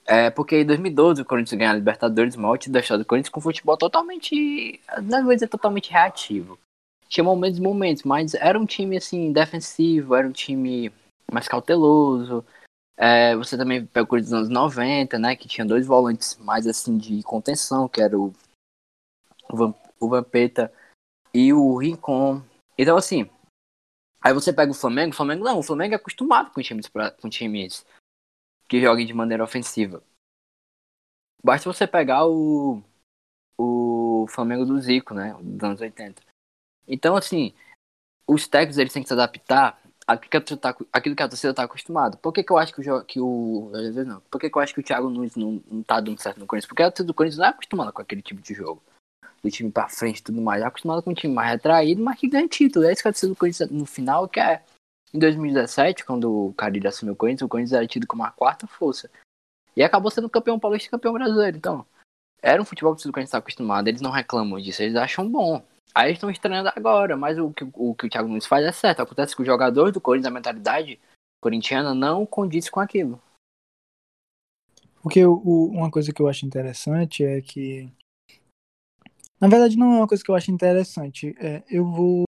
É 0.06 0.30
porque 0.32 0.62
em 0.62 0.66
2012 0.66 1.22
o 1.22 1.26
Corinthians 1.26 1.60
ganhou 1.60 1.74
a 1.74 1.76
Libertadores, 1.76 2.36
o 2.36 2.40
maior 2.40 2.58
da 2.58 2.80
história 2.80 3.04
do 3.04 3.08
Corinthians 3.08 3.30
com 3.30 3.42
futebol 3.42 3.78
totalmente, 3.78 4.80
não 5.04 5.26
vou 5.26 5.34
dizer 5.34 5.50
totalmente 5.50 5.92
reativo. 5.92 6.58
Tinha 7.10 7.24
momentos 7.24 7.60
momentos, 7.60 8.04
mas 8.04 8.34
era 8.34 8.58
um 8.58 8.66
time 8.66 8.98
assim 8.98 9.32
defensivo, 9.32 10.16
era 10.16 10.28
um 10.28 10.32
time 10.32 10.92
mais 11.32 11.48
cauteloso, 11.48 12.44
É, 13.00 13.36
você 13.36 13.56
também 13.56 13.86
Corinthians 13.86 14.32
dos 14.32 14.34
anos 14.34 14.50
90, 14.50 15.20
né? 15.20 15.36
Que 15.36 15.48
tinha 15.48 15.66
dois 15.66 15.86
volantes 15.86 16.36
mais 16.38 16.66
assim 16.66 16.98
de 16.98 17.22
contenção, 17.22 17.88
que 17.88 18.02
era 18.02 18.18
o, 18.18 18.34
o 20.00 20.10
Vampeta 20.10 20.74
e 21.32 21.54
o 21.54 21.78
Rincon. 21.78 22.42
Então, 22.76 22.98
assim, 22.98 23.30
aí 24.20 24.34
você 24.34 24.52
pega 24.52 24.72
o 24.72 24.76
Flamengo, 24.76 25.14
o 25.14 25.16
Flamengo 25.16 25.44
não, 25.44 25.60
o 25.60 25.64
Flamengo 25.64 25.94
é 25.94 25.98
acostumado 25.98 26.52
com 26.52 26.62
times, 26.62 26.88
pra, 26.88 27.12
com 27.12 27.30
times 27.30 27.86
que 28.68 28.82
joguem 28.82 29.06
de 29.06 29.14
maneira 29.14 29.44
ofensiva. 29.44 30.04
Basta 31.44 31.72
você 31.72 31.86
pegar 31.86 32.26
o, 32.26 32.82
o 33.58 34.26
Flamengo 34.28 34.66
do 34.66 34.80
Zico, 34.82 35.14
né? 35.14 35.38
Dos 35.40 35.64
anos 35.64 35.82
80. 35.82 36.22
Então, 36.88 37.16
assim, 37.16 37.54
os 38.28 38.48
técnicos 38.48 38.80
eles 38.80 38.92
têm 38.92 39.04
que 39.04 39.08
se 39.08 39.14
adaptar 39.14 39.80
àquilo 40.08 40.32
que 40.32 40.38
a 40.38 40.42
torcida 40.42 40.62
tá, 40.62 40.76
aquilo 40.94 41.16
que 41.16 41.24
a 41.24 41.28
torcida 41.28 41.54
tá 41.54 41.64
acostumada. 41.64 42.18
Por 42.18 42.32
que, 42.32 42.44
que 42.44 42.52
eu 42.52 42.58
acho 42.58 42.74
que 42.74 42.90
o, 42.90 43.04
que 43.04 43.20
o. 43.20 43.72
Não, 44.06 44.22
por 44.32 44.40
que, 44.40 44.50
que 44.50 44.58
eu 44.58 44.62
acho 44.62 44.74
que 44.74 44.80
o 44.80 44.84
Thiago 44.84 45.10
Nunes 45.10 45.36
não, 45.36 45.62
não 45.70 45.84
tá 45.84 46.00
dando 46.00 46.20
certo 46.20 46.40
no 46.40 46.48
Corinthians? 46.48 46.68
Porque 46.68 46.82
a 46.82 46.90
torcida 46.90 47.08
do 47.08 47.14
Corinthians 47.14 47.40
não 47.40 47.46
é 47.46 47.50
acostumada 47.50 47.92
com 47.92 48.02
aquele 48.02 48.22
tipo 48.22 48.42
de 48.42 48.54
jogo. 48.54 48.82
Do 49.44 49.52
time 49.52 49.70
pra 49.70 49.90
frente 49.90 50.20
e 50.20 50.24
tudo 50.24 50.42
mais. 50.42 50.64
É 50.64 50.66
acostumada 50.66 51.02
com 51.02 51.12
um 51.12 51.14
time 51.14 51.34
mais 51.34 51.52
retraído, 51.52 52.02
mas 52.02 52.18
que 52.18 52.30
ganha 52.30 52.48
título. 52.48 52.86
É 52.86 52.94
isso 52.94 53.02
que 53.02 53.08
a 53.08 53.12
torcida 53.12 53.34
do 53.34 53.36
Corinthians 53.36 53.70
no 53.70 53.86
final 53.86 54.28
que 54.28 54.40
é. 54.40 54.64
Em 55.14 55.20
2017, 55.20 56.04
quando 56.04 56.48
o 56.50 56.54
Carilho 56.54 56.90
assumiu 56.90 57.14
o 57.14 57.18
Corinthians, 57.18 57.44
o 57.44 57.48
Corinthians 57.48 57.74
era 57.74 57.88
tido 57.88 58.06
como 58.06 58.24
a 58.24 58.32
quarta 58.32 58.68
força. 58.68 59.10
E 59.76 59.82
acabou 59.82 60.12
sendo 60.12 60.30
campeão 60.30 60.60
paulista 60.60 60.88
e 60.88 60.92
campeão 60.92 61.14
brasileiro. 61.14 61.56
Então, 61.56 61.86
era 62.42 62.62
um 62.62 62.66
futebol 62.66 62.94
que 62.94 63.02
o 63.02 63.04
Corinthians 63.04 63.30
está 63.30 63.38
acostumado. 63.38 63.88
Eles 63.88 64.02
não 64.02 64.12
reclamam 64.12 64.60
disso, 64.60 64.84
eles 64.84 64.96
acham 64.96 65.30
bom. 65.30 65.64
Aí 65.98 66.14
estão 66.14 66.30
estranhando 66.30 66.70
agora, 66.76 67.18
mas 67.18 67.40
o 67.40 67.52
que 67.52 67.64
o, 67.74 67.96
que 67.96 68.06
o 68.06 68.10
Thiago 68.10 68.28
Nunes 68.28 68.46
faz 68.46 68.64
é 68.64 68.72
certo. 68.72 69.02
Acontece 69.02 69.36
que 69.36 69.42
o 69.42 69.46
jogador 69.46 69.92
do 69.92 70.00
Corinthians, 70.00 70.32
a 70.32 70.36
mentalidade 70.36 71.00
corintiana, 71.42 71.96
não 71.96 72.24
condiz 72.24 72.70
com 72.70 72.80
aquilo. 72.80 73.20
Porque 75.02 75.26
o, 75.26 75.66
uma 75.72 75.90
coisa 75.90 76.14
que 76.14 76.22
eu 76.22 76.28
acho 76.28 76.46
interessante 76.46 77.24
é 77.24 77.42
que. 77.42 77.92
Na 79.42 79.48
verdade, 79.48 79.76
não 79.76 79.96
é 79.96 79.98
uma 79.98 80.08
coisa 80.08 80.24
que 80.24 80.30
eu 80.30 80.36
acho 80.36 80.52
interessante. 80.52 81.36
É, 81.40 81.64
eu 81.68 81.84
vou 81.84 82.26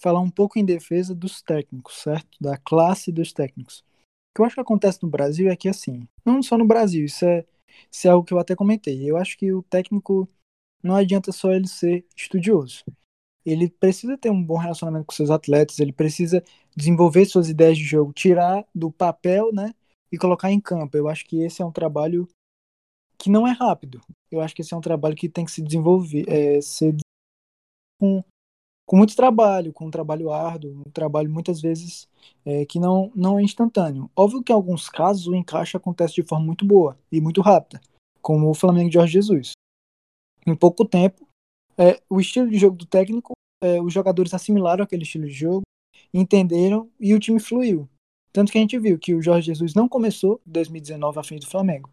falar 0.00 0.20
um 0.20 0.30
pouco 0.30 0.58
em 0.58 0.64
defesa 0.64 1.14
dos 1.14 1.42
técnicos, 1.42 1.96
certo? 1.96 2.38
Da 2.40 2.56
classe 2.56 3.12
dos 3.12 3.30
técnicos. 3.30 3.80
O 3.80 4.36
que 4.36 4.40
eu 4.40 4.46
acho 4.46 4.54
que 4.54 4.60
acontece 4.62 5.02
no 5.02 5.10
Brasil 5.10 5.50
é 5.50 5.56
que, 5.56 5.68
assim, 5.68 6.08
não 6.24 6.42
só 6.42 6.56
no 6.56 6.66
Brasil, 6.66 7.04
isso 7.04 7.26
é, 7.26 7.44
isso 7.92 8.08
é 8.08 8.10
algo 8.10 8.26
que 8.26 8.32
eu 8.32 8.38
até 8.38 8.56
comentei. 8.56 9.04
Eu 9.04 9.18
acho 9.18 9.36
que 9.36 9.52
o 9.52 9.62
técnico 9.64 10.26
não 10.86 10.96
adianta 10.96 11.32
só 11.32 11.52
ele 11.52 11.66
ser 11.66 12.04
estudioso. 12.16 12.84
Ele 13.44 13.68
precisa 13.70 14.18
ter 14.18 14.30
um 14.30 14.42
bom 14.42 14.56
relacionamento 14.56 15.06
com 15.06 15.14
seus 15.14 15.30
atletas, 15.30 15.78
ele 15.78 15.92
precisa 15.92 16.42
desenvolver 16.76 17.26
suas 17.26 17.48
ideias 17.48 17.78
de 17.78 17.84
jogo, 17.84 18.12
tirar 18.12 18.64
do 18.74 18.90
papel, 18.90 19.52
né, 19.52 19.72
e 20.10 20.18
colocar 20.18 20.50
em 20.50 20.60
campo. 20.60 20.96
Eu 20.96 21.08
acho 21.08 21.24
que 21.24 21.40
esse 21.42 21.62
é 21.62 21.64
um 21.64 21.72
trabalho 21.72 22.28
que 23.18 23.30
não 23.30 23.46
é 23.46 23.52
rápido. 23.52 24.00
Eu 24.30 24.40
acho 24.40 24.54
que 24.54 24.62
esse 24.62 24.74
é 24.74 24.76
um 24.76 24.80
trabalho 24.80 25.16
que 25.16 25.28
tem 25.28 25.44
que 25.44 25.50
se 25.50 25.62
desenvolver, 25.62 26.24
é, 26.28 26.60
ser 26.60 26.96
com 28.00 28.22
com 28.86 28.96
muito 28.96 29.16
trabalho, 29.16 29.72
com 29.72 29.86
um 29.86 29.90
trabalho 29.90 30.30
árduo, 30.30 30.80
um 30.86 30.90
trabalho 30.92 31.28
muitas 31.28 31.60
vezes 31.60 32.08
é, 32.44 32.64
que 32.64 32.78
não, 32.78 33.10
não 33.16 33.36
é 33.36 33.42
instantâneo. 33.42 34.08
Óbvio 34.14 34.44
que 34.44 34.52
em 34.52 34.54
alguns 34.54 34.88
casos 34.88 35.26
o 35.26 35.34
encaixe 35.34 35.76
acontece 35.76 36.14
de 36.14 36.22
forma 36.22 36.46
muito 36.46 36.64
boa 36.64 36.96
e 37.10 37.20
muito 37.20 37.40
rápida, 37.40 37.80
como 38.22 38.48
o 38.48 38.54
Flamengo 38.54 38.88
de 38.88 38.94
Jorge 38.94 39.14
Jesus. 39.14 39.52
Em 40.46 40.54
pouco 40.54 40.84
tempo, 40.84 41.26
é, 41.76 42.00
o 42.08 42.20
estilo 42.20 42.48
de 42.48 42.56
jogo 42.56 42.76
do 42.76 42.86
técnico, 42.86 43.32
é, 43.62 43.80
os 43.80 43.92
jogadores 43.92 44.32
assimilaram 44.32 44.84
aquele 44.84 45.02
estilo 45.02 45.26
de 45.26 45.32
jogo, 45.32 45.62
entenderam 46.14 46.90
e 47.00 47.14
o 47.14 47.18
time 47.18 47.40
fluiu. 47.40 47.88
Tanto 48.32 48.52
que 48.52 48.58
a 48.58 48.60
gente 48.60 48.78
viu 48.78 48.98
que 48.98 49.14
o 49.14 49.22
Jorge 49.22 49.46
Jesus 49.46 49.74
não 49.74 49.88
começou 49.88 50.40
em 50.46 50.52
2019 50.52 51.18
à 51.18 51.22
frente 51.22 51.40
do 51.40 51.50
Flamengo. 51.50 51.90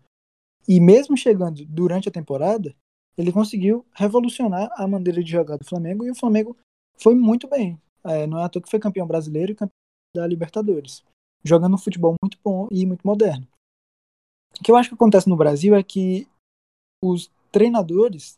E 0.67 0.79
mesmo 0.79 1.17
chegando 1.17 1.65
durante 1.65 2.07
a 2.07 2.11
temporada, 2.11 2.75
ele 3.17 3.31
conseguiu 3.31 3.85
revolucionar 3.93 4.69
a 4.73 4.87
maneira 4.87 5.23
de 5.23 5.31
jogar 5.31 5.57
do 5.57 5.65
Flamengo 5.65 6.05
e 6.05 6.11
o 6.11 6.15
Flamengo 6.15 6.55
foi 6.97 7.15
muito 7.15 7.47
bem. 7.47 7.79
É, 8.03 8.27
não 8.27 8.39
é 8.39 8.43
à 8.43 8.49
toa 8.49 8.61
que 8.61 8.69
foi 8.69 8.79
campeão 8.79 9.07
brasileiro 9.07 9.51
e 9.51 9.55
campeão 9.55 9.73
da 10.15 10.27
Libertadores. 10.27 11.03
Jogando 11.43 11.75
um 11.75 11.77
futebol 11.77 12.15
muito 12.21 12.37
bom 12.43 12.67
e 12.71 12.85
muito 12.85 13.05
moderno. 13.05 13.47
O 14.59 14.63
que 14.63 14.71
eu 14.71 14.75
acho 14.75 14.89
que 14.89 14.95
acontece 14.95 15.27
no 15.27 15.35
Brasil 15.35 15.75
é 15.75 15.83
que 15.83 16.27
os 17.03 17.31
treinadores, 17.51 18.37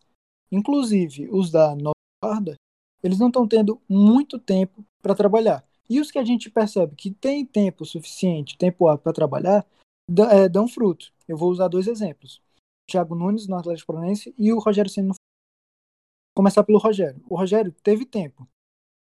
inclusive 0.52 1.30
os 1.30 1.52
da 1.52 1.76
nova 1.76 1.94
guarda, 2.24 2.56
eles 3.04 3.20
não 3.20 3.28
estão 3.28 3.48
tendo 3.48 3.82
muito 3.88 4.40
tempo 4.40 4.84
para 5.02 5.16
trabalhar. 5.16 5.64
E 5.90 6.00
os 6.00 6.10
que 6.10 6.18
a 6.18 6.24
gente 6.24 6.50
percebe 6.50 6.96
que 6.96 7.12
tem 7.12 7.46
tempo 7.46 7.86
suficiente, 7.86 8.58
tempo 8.58 8.98
para 8.98 9.14
trabalhar, 9.14 9.66
é, 10.32 10.50
dão 10.50 10.68
fruto. 10.68 11.14
Eu 11.28 11.38
vou 11.38 11.52
usar 11.52 11.68
dois 11.68 11.88
exemplos. 11.88 12.38
O 12.88 12.92
Thiago 12.92 13.16
Nunes 13.16 13.48
no 13.48 13.56
Atlético 13.56 13.94
Paranaense 13.94 14.34
e 14.38 14.52
o 14.52 14.60
Rogério 14.60 14.90
Senna 14.90 15.10
no 15.10 15.16
Começar 16.36 16.64
pelo 16.64 16.80
Rogério. 16.80 17.24
O 17.30 17.38
Rogério 17.38 17.72
teve 17.84 18.06
tempo. 18.06 18.48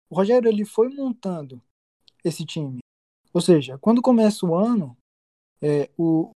O 0.09 0.15
Rogério 0.15 0.47
ele 0.47 0.65
foi 0.65 0.89
montando 0.89 1.61
esse 2.23 2.45
time. 2.45 2.79
Ou 3.33 3.41
seja, 3.41 3.77
quando 3.79 4.01
começa 4.01 4.45
o 4.45 4.55
ano, 4.55 4.95
é, 5.59 5.89
o, 5.97 6.29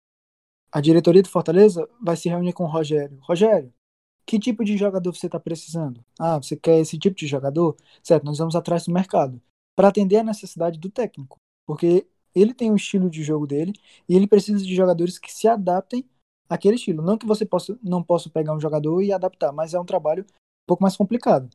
a 0.73 0.81
diretoria 0.81 1.23
do 1.23 1.29
Fortaleza 1.29 1.87
vai 2.01 2.17
se 2.17 2.29
reunir 2.29 2.55
com 2.55 2.65
o 2.65 2.69
Rogério. 2.69 3.19
Rogério, 3.21 3.73
que 4.27 4.39
tipo 4.39 4.65
de 4.65 4.77
jogador 4.77 5.15
você 5.15 5.27
está 5.27 5.39
precisando? 5.39 6.05
Ah, 6.19 6.37
você 6.37 6.57
quer 6.57 6.81
esse 6.81 6.99
tipo 6.99 7.17
de 7.17 7.27
jogador? 7.27 7.77
Certo, 8.03 8.25
nós 8.25 8.39
vamos 8.39 8.57
atrás 8.57 8.85
do 8.85 8.93
mercado 8.93 9.41
para 9.77 9.89
atender 9.89 10.17
a 10.17 10.25
necessidade 10.25 10.79
do 10.79 10.91
técnico, 10.91 11.39
porque 11.67 12.07
ele 12.35 12.53
tem 12.53 12.71
um 12.71 12.77
estilo 12.77 13.09
de 13.09 13.23
jogo 13.23 13.47
dele 13.47 13.73
e 14.09 14.17
ele 14.17 14.27
precisa 14.27 14.65
de 14.65 14.75
jogadores 14.75 15.19
que 15.19 15.33
se 15.33 15.47
adaptem 15.47 16.05
àquele 16.49 16.77
estilo. 16.77 17.03
Não 17.03 17.17
que 17.17 17.27
você 17.27 17.47
possa, 17.47 17.79
não 17.83 18.03
possa 18.03 18.29
pegar 18.29 18.55
um 18.55 18.61
jogador 18.61 19.01
e 19.03 19.13
adaptar, 19.13 19.53
mas 19.53 19.75
é 19.75 19.81
um 19.81 19.85
trabalho 19.85 20.23
um 20.25 20.67
pouco 20.67 20.83
mais 20.83 20.97
complicado. 20.97 21.49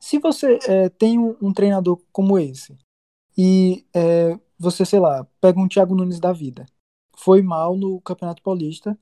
Se 0.00 0.18
você 0.18 0.58
é, 0.68 0.88
tem 0.88 1.18
um, 1.18 1.36
um, 1.42 1.52
treinador 1.52 2.00
como 2.12 2.38
esse 2.38 2.76
e 3.36 3.84
é, 3.94 4.38
você, 4.58 4.84
sei 4.84 5.00
lá, 5.00 5.26
pega 5.40 5.58
um 5.58 5.68
Thiago 5.68 5.94
Nunes 5.94 6.20
da 6.20 6.32
vida, 6.32 6.66
foi 7.16 7.42
mal 7.42 7.76
no 7.76 8.00
Campeonato 8.00 8.42
Paulista, 8.42 8.96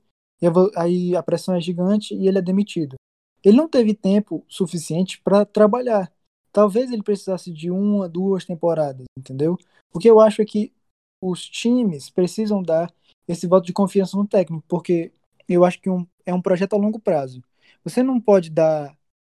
aí 0.75 1.15
a 1.15 1.23
pressão 1.23 1.55
é 1.55 1.61
gigante 1.61 2.13
e 2.13 2.27
ele 2.27 2.37
é 2.37 2.41
demitido. 2.41 2.95
Ele 3.43 3.57
não 3.57 3.69
teve 3.69 3.93
tempo 3.93 4.43
suficiente 4.47 5.21
para 5.21 5.45
trabalhar. 5.45 6.11
Talvez 6.51 6.91
ele 6.91 7.03
precisasse 7.03 7.51
de 7.51 7.69
uma, 7.69 8.09
duas 8.09 8.45
temporadas, 8.45 9.05
entendeu? 9.17 9.57
O 9.93 9.99
que 9.99 10.09
eu 10.09 10.19
acho 10.19 10.41
é 10.41 10.45
que 10.45 10.73
os 11.21 11.47
times 11.47 12.09
precisam 12.09 12.61
dar 12.61 12.93
esse 13.27 13.47
voto 13.47 13.65
de 13.65 13.73
confiança 13.73 14.17
no 14.17 14.27
técnico, 14.27 14.63
porque 14.67 15.11
eu 15.47 15.63
acho 15.63 15.79
que 15.79 15.89
um, 15.89 16.05
é 16.25 16.33
um 16.33 16.41
projeto 16.41 16.73
a 16.73 16.77
longo 16.77 16.99
prazo. 16.99 17.41
Você 17.83 18.03
não 18.03 18.19
pode 18.19 18.49
dar 18.49 18.97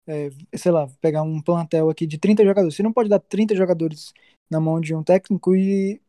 é, 0.10 0.30
sei 0.56 0.72
lá, 0.72 0.88
pegar 1.00 1.22
um 1.22 1.40
plantel 1.40 1.90
aqui 1.90 2.08
de 2.08 2.18
30 2.18 2.44
jogadores. 2.44 2.76
Você 2.76 2.82
não 2.82 2.92
pode 2.92 3.10
dar 3.10 3.20
30 3.20 3.56
jogadores 3.56 4.12
na 4.50 4.60
mão 4.60 4.82
de 4.82 4.96
um 4.96 5.04
técnico 5.04 5.56
e 5.56 6.02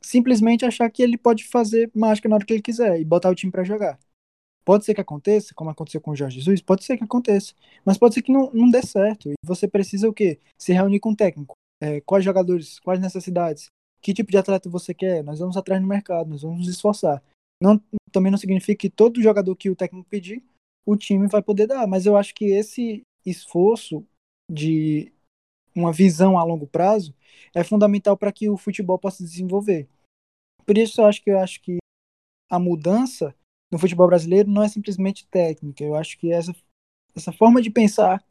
simplesmente 0.00 0.64
achar 0.64 0.90
que 0.90 1.02
ele 1.02 1.18
pode 1.18 1.44
fazer 1.44 1.90
mágica 1.94 2.28
na 2.28 2.36
hora 2.36 2.44
que 2.46 2.52
ele 2.54 2.62
quiser 2.62 2.98
e 2.98 3.04
botar 3.04 3.30
o 3.30 3.34
time 3.34 3.52
para 3.52 3.62
jogar. 3.62 3.98
Pode 4.64 4.84
ser 4.84 4.94
que 4.94 5.00
aconteça, 5.00 5.54
como 5.54 5.70
aconteceu 5.70 6.00
com 6.00 6.12
o 6.12 6.16
Jorge 6.16 6.38
Jesus, 6.38 6.60
pode 6.60 6.84
ser 6.84 6.96
que 6.96 7.04
aconteça, 7.04 7.52
mas 7.84 7.98
pode 7.98 8.14
ser 8.14 8.22
que 8.22 8.32
não, 8.32 8.50
não 8.52 8.70
dê 8.70 8.82
certo. 8.82 9.30
E 9.30 9.34
você 9.44 9.66
precisa 9.66 10.08
o 10.08 10.12
quê? 10.12 10.38
Se 10.58 10.72
reunir 10.72 11.00
com 11.00 11.10
o 11.10 11.16
técnico. 11.16 11.54
É, 11.80 12.00
quais 12.02 12.24
jogadores, 12.24 12.78
quais 12.78 13.00
necessidades, 13.00 13.66
que 14.00 14.14
tipo 14.14 14.30
de 14.30 14.38
atleta 14.38 14.68
você 14.68 14.94
quer? 14.94 15.24
Nós 15.24 15.40
vamos 15.40 15.56
atrás 15.56 15.82
no 15.82 15.88
mercado, 15.88 16.30
nós 16.30 16.42
vamos 16.42 16.58
nos 16.58 16.68
esforçar. 16.68 17.22
Não, 17.60 17.80
também 18.12 18.30
não 18.30 18.38
significa 18.38 18.78
que 18.78 18.90
todo 18.90 19.22
jogador 19.22 19.56
que 19.56 19.70
o 19.70 19.76
técnico 19.76 20.08
pedir, 20.08 20.44
o 20.86 20.96
time 20.96 21.26
vai 21.26 21.42
poder 21.42 21.66
dar, 21.66 21.86
mas 21.86 22.06
eu 22.06 22.16
acho 22.16 22.34
que 22.34 22.46
esse 22.46 23.02
esforço 23.24 24.04
de 24.50 25.12
uma 25.74 25.92
visão 25.92 26.38
a 26.38 26.44
longo 26.44 26.66
prazo 26.66 27.14
é 27.54 27.64
fundamental 27.64 28.16
para 28.16 28.32
que 28.32 28.48
o 28.48 28.56
futebol 28.56 28.98
possa 28.98 29.18
se 29.18 29.24
desenvolver. 29.24 29.88
Por 30.66 30.76
isso 30.76 31.00
eu 31.00 31.06
acho 31.06 31.22
que 31.22 31.30
eu 31.30 31.38
acho 31.38 31.60
que 31.62 31.78
a 32.50 32.58
mudança 32.58 33.34
no 33.72 33.78
futebol 33.78 34.06
brasileiro 34.06 34.50
não 34.50 34.62
é 34.62 34.68
simplesmente 34.68 35.26
técnica. 35.28 35.82
Eu 35.82 35.96
acho 35.96 36.18
que 36.18 36.30
essa 36.30 36.54
essa 37.14 37.32
forma 37.32 37.60
de 37.60 37.70
pensar 37.70 38.24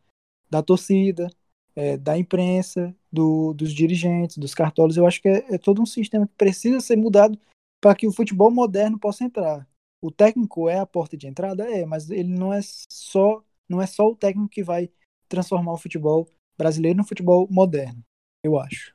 da 0.49 0.61
torcida, 0.61 1.29
é, 1.75 1.97
da 1.97 2.17
imprensa, 2.17 2.95
do, 3.11 3.53
dos 3.53 3.73
dirigentes, 3.73 4.37
dos 4.37 4.53
cartolas, 4.53 4.97
eu 4.97 5.05
acho 5.05 5.21
que 5.21 5.29
é, 5.29 5.55
é 5.55 5.57
todo 5.57 5.81
um 5.81 5.85
sistema 5.85 6.27
que 6.27 6.33
precisa 6.35 6.79
ser 6.79 6.95
mudado 6.95 7.39
para 7.79 7.95
que 7.95 8.07
o 8.07 8.11
futebol 8.11 8.51
moderno 8.51 8.99
possa 8.99 9.23
entrar. 9.23 9.67
O 10.01 10.11
técnico 10.11 10.67
é 10.67 10.79
a 10.79 10.85
porta 10.85 11.15
de 11.15 11.27
entrada, 11.27 11.69
é, 11.69 11.85
mas 11.85 12.09
ele 12.09 12.29
não 12.29 12.53
é 12.53 12.59
só 12.63 13.43
não 13.69 13.81
é 13.81 13.87
só 13.87 14.07
o 14.07 14.15
técnico 14.15 14.49
que 14.49 14.63
vai 14.63 14.89
transformar 15.29 15.71
o 15.71 15.77
futebol 15.77 16.27
brasileiro 16.57 16.97
no 16.97 17.05
futebol 17.05 17.47
moderno, 17.49 18.03
eu 18.43 18.59
acho. 18.59 18.93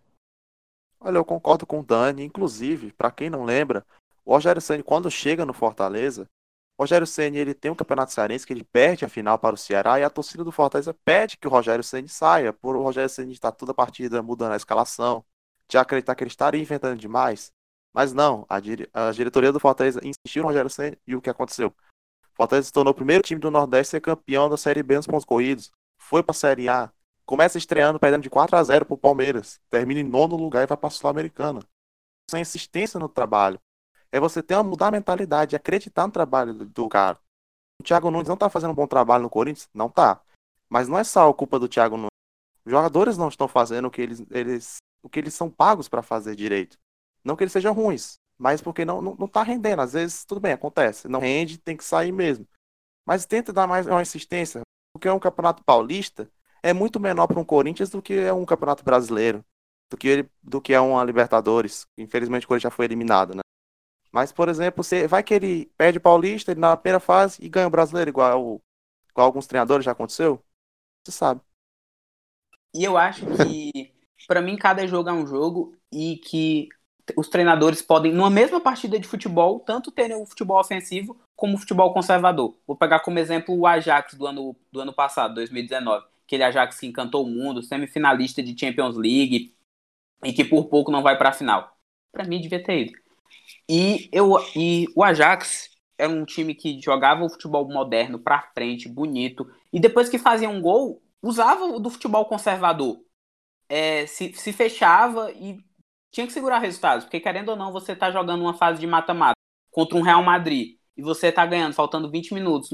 Olha, 1.00 1.16
eu 1.16 1.24
concordo 1.24 1.66
com 1.66 1.80
o 1.80 1.82
Dani, 1.82 2.24
inclusive, 2.24 2.92
para 2.92 3.10
quem 3.10 3.30
não 3.30 3.44
lembra, 3.44 3.86
o 4.24 4.32
Rogério 4.32 4.60
Ceni 4.60 4.82
quando 4.82 5.10
chega 5.10 5.46
no 5.46 5.54
Fortaleza, 5.54 6.28
Rogério 6.78 7.06
Ceni 7.06 7.38
ele 7.38 7.54
tem 7.54 7.70
um 7.70 7.74
campeonato 7.74 8.12
cearense 8.12 8.46
que 8.46 8.52
ele 8.52 8.62
perde 8.62 9.04
a 9.04 9.08
final 9.08 9.38
para 9.38 9.54
o 9.54 9.58
Ceará 9.58 9.98
e 9.98 10.04
a 10.04 10.10
torcida 10.10 10.44
do 10.44 10.52
Fortaleza 10.52 10.94
pede 11.04 11.38
que 11.38 11.46
o 11.46 11.50
Rogério 11.50 11.82
Ceni 11.82 12.08
saia, 12.08 12.52
por 12.52 12.76
o 12.76 12.82
Rogério 12.82 13.08
Ceni 13.08 13.32
estar 13.32 13.52
toda 13.52 13.72
a 13.72 13.74
partida 13.74 14.22
mudando 14.22 14.52
a 14.52 14.56
escalação, 14.56 15.24
de 15.68 15.78
acreditar 15.78 16.14
que 16.14 16.22
ele 16.22 16.30
estaria 16.30 16.60
inventando 16.60 16.98
demais. 16.98 17.50
Mas 17.94 18.12
não, 18.12 18.44
a, 18.48 18.60
dire... 18.60 18.90
a 18.92 19.10
diretoria 19.10 19.50
do 19.50 19.58
Fortaleza 19.58 20.00
insistiu 20.04 20.42
no 20.42 20.48
Rogério 20.48 20.68
Senna 20.68 20.98
e 21.06 21.16
o 21.16 21.22
que 21.22 21.30
aconteceu? 21.30 21.68
O 21.68 22.36
Fortaleza 22.36 22.66
se 22.66 22.72
tornou 22.72 22.92
o 22.92 22.94
primeiro 22.94 23.22
time 23.22 23.40
do 23.40 23.50
Nordeste 23.50 23.96
a 23.96 23.96
ser 23.96 24.00
campeão 24.02 24.50
da 24.50 24.58
Série 24.58 24.82
B 24.82 24.96
nos 24.96 25.06
pontos 25.06 25.24
corridos. 25.24 25.72
Foi 25.98 26.22
para 26.22 26.32
a 26.32 26.34
Série 26.34 26.68
A. 26.68 26.92
Começa 27.24 27.56
estreando, 27.56 27.98
perdendo 27.98 28.22
de 28.22 28.28
4 28.28 28.54
a 28.54 28.62
0 28.62 28.84
pro 28.84 28.98
Palmeiras. 28.98 29.58
Termina 29.70 30.00
em 30.00 30.04
nono 30.04 30.36
lugar 30.36 30.62
e 30.62 30.66
vai 30.66 30.76
para 30.76 30.88
a 30.88 30.90
Sul-Americana. 30.90 31.60
Sem 32.30 32.42
insistência 32.42 33.00
no 33.00 33.08
trabalho. 33.08 33.58
É 34.10 34.20
você 34.20 34.42
ter 34.42 34.54
uma 34.54 34.62
mudar 34.62 34.88
a 34.88 34.90
mentalidade, 34.90 35.56
acreditar 35.56 36.06
no 36.06 36.12
trabalho 36.12 36.54
do, 36.54 36.64
do 36.66 36.88
cara. 36.88 37.18
O 37.80 37.84
Thiago 37.84 38.10
Nunes 38.10 38.28
não 38.28 38.36
tá 38.36 38.48
fazendo 38.48 38.70
um 38.70 38.74
bom 38.74 38.86
trabalho 38.86 39.22
no 39.22 39.30
Corinthians? 39.30 39.68
Não 39.74 39.88
tá. 39.88 40.20
Mas 40.68 40.88
não 40.88 40.98
é 40.98 41.04
só 41.04 41.28
a 41.28 41.34
culpa 41.34 41.58
do 41.58 41.68
Thiago 41.68 41.96
Nunes. 41.96 42.10
Os 42.64 42.70
jogadores 42.70 43.16
não 43.16 43.28
estão 43.28 43.46
fazendo 43.46 43.86
o 43.86 43.90
que 43.90 44.02
eles, 44.02 44.24
eles, 44.30 44.76
o 45.02 45.08
que 45.08 45.20
eles 45.20 45.34
são 45.34 45.50
pagos 45.50 45.88
para 45.88 46.02
fazer 46.02 46.34
direito. 46.34 46.76
Não 47.24 47.36
que 47.36 47.44
eles 47.44 47.52
sejam 47.52 47.72
ruins, 47.72 48.16
mas 48.38 48.60
porque 48.60 48.84
não, 48.84 49.02
não, 49.02 49.14
não 49.16 49.28
tá 49.28 49.42
rendendo. 49.42 49.82
Às 49.82 49.92
vezes, 49.92 50.24
tudo 50.24 50.40
bem, 50.40 50.52
acontece. 50.52 51.08
Não 51.08 51.20
rende, 51.20 51.58
tem 51.58 51.76
que 51.76 51.84
sair 51.84 52.12
mesmo. 52.12 52.46
Mas 53.06 53.26
tenta 53.26 53.52
dar 53.52 53.66
mais 53.66 53.86
uma 53.86 54.02
insistência, 54.02 54.62
porque 54.92 55.06
é 55.06 55.12
um 55.12 55.20
campeonato 55.20 55.62
paulista 55.64 56.28
é 56.66 56.72
muito 56.72 56.98
menor 56.98 57.28
para 57.28 57.38
um 57.38 57.44
Corinthians 57.44 57.90
do 57.90 58.02
que 58.02 58.14
é 58.14 58.32
um 58.32 58.44
campeonato 58.44 58.82
brasileiro, 58.82 59.44
do 59.88 59.96
que, 59.96 60.08
ele, 60.08 60.30
do 60.42 60.60
que 60.60 60.74
é 60.74 60.80
uma 60.80 61.04
Libertadores. 61.04 61.86
Infelizmente 61.96 62.44
o 62.44 62.48
Corinthians 62.48 62.72
já 62.72 62.76
foi 62.76 62.86
eliminado, 62.86 63.36
né? 63.36 63.40
Mas, 64.16 64.32
por 64.32 64.48
exemplo, 64.48 64.82
você 64.82 65.06
vai 65.06 65.22
que 65.22 65.34
ele 65.34 65.66
perde 65.76 65.98
o 65.98 66.00
Paulista 66.00 66.50
ele 66.50 66.58
na 66.58 66.74
primeira 66.74 66.98
fase 66.98 67.36
e 67.38 67.50
ganha 67.50 67.66
o 67.66 67.70
brasileiro, 67.70 68.08
igual, 68.08 68.62
igual 69.10 69.26
alguns 69.26 69.46
treinadores 69.46 69.84
já 69.84 69.92
aconteceu. 69.92 70.42
Você 71.04 71.12
sabe. 71.12 71.42
E 72.74 72.82
eu 72.82 72.96
acho 72.96 73.26
que, 73.26 73.92
para 74.26 74.40
mim, 74.40 74.56
cada 74.56 74.86
jogo 74.86 75.10
é 75.10 75.12
um 75.12 75.26
jogo 75.26 75.76
e 75.92 76.16
que 76.16 76.70
os 77.14 77.28
treinadores 77.28 77.82
podem, 77.82 78.10
numa 78.10 78.30
mesma 78.30 78.58
partida 78.58 78.98
de 78.98 79.06
futebol, 79.06 79.60
tanto 79.60 79.92
terem 79.92 80.16
o 80.16 80.24
futebol 80.24 80.58
ofensivo 80.58 81.20
como 81.36 81.54
o 81.54 81.58
futebol 81.58 81.92
conservador. 81.92 82.56
Vou 82.66 82.74
pegar 82.74 83.00
como 83.00 83.18
exemplo 83.18 83.54
o 83.54 83.66
Ajax 83.66 84.14
do 84.14 84.26
ano, 84.26 84.56
do 84.72 84.80
ano 84.80 84.94
passado, 84.94 85.34
2019. 85.34 86.06
Aquele 86.24 86.42
Ajax 86.42 86.80
que 86.80 86.86
encantou 86.86 87.22
o 87.22 87.28
mundo, 87.28 87.62
semifinalista 87.62 88.42
de 88.42 88.58
Champions 88.58 88.96
League 88.96 89.54
e 90.24 90.32
que 90.32 90.42
por 90.42 90.70
pouco 90.70 90.90
não 90.90 91.02
vai 91.02 91.18
para 91.18 91.28
a 91.28 91.34
final. 91.34 91.76
Para 92.10 92.24
mim, 92.24 92.40
devia 92.40 92.64
ter 92.64 92.86
ido. 92.86 93.05
E, 93.68 94.08
eu, 94.12 94.36
e 94.54 94.86
o 94.94 95.02
Ajax 95.02 95.70
era 95.98 96.10
um 96.12 96.24
time 96.24 96.54
que 96.54 96.80
jogava 96.80 97.24
o 97.24 97.30
futebol 97.30 97.66
moderno 97.68 98.18
para 98.18 98.42
frente, 98.54 98.88
bonito, 98.88 99.50
e 99.72 99.80
depois 99.80 100.08
que 100.08 100.18
fazia 100.18 100.48
um 100.48 100.60
gol, 100.60 101.02
usava 101.22 101.78
do 101.80 101.90
futebol 101.90 102.24
conservador. 102.26 103.00
É, 103.68 104.06
se, 104.06 104.32
se 104.34 104.52
fechava 104.52 105.32
e 105.32 105.58
tinha 106.10 106.26
que 106.26 106.32
segurar 106.32 106.58
resultados, 106.58 107.04
porque 107.04 107.20
querendo 107.20 107.50
ou 107.50 107.56
não, 107.56 107.72
você 107.72 107.94
tá 107.96 108.10
jogando 108.10 108.42
uma 108.42 108.54
fase 108.54 108.80
de 108.80 108.86
mata-mata 108.86 109.36
contra 109.70 109.98
um 109.98 110.02
Real 110.02 110.22
Madrid 110.22 110.76
e 110.96 111.02
você 111.02 111.30
tá 111.32 111.44
ganhando, 111.44 111.74
faltando 111.74 112.10
20 112.10 112.32
minutos. 112.32 112.70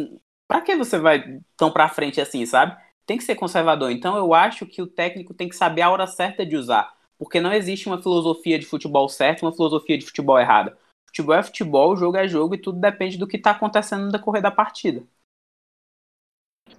Para 0.47 0.61
que 0.61 0.77
você 0.77 0.99
vai 0.99 1.41
tão 1.57 1.73
para 1.73 1.89
frente 1.89 2.21
assim, 2.21 2.45
sabe? 2.47 2.77
Tem 3.07 3.17
que 3.17 3.25
ser 3.25 3.35
conservador. 3.35 3.91
Então 3.91 4.17
eu 4.17 4.35
acho 4.35 4.67
que 4.67 4.83
o 4.83 4.87
técnico 4.87 5.35
tem 5.35 5.49
que 5.49 5.57
saber 5.57 5.83
a 5.83 5.91
hora 5.91 6.07
certa 6.07 6.47
de 6.47 6.57
usar, 6.57 6.93
porque 7.23 7.41
não 7.41 7.53
existe 7.53 7.87
uma 7.87 8.03
filosofia 8.03 8.59
de 8.59 8.67
futebol 8.67 9.09
certa, 9.09 9.47
uma 9.47 9.53
filosofia 9.53 9.97
de 9.97 10.05
futebol 10.05 10.41
errada. 10.41 10.77
Futebol 11.07 11.37
é 11.37 11.43
futebol, 11.45 11.97
jogo 11.97 12.17
é 12.17 12.27
jogo 12.27 12.57
e 12.57 12.59
tudo 12.59 12.81
depende 12.81 13.17
do 13.17 13.29
que 13.29 13.37
está 13.37 13.53
acontecendo 13.53 14.07
no 14.07 14.11
decorrer 14.11 14.43
da 14.43 14.51
partida. 14.51 15.05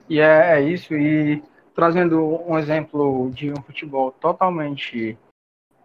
E 0.09 0.19
é, 0.19 0.57
é 0.57 0.61
isso, 0.61 0.93
e 0.93 1.41
trazendo 1.73 2.21
um 2.45 2.59
exemplo 2.59 3.31
de 3.31 3.53
um 3.53 3.63
futebol 3.63 4.11
totalmente 4.11 5.17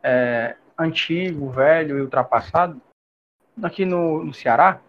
é, 0.02 0.56
antigo, 0.76 1.50
velho 1.50 1.96
e 1.96 2.02
ultrapassado, 2.02 2.82
aqui 3.62 3.84
no, 3.84 4.24
no 4.24 4.34
Ceará, 4.34 4.80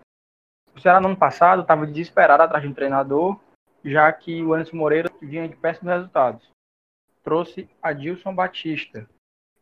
o 0.75 0.79
Ceará 0.79 0.99
no 0.99 1.09
ano 1.09 1.17
passado 1.17 1.61
estava 1.61 1.85
desesperado 1.85 2.41
atrás 2.41 2.63
de 2.63 2.69
um 2.69 2.73
treinador, 2.73 3.39
já 3.85 4.11
que 4.11 4.41
o 4.43 4.55
Anderson 4.55 4.77
Moreira 4.77 5.11
vinha 5.21 5.47
de 5.47 5.55
péssimos 5.55 5.93
resultados. 5.93 6.49
Trouxe 7.23 7.69
Adilson 7.83 8.33
Batista, 8.33 9.07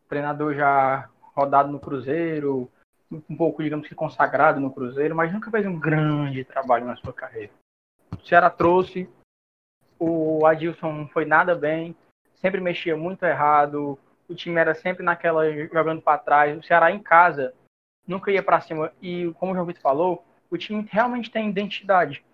treinador 0.08 0.54
já 0.54 1.08
rodado 1.34 1.70
no 1.70 1.78
Cruzeiro, 1.78 2.70
um 3.10 3.36
pouco, 3.36 3.62
digamos 3.62 3.88
que, 3.88 3.94
consagrado 3.94 4.60
no 4.60 4.72
Cruzeiro, 4.72 5.14
mas 5.14 5.32
nunca 5.32 5.50
fez 5.50 5.66
um 5.66 5.78
grande 5.78 6.44
trabalho 6.44 6.84
na 6.84 6.96
sua 6.96 7.12
carreira. 7.12 7.52
O 8.12 8.26
Ceará 8.26 8.50
trouxe, 8.50 9.08
o 9.98 10.44
Adilson 10.46 11.08
foi 11.08 11.24
nada 11.24 11.54
bem, 11.54 11.96
sempre 12.34 12.60
mexia 12.60 12.96
muito 12.96 13.24
errado, 13.24 13.98
o 14.28 14.34
time 14.34 14.60
era 14.60 14.74
sempre 14.74 15.02
naquela 15.02 15.50
jogando 15.68 16.02
para 16.02 16.18
trás. 16.18 16.58
O 16.58 16.62
Ceará 16.62 16.92
em 16.92 16.98
casa 16.98 17.54
nunca 18.06 18.30
ia 18.30 18.42
para 18.42 18.60
cima. 18.60 18.92
E 19.00 19.32
como 19.38 19.52
o 19.52 19.54
João 19.54 19.66
Vitor 19.66 19.82
falou, 19.82 20.24
o 20.50 20.58
time 20.58 20.86
realmente 20.90 21.30
tem 21.30 21.48
identidade. 21.48 22.24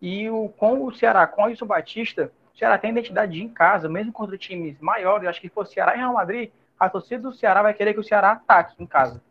E 0.00 0.30
o, 0.30 0.48
com 0.48 0.84
o 0.84 0.94
Ceará, 0.94 1.26
com 1.26 1.42
o 1.42 1.44
Wilson 1.46 1.66
Batista, 1.66 2.32
o 2.54 2.58
Ceará 2.58 2.78
tem 2.78 2.90
identidade 2.90 3.42
em 3.42 3.48
casa, 3.48 3.88
mesmo 3.88 4.12
contra 4.12 4.38
times 4.38 4.78
maiores. 4.80 5.28
Acho 5.28 5.40
que 5.40 5.48
se 5.48 5.54
for 5.54 5.66
Ceará 5.66 5.94
e 5.94 5.98
Real 5.98 6.14
Madrid, 6.14 6.50
a 6.80 6.88
torcida 6.88 7.22
do 7.22 7.32
Ceará 7.32 7.62
vai 7.62 7.74
querer 7.74 7.92
que 7.92 8.00
o 8.00 8.04
Ceará 8.04 8.32
ataque 8.32 8.82
em 8.82 8.86
casa. 8.86 9.22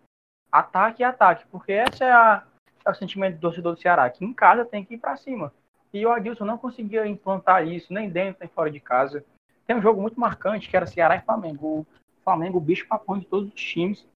Ataque 0.52 1.02
e 1.02 1.04
ataque, 1.04 1.48
porque 1.48 1.72
esse 1.72 2.04
é, 2.04 2.12
a, 2.12 2.46
é 2.86 2.92
o 2.92 2.94
sentimento 2.94 3.36
do 3.36 3.42
torcedor 3.42 3.74
do 3.74 3.82
Ceará, 3.82 4.08
que 4.08 4.24
em 4.24 4.32
casa 4.32 4.64
tem 4.64 4.86
que 4.86 4.94
ir 4.94 5.00
para 5.00 5.18
cima. 5.18 5.52
E 5.92 6.06
o 6.06 6.12
Adilson 6.12 6.46
não 6.46 6.60
conseguia 6.60 7.08
implantar 7.08 7.68
isso, 7.68 7.92
nem 7.92 8.08
dentro 8.08 8.40
nem 8.40 8.50
fora 8.50 8.70
de 8.70 8.80
casa. 8.80 9.26
Tem 9.66 9.76
um 9.76 9.82
jogo 9.82 10.00
muito 10.00 10.20
marcante, 10.20 10.70
que 10.70 10.78
era 10.78 10.86
Ceará 10.86 11.16
e 11.16 11.22
Flamengo. 11.22 11.86
Flamengo, 12.24 12.60
bicho 12.60 12.88
papão 12.88 13.18
de 13.18 13.26
todos 13.26 13.52
os 13.52 13.60
times. 13.60 14.08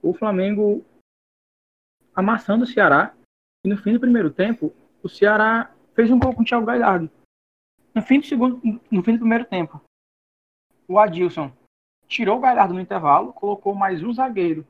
O 0.00 0.14
Flamengo 0.14 0.84
amassando 2.14 2.62
o 2.62 2.66
Ceará. 2.66 3.12
E 3.64 3.68
no 3.68 3.76
fim 3.76 3.92
do 3.92 4.00
primeiro 4.00 4.30
tempo, 4.30 4.72
o 5.02 5.08
Ceará 5.08 5.72
fez 5.94 6.10
um 6.10 6.18
gol 6.18 6.34
com 6.34 6.42
o 6.42 6.44
Thiago 6.44 6.66
Galhardo. 6.66 7.10
No 7.94 8.02
fim 8.02 8.20
do 8.20 8.26
segundo, 8.26 8.60
no 8.90 9.02
fim 9.02 9.12
do 9.12 9.18
primeiro 9.18 9.44
tempo, 9.44 9.80
o 10.88 10.98
Adilson 10.98 11.52
tirou 12.12 12.36
o 12.36 12.40
Galhardo 12.40 12.74
no 12.74 12.80
intervalo, 12.80 13.32
colocou 13.32 13.74
mais 13.74 14.02
um 14.02 14.12
zagueiro. 14.12 14.66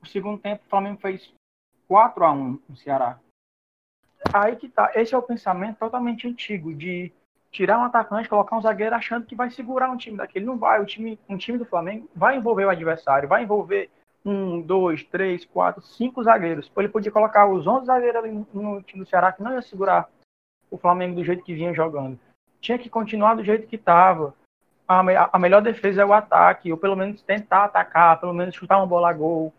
No 0.00 0.06
segundo 0.06 0.38
tempo, 0.38 0.62
o 0.66 0.68
Flamengo 0.68 1.00
fez 1.00 1.32
4 1.88 2.24
a 2.24 2.32
1 2.32 2.60
no 2.68 2.76
Ceará. 2.76 3.18
Aí 4.32 4.54
que 4.56 4.68
tá. 4.68 4.92
Esse 4.94 5.14
é 5.14 5.18
o 5.18 5.22
pensamento 5.22 5.78
totalmente 5.78 6.28
antigo 6.28 6.74
de 6.74 7.10
tirar 7.50 7.78
um 7.78 7.84
atacante, 7.84 8.28
colocar 8.28 8.56
um 8.56 8.60
zagueiro 8.60 8.94
achando 8.94 9.26
que 9.26 9.34
vai 9.34 9.50
segurar 9.50 9.90
um 9.90 9.96
time 9.96 10.18
daquele. 10.18 10.44
Não 10.44 10.58
vai. 10.58 10.80
O 10.80 10.86
time, 10.86 11.18
um 11.28 11.38
time 11.38 11.56
do 11.56 11.64
Flamengo 11.64 12.08
vai 12.14 12.36
envolver 12.36 12.66
o 12.66 12.70
adversário, 12.70 13.28
vai 13.28 13.42
envolver 13.42 13.90
um, 14.24 14.60
dois, 14.60 15.02
três, 15.04 15.44
quatro, 15.46 15.82
cinco 15.82 16.22
zagueiros. 16.22 16.70
Ele 16.76 16.88
podia 16.88 17.10
colocar 17.10 17.46
os 17.46 17.66
11 17.66 17.86
zagueiros 17.86 18.16
ali 18.16 18.46
no 18.52 18.82
time 18.82 19.02
do 19.02 19.08
Ceará 19.08 19.32
que 19.32 19.42
não 19.42 19.54
ia 19.54 19.62
segurar 19.62 20.08
o 20.70 20.76
Flamengo 20.76 21.16
do 21.16 21.24
jeito 21.24 21.42
que 21.42 21.54
vinha 21.54 21.72
jogando. 21.72 22.18
Tinha 22.60 22.78
que 22.78 22.90
continuar 22.90 23.34
do 23.34 23.44
jeito 23.44 23.66
que 23.66 23.76
estava. 23.76 24.34
A, 24.86 25.36
a, 25.36 25.38
melhor 25.38 25.62
defesa 25.62 26.02
é 26.02 26.04
o 26.04 26.12
ataque, 26.12 26.70
ou 26.70 26.78
pelo 26.78 26.96
menos 26.96 27.22
tentar 27.22 27.64
atacar, 27.64 28.20
pelo 28.20 28.34
menos 28.34 28.54
chutar 28.54 28.78
uma 28.78 28.86
bola 28.86 29.08
a 29.08 29.12
gol, 29.12 29.52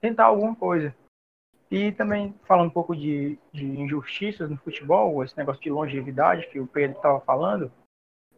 tentar 0.00 0.24
alguma 0.24 0.54
coisa. 0.54 0.94
E 1.70 1.92
também 1.92 2.34
falando 2.44 2.66
um 2.66 2.70
pouco 2.70 2.94
de, 2.94 3.38
de 3.52 3.64
injustiças 3.64 4.50
no 4.50 4.56
futebol, 4.58 5.24
esse 5.24 5.36
negócio 5.36 5.62
de 5.62 5.70
longevidade 5.70 6.48
que 6.48 6.60
o 6.60 6.66
Pedro 6.66 6.96
estava 6.96 7.20
falando, 7.20 7.72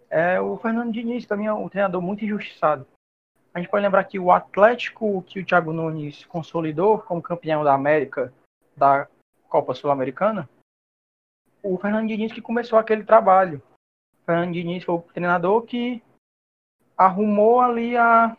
é 0.09 0.41
o 0.41 0.57
Fernando 0.57 0.93
Diniz 0.93 1.27
também 1.27 1.47
é 1.47 1.53
um 1.53 1.69
treinador 1.69 2.01
muito 2.01 2.25
injustiçado. 2.25 2.87
A 3.53 3.59
gente 3.59 3.71
pode 3.71 3.83
lembrar 3.83 4.05
que 4.05 4.19
o 4.19 4.31
Atlético 4.31 5.23
que 5.23 5.41
o 5.41 5.45
Thiago 5.45 5.73
Nunes 5.73 6.25
consolidou 6.27 6.99
como 6.99 7.23
campeão 7.23 7.65
da 7.65 7.75
América 7.75 8.33
da 8.77 9.09
Copa 9.49 9.75
Sul-Americana, 9.75 10.49
o 11.63 11.77
Fernando 11.79 12.09
Diniz 12.09 12.33
que 12.33 12.41
começou 12.41 12.79
aquele 12.79 13.03
trabalho. 13.03 13.61
O 14.23 14.25
Fernando 14.27 14.53
Diniz 14.53 14.85
foi 14.85 14.95
o 14.95 15.03
treinador 15.03 15.63
que 15.63 16.03
arrumou 16.97 17.61
ali 17.61 17.97
a, 17.97 18.37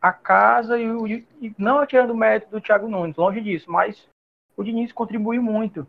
a 0.00 0.12
casa 0.12 0.78
e, 0.78 1.26
e 1.40 1.54
não 1.58 1.84
tirando 1.86 2.10
o 2.10 2.16
mérito 2.16 2.50
do 2.50 2.60
Thiago 2.60 2.88
Nunes, 2.88 3.16
longe 3.16 3.40
disso, 3.40 3.70
mas 3.70 4.08
o 4.56 4.62
Diniz 4.62 4.92
contribuiu 4.92 5.42
muito. 5.42 5.86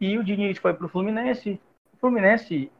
E 0.00 0.18
o 0.18 0.24
Diniz 0.24 0.58
foi 0.58 0.74
para 0.74 0.86
o 0.86 0.88
Fluminense. 0.88 1.60
O 1.92 1.96
Fluminense 1.98 2.72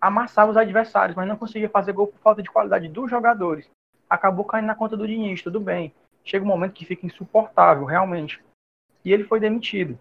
amassava 0.00 0.50
os 0.50 0.56
adversários, 0.56 1.16
mas 1.16 1.28
não 1.28 1.36
conseguia 1.36 1.68
fazer 1.68 1.92
gol 1.92 2.08
por 2.08 2.18
falta 2.18 2.42
de 2.42 2.50
qualidade 2.50 2.88
dos 2.88 3.08
jogadores. 3.08 3.70
Acabou 4.10 4.44
caindo 4.44 4.66
na 4.66 4.74
conta 4.74 4.96
do 4.96 5.06
Diniz, 5.06 5.40
tudo 5.40 5.60
bem. 5.60 5.94
Chega 6.24 6.44
um 6.44 6.48
momento 6.48 6.74
que 6.74 6.84
fica 6.84 7.06
insuportável, 7.06 7.84
realmente. 7.84 8.42
E 9.04 9.12
ele 9.12 9.24
foi 9.24 9.40
demitido. 9.40 9.98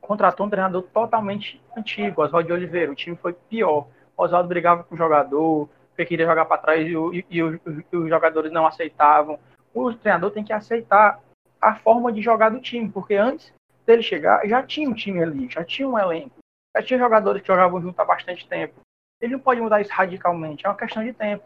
Contratou 0.00 0.46
um 0.46 0.50
treinador 0.50 0.82
totalmente 0.84 1.62
antigo, 1.76 2.22
Oswaldo 2.22 2.48
de 2.48 2.52
Oliveira. 2.52 2.92
O 2.92 2.96
time 2.96 3.16
foi 3.16 3.32
pior. 3.32 3.86
Oswaldo 4.16 4.48
brigava 4.48 4.84
com 4.84 4.94
o 4.94 4.98
jogador, 4.98 5.68
porque 5.94 6.06
queria 6.06 6.26
jogar 6.26 6.44
para 6.44 6.58
trás 6.60 6.86
e, 6.86 6.92
e, 6.92 7.24
e, 7.30 7.42
os, 7.42 7.58
os 7.64 8.08
jogadores 8.08 8.50
não 8.50 8.66
aceitavam. 8.66 9.38
O 9.72 9.94
treinador 9.94 10.32
tem 10.32 10.42
que 10.42 10.52
aceitar 10.52 11.20
a 11.60 11.76
forma 11.76 12.12
de 12.12 12.20
jogar 12.20 12.50
do 12.50 12.60
time, 12.60 12.90
porque 12.90 13.14
antes 13.14 13.54
dele 13.86 14.02
chegar, 14.02 14.46
já 14.46 14.62
tinha 14.62 14.88
um 14.88 14.94
time 14.94 15.22
ali, 15.22 15.48
já 15.48 15.64
tinha 15.64 15.88
um 15.88 15.98
elenco, 15.98 16.36
já 16.76 16.82
tinha 16.82 16.98
jogadores 16.98 17.42
que 17.42 17.48
jogavam 17.48 17.80
junto 17.80 17.98
há 18.00 18.04
bastante 18.04 18.48
tempo. 18.48 18.74
Ele 19.20 19.34
não 19.34 19.40
pode 19.40 19.60
mudar 19.60 19.80
isso 19.80 19.92
radicalmente, 19.92 20.66
é 20.66 20.68
uma 20.68 20.76
questão 20.76 21.04
de 21.04 21.12
tempo. 21.12 21.44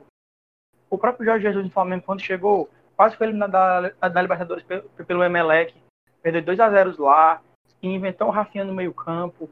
O 0.91 0.97
próprio 0.97 1.27
Jorge 1.27 1.45
Jesus 1.45 1.65
no 1.65 1.71
Flamengo, 1.71 2.05
quando 2.05 2.23
chegou, 2.23 2.71
quase 2.97 3.17
foi 3.17 3.27
eliminado 3.27 3.53
da, 3.53 4.09
da 4.09 4.23
Libertadores 4.23 4.65
pelo, 4.65 4.83
pelo 4.89 5.23
Emelec, 5.23 5.75
perdeu 6.23 6.43
2 6.43 6.61
a 6.61 6.71
0 6.71 7.03
lá, 7.03 7.43
inventou 7.83 8.29
o 8.29 8.31
Rafinha 8.33 8.65
no 8.65 8.75
meio 8.75 8.95
campo. 8.95 9.51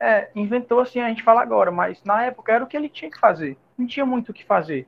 É, 0.00 0.30
inventou 0.34 0.80
assim, 0.80 1.00
a 1.00 1.08
gente 1.08 1.22
fala 1.22 1.42
agora, 1.42 1.70
mas 1.70 2.02
na 2.04 2.24
época 2.24 2.52
era 2.52 2.64
o 2.64 2.66
que 2.66 2.76
ele 2.76 2.88
tinha 2.88 3.10
que 3.10 3.18
fazer. 3.18 3.58
Não 3.78 3.86
tinha 3.86 4.04
muito 4.04 4.30
o 4.30 4.34
que 4.34 4.44
fazer. 4.44 4.86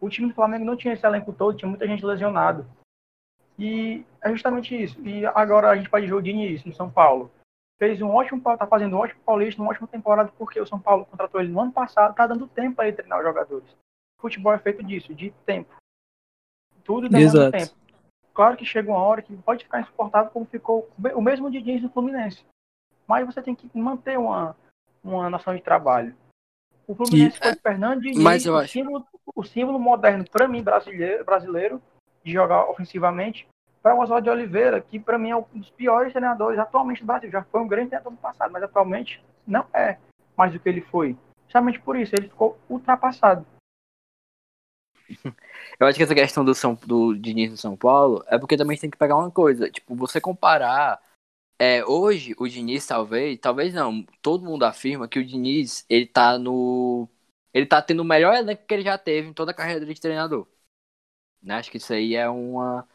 O 0.00 0.10
time 0.10 0.28
do 0.28 0.34
Flamengo 0.34 0.64
não 0.64 0.76
tinha 0.76 0.92
esse 0.92 1.06
elenco 1.06 1.32
todo, 1.32 1.56
tinha 1.56 1.68
muita 1.68 1.86
gente 1.86 2.04
lesionado. 2.04 2.66
E 3.56 4.04
é 4.20 4.30
justamente 4.30 4.74
isso. 4.74 5.00
E 5.06 5.24
agora 5.26 5.70
a 5.70 5.76
gente 5.76 5.88
pode 5.88 6.06
ver 6.06 6.14
o 6.14 6.20
Diniz 6.20 6.64
no 6.64 6.74
São 6.74 6.90
Paulo. 6.90 7.30
Fez 7.78 8.02
um 8.02 8.10
ótimo, 8.10 8.40
tá 8.40 8.66
fazendo 8.66 8.96
um 8.96 8.98
ótimo 8.98 9.20
paulista, 9.24 9.62
uma 9.62 9.70
ótima 9.70 9.86
temporada, 9.86 10.32
porque 10.36 10.60
o 10.60 10.66
São 10.66 10.80
Paulo 10.80 11.06
contratou 11.06 11.40
ele 11.40 11.52
no 11.52 11.60
ano 11.60 11.72
passado, 11.72 12.14
tá 12.14 12.26
dando 12.26 12.48
tempo 12.48 12.76
para 12.76 12.88
ele 12.88 12.96
treinar 12.96 13.18
os 13.18 13.24
jogadores. 13.24 13.76
Futebol 14.18 14.52
é 14.52 14.58
feito 14.58 14.82
disso, 14.82 15.14
de 15.14 15.30
tempo. 15.46 15.74
Tudo 16.84 17.08
demanda 17.08 17.50
tempo. 17.50 17.74
Claro 18.34 18.56
que 18.56 18.64
chega 18.64 18.90
uma 18.90 19.02
hora 19.02 19.22
que 19.22 19.36
pode 19.36 19.64
ficar 19.64 19.80
insuportável, 19.80 20.30
como 20.30 20.46
ficou 20.46 20.88
o 21.14 21.20
mesmo 21.20 21.50
Diniz 21.50 21.82
no 21.82 21.90
Fluminense. 21.90 22.44
Mas 23.06 23.26
você 23.26 23.42
tem 23.42 23.54
que 23.54 23.70
manter 23.76 24.18
uma, 24.18 24.56
uma 25.02 25.28
noção 25.28 25.54
de 25.54 25.62
trabalho. 25.62 26.16
O 26.86 26.94
Fluminense 26.94 27.36
e, 27.36 27.42
foi 27.42 27.54
Fernando 27.56 28.00
Diniz, 28.00 28.18
mas 28.18 28.44
eu 28.44 28.54
o, 28.54 28.56
acho... 28.56 28.72
símbolo, 28.72 29.06
o 29.34 29.44
símbolo 29.44 29.78
moderno, 29.78 30.24
para 30.30 30.48
mim, 30.48 30.62
brasileiro, 30.62 31.24
brasileiro, 31.24 31.82
de 32.24 32.32
jogar 32.32 32.68
ofensivamente, 32.68 33.46
para 33.82 33.94
o 33.94 34.00
Oswaldo 34.00 34.24
de 34.24 34.30
Oliveira, 34.30 34.80
que 34.80 34.98
para 34.98 35.18
mim 35.18 35.30
é 35.30 35.36
um 35.36 35.44
dos 35.54 35.70
piores 35.70 36.12
treinadores 36.12 36.58
atualmente 36.58 37.00
do 37.00 37.06
Brasil. 37.06 37.30
Já 37.30 37.42
foi 37.42 37.60
um 37.60 37.68
grande 37.68 37.88
treinador 37.88 38.12
no 38.12 38.18
passado, 38.18 38.52
mas 38.52 38.62
atualmente 38.62 39.22
não 39.46 39.66
é 39.74 39.98
mais 40.36 40.52
do 40.52 40.60
que 40.60 40.68
ele 40.68 40.80
foi. 40.80 41.16
Justamente 41.46 41.80
por 41.80 41.96
isso, 41.96 42.14
ele 42.14 42.28
ficou 42.28 42.56
ultrapassado. 42.68 43.44
Eu 45.78 45.86
acho 45.86 45.96
que 45.96 46.04
essa 46.04 46.14
questão 46.14 46.44
do, 46.44 46.54
São, 46.54 46.78
do 46.86 47.14
Diniz 47.14 47.50
no 47.50 47.56
São 47.56 47.76
Paulo 47.76 48.24
é 48.28 48.38
porque 48.38 48.56
também 48.56 48.78
tem 48.78 48.88
que 48.88 48.96
pegar 48.96 49.16
uma 49.16 49.30
coisa. 49.30 49.68
Tipo, 49.70 49.94
você 49.94 50.20
comparar. 50.20 51.00
É, 51.58 51.84
hoje, 51.84 52.34
o 52.38 52.48
Diniz, 52.48 52.86
talvez, 52.86 53.38
talvez 53.38 53.72
não, 53.72 54.04
todo 54.20 54.44
mundo 54.44 54.64
afirma 54.64 55.08
que 55.08 55.18
o 55.18 55.24
Diniz, 55.24 55.84
ele 55.88 56.06
tá 56.06 56.38
no. 56.38 57.08
Ele 57.54 57.66
tá 57.66 57.80
tendo 57.82 58.00
o 58.00 58.04
melhor 58.04 58.34
elenco 58.34 58.66
que 58.66 58.74
ele 58.74 58.82
já 58.82 58.98
teve 58.98 59.28
em 59.28 59.32
toda 59.32 59.52
a 59.52 59.54
carreira 59.54 59.84
de 59.86 60.00
treinador. 60.00 60.46
Né? 61.42 61.54
Acho 61.56 61.70
que 61.70 61.76
isso 61.78 61.92
aí 61.92 62.14
é 62.14 62.28
uma. 62.28 62.88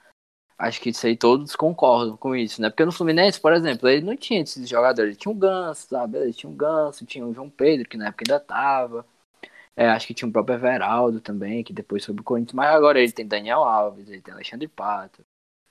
Acho 0.58 0.82
que 0.82 0.90
isso 0.90 1.06
aí 1.06 1.16
todos 1.16 1.56
concordam 1.56 2.18
com 2.18 2.36
isso, 2.36 2.62
né? 2.62 2.70
Porque 2.70 2.86
no 2.86 2.92
Fluminense, 2.92 3.40
por 3.40 3.54
exemplo, 3.54 3.88
ele 3.88 4.04
não 4.06 4.18
tinha 4.18 4.42
esses 4.42 4.68
jogadores. 4.68 5.12
Ele 5.12 5.20
tinha 5.20 5.32
um 5.32 5.38
Ganso, 5.38 5.88
sabe? 5.88 6.18
Ele 6.18 6.34
tinha 6.34 6.50
um 6.50 6.56
Ganso, 6.56 7.06
tinha 7.06 7.26
o 7.26 7.34
João 7.34 7.50
Pedro, 7.50 7.88
que 7.88 7.98
na 7.98 8.08
época 8.08 8.26
ainda 8.28 8.40
tava. 8.40 9.06
É, 9.76 9.88
acho 9.90 10.08
que 10.08 10.14
tinha 10.14 10.28
o 10.28 10.32
próprio 10.32 10.56
Everaldo 10.56 11.22
também, 11.22 11.64
que 11.64 11.72
depois 11.74 12.04
soube 12.04 12.22
o 12.22 12.24
Corinthians. 12.24 12.54
Mas 12.54 12.76
agora 12.76 13.00
ele 13.00 13.12
tem 13.12 13.28
Daniel 13.28 13.64
Alves, 13.64 14.10
ele 14.10 14.22
tem 14.22 14.34
Alexandre 14.34 14.68
Pato, 14.68 15.24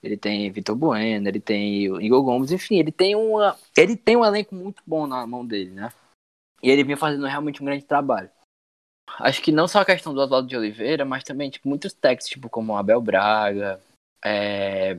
ele 0.02 0.16
tem 0.16 0.50
Vitor 0.50 0.76
Bueno, 0.76 1.28
ele 1.28 1.40
tem 1.40 1.84
Igor 1.84 2.22
Gomes, 2.22 2.52
enfim, 2.52 2.76
ele 2.78 2.92
tem 2.92 3.14
uma. 3.14 3.56
Ele 3.76 3.96
tem 3.96 4.16
um 4.16 4.24
elenco 4.24 4.54
muito 4.54 4.82
bom 4.86 5.06
na 5.06 5.26
mão 5.26 5.44
dele, 5.44 5.70
né? 5.70 5.90
E 6.62 6.70
ele 6.70 6.84
vinha 6.84 6.96
fazendo 6.96 7.26
realmente 7.26 7.62
um 7.62 7.66
grande 7.66 7.84
trabalho. 7.84 8.30
Acho 9.20 9.42
que 9.42 9.52
não 9.52 9.68
só 9.68 9.80
a 9.80 9.84
questão 9.84 10.12
do 10.12 10.20
Oswaldo 10.20 10.48
de 10.48 10.56
Oliveira, 10.56 11.04
mas 11.04 11.22
também, 11.24 11.48
tipo, 11.48 11.68
muitos 11.68 11.92
técnicos, 11.92 12.28
tipo, 12.28 12.50
como 12.50 12.76
Abel 12.76 13.00
Braga, 13.00 13.80
é, 14.24 14.98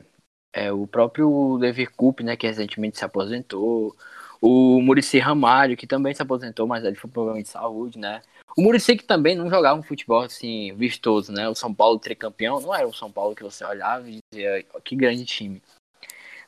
é, 0.52 0.72
o 0.72 0.86
próprio 0.86 1.56
Levi 1.56 1.86
Coupe, 1.86 2.24
né, 2.24 2.36
que 2.36 2.46
recentemente 2.46 2.98
se 2.98 3.04
aposentou, 3.04 3.94
o 4.40 4.80
Murici 4.80 5.18
Ramalho, 5.18 5.76
que 5.76 5.86
também 5.86 6.14
se 6.14 6.22
aposentou, 6.22 6.66
mas 6.66 6.84
ele 6.84 6.96
foi 6.96 7.10
problema 7.10 7.42
de 7.42 7.48
saúde, 7.48 7.98
né? 7.98 8.22
O 8.56 8.62
Murici 8.62 8.96
que 8.96 9.04
também 9.04 9.36
não 9.36 9.48
jogava 9.48 9.78
um 9.78 9.82
futebol 9.82 10.20
assim 10.22 10.74
vistoso, 10.74 11.32
né? 11.32 11.48
O 11.48 11.54
São 11.54 11.72
Paulo 11.72 11.98
tricampeão 11.98 12.60
não 12.60 12.74
era 12.74 12.86
o 12.86 12.94
São 12.94 13.10
Paulo 13.10 13.34
que 13.34 13.42
você 13.42 13.64
olhava 13.64 14.08
e 14.08 14.18
dizia 14.32 14.64
que 14.84 14.96
grande 14.96 15.24
time. 15.24 15.62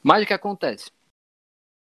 Mas 0.02 0.22
o 0.22 0.26
que 0.26 0.32
acontece? 0.32 0.90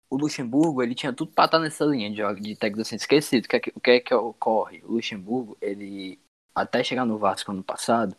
O 0.10 0.16
Luxemburgo, 0.16 0.84
ele 0.84 0.94
tinha 0.94 1.12
tudo 1.12 1.32
para 1.32 1.46
estar 1.46 1.60
nessa 1.60 1.84
linha 1.84 2.10
de, 2.10 2.42
de 2.42 2.56
técnico 2.56 2.82
assim 2.82 2.96
esquecido. 2.96 3.46
O 3.46 3.50
que, 3.50 3.56
é 3.56 3.60
que, 3.60 3.74
o 3.76 3.80
que 3.80 3.92
é 3.92 4.00
que 4.00 4.14
ocorre? 4.14 4.82
O 4.86 4.94
Luxemburgo, 4.94 5.58
ele 5.60 6.20
até 6.56 6.84
chegar 6.84 7.04
no 7.04 7.18
Vasco 7.18 7.52
ano 7.52 7.64
passado, 7.64 8.16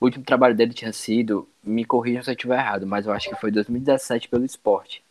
o 0.00 0.06
último 0.06 0.24
trabalho 0.24 0.56
dele 0.56 0.72
tinha 0.72 0.92
sido, 0.92 1.46
me 1.62 1.84
corrijam 1.84 2.22
se 2.22 2.30
eu 2.30 2.34
estiver 2.34 2.58
errado, 2.58 2.86
mas 2.86 3.04
eu 3.04 3.12
acho 3.12 3.28
que 3.28 3.36
foi 3.36 3.50
2017 3.50 4.28
pelo 4.28 4.46
esporte. 4.46 5.04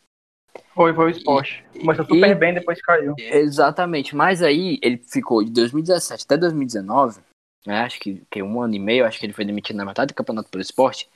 Foi, 0.74 0.94
foi 0.94 1.06
o 1.06 1.10
esporte. 1.10 1.66
Começou 1.80 2.06
super 2.06 2.30
e, 2.30 2.36
bem, 2.36 2.54
depois 2.54 2.82
caiu. 2.82 3.16
Exatamente. 3.18 4.16
Mas 4.16 4.42
aí 4.42 4.80
ele 4.82 4.98
ficou 4.98 5.44
de 5.44 5.52
2017 5.52 6.24
até 6.24 6.38
2019, 6.38 7.22
né, 7.66 7.82
acho 7.82 8.00
que, 8.00 8.24
que 8.32 8.42
um 8.42 8.62
ano 8.62 8.76
e 8.76 8.80
meio, 8.80 9.06
acho 9.06 9.20
que 9.20 9.26
ele 9.26 9.34
foi 9.34 9.46
demitido 9.46 9.76
na 9.76 9.86
metade 9.86 10.14
do 10.14 10.16
campeonato 10.16 10.50
pelo 10.50 10.62
esporte. 10.62 11.10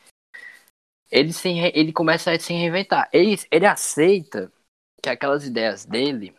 Ele, 1.09 1.31
se, 1.31 1.49
ele 1.49 1.93
começa 1.93 2.31
a 2.31 2.39
se 2.39 2.53
reinventar. 2.53 3.09
Ele, 3.13 3.35
ele 3.51 3.65
aceita 3.65 4.51
que 5.01 5.09
aquelas 5.09 5.45
ideias 5.45 5.85
dele, 5.85 6.33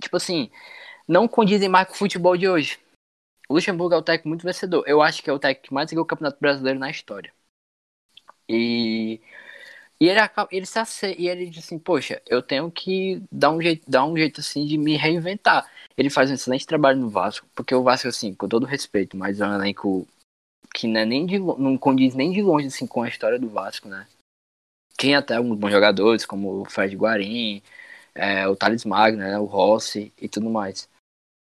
tipo 0.00 0.16
assim, 0.16 0.50
não 1.06 1.28
condizem 1.28 1.68
mais 1.68 1.86
com 1.86 1.94
o 1.94 1.98
futebol 1.98 2.36
de 2.36 2.48
hoje. 2.48 2.78
O 3.48 3.54
Luxemburgo 3.54 3.94
é 3.94 3.98
o 3.98 4.02
técnico 4.02 4.28
muito 4.28 4.46
vencedor. 4.46 4.84
Eu 4.86 5.02
acho 5.02 5.22
que 5.22 5.28
é 5.28 5.32
o 5.32 5.38
técnico 5.38 5.68
que 5.68 5.74
mais 5.74 5.90
ganhou 5.90 6.04
o 6.04 6.06
Campeonato 6.06 6.38
Brasileiro 6.40 6.78
na 6.78 6.90
história. 6.90 7.32
E 8.48 9.20
e 10.00 10.08
ele, 10.08 10.20
ele 10.50 10.66
se 10.66 10.78
ace... 10.78 11.14
e 11.18 11.28
ele 11.28 11.46
diz 11.46 11.64
assim, 11.64 11.78
poxa, 11.78 12.22
eu 12.26 12.40
tenho 12.42 12.70
que 12.70 13.22
dar 13.30 13.50
um 13.50 13.60
jeito, 13.60 13.88
dar 13.88 14.04
um 14.06 14.16
jeito 14.16 14.40
assim 14.40 14.64
de 14.64 14.78
me 14.78 14.96
reinventar. 14.96 15.70
Ele 15.96 16.08
faz 16.08 16.30
um 16.30 16.34
excelente 16.34 16.66
trabalho 16.66 16.98
no 16.98 17.10
Vasco, 17.10 17.46
porque 17.54 17.74
o 17.74 17.82
Vasco, 17.82 18.08
assim, 18.08 18.34
com 18.34 18.48
todo 18.48 18.64
respeito, 18.64 19.16
mas 19.16 19.40
é 19.40 19.46
um 19.46 19.54
elenco 19.54 20.08
que 20.74 20.86
não, 20.86 21.00
é 21.00 21.04
nem 21.04 21.26
de, 21.26 21.38
não 21.38 21.76
condiz 21.76 22.14
nem 22.14 22.32
de 22.32 22.40
longe 22.40 22.68
assim, 22.68 22.86
com 22.86 23.02
a 23.02 23.08
história 23.08 23.38
do 23.38 23.48
Vasco, 23.48 23.88
né? 23.88 24.06
Tem 24.96 25.14
até 25.14 25.36
alguns 25.36 25.58
bons 25.58 25.70
jogadores, 25.70 26.24
como 26.24 26.62
o 26.62 26.64
Fred 26.64 26.96
Guarim, 26.96 27.62
é, 28.14 28.46
o 28.48 28.56
Thales 28.56 28.84
Magno, 28.84 29.18
né, 29.18 29.38
o 29.38 29.44
Rossi 29.44 30.12
e 30.20 30.28
tudo 30.28 30.48
mais. 30.48 30.88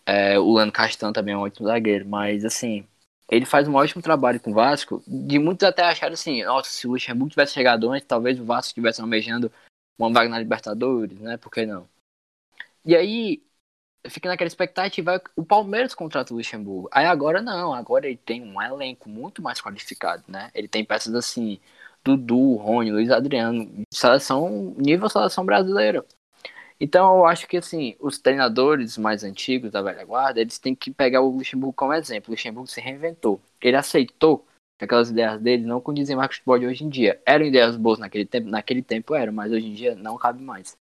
É, 0.06 0.40
o 0.40 0.52
Lano 0.54 0.72
Castan 0.72 1.14
também 1.14 1.36
é 1.36 1.38
um 1.38 1.42
ótimo 1.42 1.68
zagueiro, 1.68 2.08
mas 2.08 2.44
assim, 2.44 2.88
ele 3.30 3.46
faz 3.46 3.68
um 3.68 3.76
ótimo 3.76 4.02
trabalho 4.02 4.40
com 4.40 4.52
o 4.52 4.54
Vasco, 4.54 5.04
de 5.08 5.40
muitos 5.40 5.68
até 5.68 5.84
acharam 5.84 6.14
assim, 6.14 6.44
nossa, 6.44 6.70
se 6.70 6.88
o 6.88 6.92
Luxemburgo 6.92 7.30
tivesse 7.30 7.54
chegado 7.54 7.90
antes, 7.92 8.08
talvez 8.08 8.40
o 8.40 8.46
Vasco 8.46 8.70
estivesse 8.70 9.02
almejando 9.02 9.52
uma 9.98 10.12
vaga 10.12 10.30
na 10.30 10.40
Libertadores, 10.40 11.20
né? 11.20 11.38
Por 11.38 11.52
que 11.52 11.66
não? 11.66 11.88
E 12.86 12.96
aí, 12.96 13.44
fica 14.10 14.30
naquela 14.30 14.48
expectativa, 14.48 15.22
o 15.36 15.46
Palmeiras 15.46 15.94
contrata 15.94 16.34
o 16.34 16.38
Luxemburgo. 16.38 16.90
Aí 16.92 17.06
agora 17.06 17.42
não, 17.42 17.74
agora 17.74 18.08
ele 18.08 18.18
tem 18.18 18.42
um 18.42 18.62
elenco 18.62 19.10
muito 19.10 19.42
mais 19.42 19.62
qualificado, 19.62 20.24
né? 20.28 20.50
Ele 20.54 20.68
tem 20.68 20.86
peças 20.86 21.14
assim, 21.14 21.60
Dudu, 22.04 22.56
Rony, 22.56 22.92
Luiz 22.92 23.12
Adriano, 23.12 23.84
seleção, 23.94 24.76
nível 24.78 25.10
seleção 25.10 25.46
brasileira. 25.46 26.06
Então 26.80 27.18
eu 27.18 27.26
acho 27.26 27.48
que 27.48 27.58
assim, 27.58 27.96
os 28.00 28.20
treinadores 28.20 28.98
mais 28.98 29.24
antigos 29.24 29.72
da 29.72 29.82
velha 29.82 30.06
guarda, 30.06 30.40
eles 30.40 30.58
têm 30.58 30.74
que 30.74 30.92
pegar 30.92 31.22
o 31.22 31.30
Luxemburgo 31.30 31.74
como 31.74 31.94
exemplo. 31.94 32.30
O 32.30 32.32
Luxemburgo 32.32 32.68
se 32.68 32.80
reinventou. 32.80 33.42
Ele 33.62 33.76
aceitou 33.76 34.46
que 34.78 34.86
aquelas 34.86 35.10
ideias 35.10 35.42
dele 35.42 35.66
não 35.66 35.82
condizem 35.82 36.16
mais 36.16 36.28
com 36.30 36.32
o 36.32 36.36
futebol 36.36 36.60
de 36.60 36.68
hoje 36.68 36.86
em 36.86 36.90
dia. 36.90 37.22
Eram 37.26 37.46
ideias 37.46 37.76
boas 37.76 38.00
naquele 38.00 38.26
tempo, 38.26 38.48
naquele 38.48 38.82
tempo 38.82 39.14
eram, 39.14 39.34
mas 39.34 39.52
hoje 39.52 39.68
em 39.68 39.74
dia 39.74 39.94
não 39.94 40.18
cabe 40.18 40.42
mais. 40.42 40.78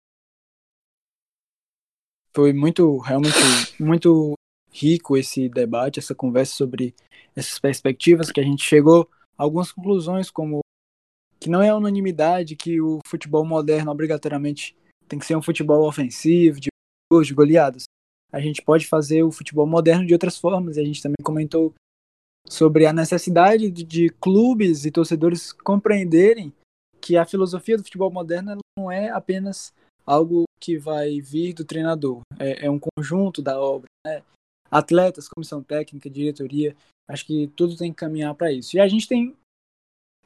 Foi 2.35 2.51
muito, 2.51 2.97
realmente, 2.97 3.37
muito 3.79 4.33
rico 4.71 5.15
esse 5.15 5.47
debate, 5.47 5.99
essa 5.99 6.15
conversa 6.15 6.55
sobre 6.55 6.95
essas 7.35 7.59
perspectivas 7.59 8.31
que 8.31 8.39
a 8.39 8.43
gente 8.43 8.63
chegou 8.63 9.07
a 9.37 9.43
algumas 9.43 9.71
conclusões 9.71 10.31
como 10.31 10.61
que 11.39 11.49
não 11.49 11.61
é 11.61 11.71
unanimidade 11.73 12.55
que 12.55 12.81
o 12.81 12.99
futebol 13.05 13.45
moderno 13.45 13.91
obrigatoriamente 13.91 14.75
tem 15.07 15.19
que 15.19 15.25
ser 15.25 15.35
um 15.35 15.41
futebol 15.41 15.87
ofensivo, 15.87 16.59
de 16.59 16.69
gols, 17.11 17.27
de 17.27 17.33
goleadas. 17.33 17.83
A 18.31 18.39
gente 18.39 18.61
pode 18.61 18.87
fazer 18.87 19.23
o 19.23 19.31
futebol 19.31 19.67
moderno 19.67 20.05
de 20.05 20.13
outras 20.13 20.37
formas, 20.37 20.77
e 20.77 20.81
a 20.81 20.85
gente 20.85 21.01
também 21.01 21.23
comentou 21.23 21.73
sobre 22.47 22.85
a 22.85 22.93
necessidade 22.93 23.69
de, 23.69 23.83
de 23.83 24.09
clubes 24.09 24.85
e 24.85 24.91
torcedores 24.91 25.51
compreenderem 25.51 26.53
que 26.99 27.17
a 27.17 27.25
filosofia 27.25 27.77
do 27.77 27.83
futebol 27.83 28.11
moderno 28.11 28.57
não 28.77 28.91
é 28.91 29.09
apenas 29.09 29.73
algo 30.05 30.45
que 30.59 30.77
vai 30.77 31.19
vir 31.19 31.53
do 31.53 31.65
treinador, 31.65 32.21
é, 32.39 32.65
é 32.65 32.71
um 32.71 32.79
conjunto 32.79 33.41
da 33.41 33.59
obra. 33.59 33.87
Né? 34.05 34.23
Atletas, 34.71 35.27
comissão 35.27 35.61
técnica, 35.61 36.09
diretoria, 36.09 36.75
acho 37.09 37.25
que 37.25 37.47
tudo 37.49 37.77
tem 37.77 37.91
que 37.91 37.97
caminhar 37.97 38.33
para 38.35 38.51
isso. 38.51 38.75
E 38.75 38.79
a 38.79 38.87
gente 38.87 39.07
tem, 39.07 39.35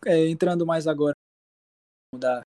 é, 0.06 0.28
entrando 0.28 0.66
mais 0.66 0.88
agora 0.88 1.14
da, 2.16 2.42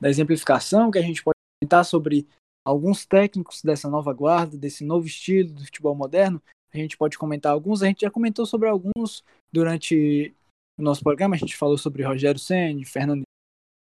da 0.00 0.08
exemplificação, 0.08 0.90
que 0.90 0.98
a 0.98 1.02
gente 1.02 1.22
pode 1.22 1.33
comentar 1.64 1.84
sobre 1.84 2.28
alguns 2.64 3.06
técnicos 3.06 3.62
dessa 3.62 3.88
nova 3.88 4.12
guarda, 4.12 4.56
desse 4.56 4.84
novo 4.84 5.06
estilo 5.06 5.52
do 5.52 5.64
futebol 5.64 5.94
moderno. 5.94 6.42
A 6.72 6.76
gente 6.76 6.96
pode 6.96 7.16
comentar 7.18 7.52
alguns, 7.52 7.82
a 7.82 7.86
gente 7.86 8.02
já 8.02 8.10
comentou 8.10 8.44
sobre 8.44 8.68
alguns 8.68 9.24
durante 9.52 10.34
o 10.78 10.82
nosso 10.82 11.02
programa, 11.02 11.34
a 11.34 11.38
gente 11.38 11.56
falou 11.56 11.78
sobre 11.78 12.02
Rogério 12.02 12.38
Senni, 12.38 12.84
Fernando 12.84 13.22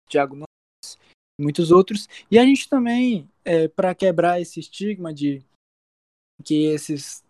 Thiago 0.09 0.35
Nunes, 0.35 0.97
muitos 1.39 1.71
outros. 1.71 2.07
E 2.29 2.37
a 2.37 2.45
gente 2.45 2.69
também, 2.69 3.27
é, 3.45 3.67
para 3.67 3.95
quebrar 3.95 4.41
esse 4.41 4.59
estigma 4.59 5.13
de 5.13 5.41
que 6.43 6.65
esses 6.65 7.23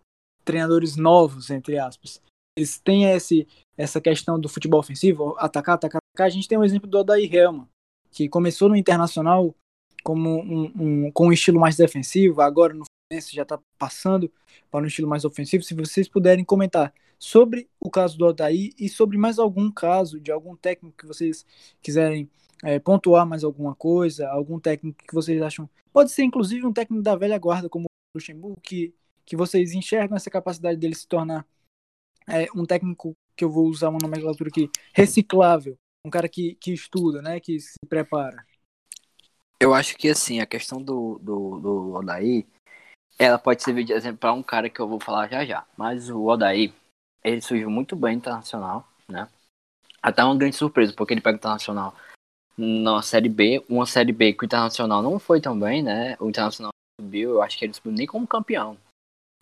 treinadores 0.44 0.96
novos, 0.96 1.50
entre 1.50 1.78
aspas, 1.78 2.22
eles 2.58 2.80
têm 2.80 3.06
esse, 3.06 3.48
essa 3.78 4.02
questão 4.02 4.40
do 4.40 4.50
futebol 4.50 4.80
ofensivo, 4.80 5.36
atacar, 5.38 5.76
atacar, 5.76 6.02
a 6.20 6.30
gente 6.30 6.48
tem 6.48 6.58
o 6.58 6.64
exemplo 6.64 6.90
do 6.90 6.98
Odair 6.98 7.34
Helman, 7.34 7.68
que 8.10 8.28
começou 8.28 8.68
no 8.68 8.76
Internacional 8.76 9.56
como 10.04 10.42
um, 10.42 10.72
um, 10.76 11.12
com 11.12 11.28
um 11.28 11.34
estilo 11.34 11.60
mais 11.60 11.78
defensivo, 11.78 12.42
agora 12.42 12.74
no 12.74 12.84
Fluminense 12.86 13.36
já 13.36 13.44
está 13.44 13.60
passando 13.78 14.32
para 14.70 14.84
um 14.84 14.88
estilo 14.88 15.08
mais 15.08 15.26
ofensivo. 15.26 15.64
Se 15.64 15.74
vocês 15.74 16.08
puderem 16.08 16.44
comentar 16.44 16.94
sobre 17.20 17.70
o 17.80 17.90
caso 17.90 18.18
do 18.18 18.26
Odair 18.26 18.72
e 18.80 18.90
sobre 18.90 19.18
mais 19.18 19.38
algum 19.38 19.72
caso 19.72 20.20
de 20.20 20.32
algum 20.32 20.56
técnico 20.56 20.98
que 20.98 21.06
vocês 21.06 21.46
quiserem 21.82 22.30
é, 22.64 22.80
pontuar 22.80 23.26
mais 23.28 23.44
alguma 23.44 23.76
coisa, 23.76 24.28
algum 24.30 24.60
técnico 24.60 25.04
que 25.04 25.14
vocês 25.14 25.42
acham. 25.42 25.70
Pode 25.94 26.12
ser 26.12 26.24
inclusive 26.24 26.66
um 26.66 26.74
técnico 26.74 27.04
da 27.04 27.16
velha 27.16 27.38
guarda, 27.38 27.70
como 27.70 27.86
o 27.86 28.18
Luxemburgo, 28.18 28.60
que, 28.62 28.94
que 29.26 29.36
vocês 29.36 29.74
enxergam 29.74 30.16
essa 30.16 30.30
capacidade 30.30 30.80
dele 30.80 30.96
se 30.96 31.08
tornar 31.08 31.46
é, 32.28 32.48
um 32.56 32.66
técnico 32.66 33.14
que 33.36 33.44
eu 33.44 33.50
vou 33.50 33.68
usar 33.68 33.90
uma 33.90 34.00
nomenclatura 34.02 34.50
aqui, 34.50 34.70
reciclável, 34.94 35.76
um 36.06 36.10
cara 36.10 36.28
que, 36.28 36.56
que 36.56 36.74
estuda, 36.74 37.22
né, 37.22 37.40
que 37.40 37.60
se 37.60 37.78
prepara. 37.88 38.44
Eu 39.62 39.76
acho 39.76 39.96
que 39.96 40.10
assim, 40.10 40.40
a 40.40 40.46
questão 40.48 40.82
do, 40.82 41.20
do, 41.22 41.60
do 41.60 41.94
Odaí, 41.94 42.48
ela 43.20 43.38
pode 43.38 43.62
servir 43.62 43.84
de 43.84 43.94
exemplo 43.94 44.18
para 44.18 44.34
um 44.34 44.42
cara 44.42 44.68
que 44.68 44.80
eu 44.80 44.88
vou 44.88 45.00
falar 45.00 45.28
já 45.28 45.46
já. 45.46 45.64
Mas 45.78 46.10
o 46.10 46.26
Odaí, 46.26 46.74
ele 47.24 47.40
surgiu 47.42 47.70
muito 47.70 47.96
bem 47.96 48.18
internacional, 48.18 48.88
né? 49.08 49.30
Até 50.02 50.24
uma 50.24 50.36
grande 50.36 50.56
surpresa, 50.56 50.94
porque 50.98 51.14
ele 51.14 51.22
pega 51.22 51.36
o 51.36 51.38
internacional 51.38 51.96
na 52.58 53.04
Série 53.04 53.30
B, 53.30 53.64
uma 53.70 53.86
Série 53.86 54.12
B 54.12 54.34
que 54.34 54.44
o 54.44 54.48
Internacional 54.48 55.04
não 55.04 55.20
foi 55.20 55.40
tão 55.40 55.58
bem, 55.60 55.84
né? 55.84 56.18
O 56.20 56.28
Internacional 56.28 56.72
subiu, 57.00 57.30
eu 57.30 57.42
acho 57.44 57.56
que 57.60 57.64
ele 57.64 57.74
subiu 57.76 57.92
nem 57.92 58.08
como 58.08 58.26
campeão. 58.26 58.76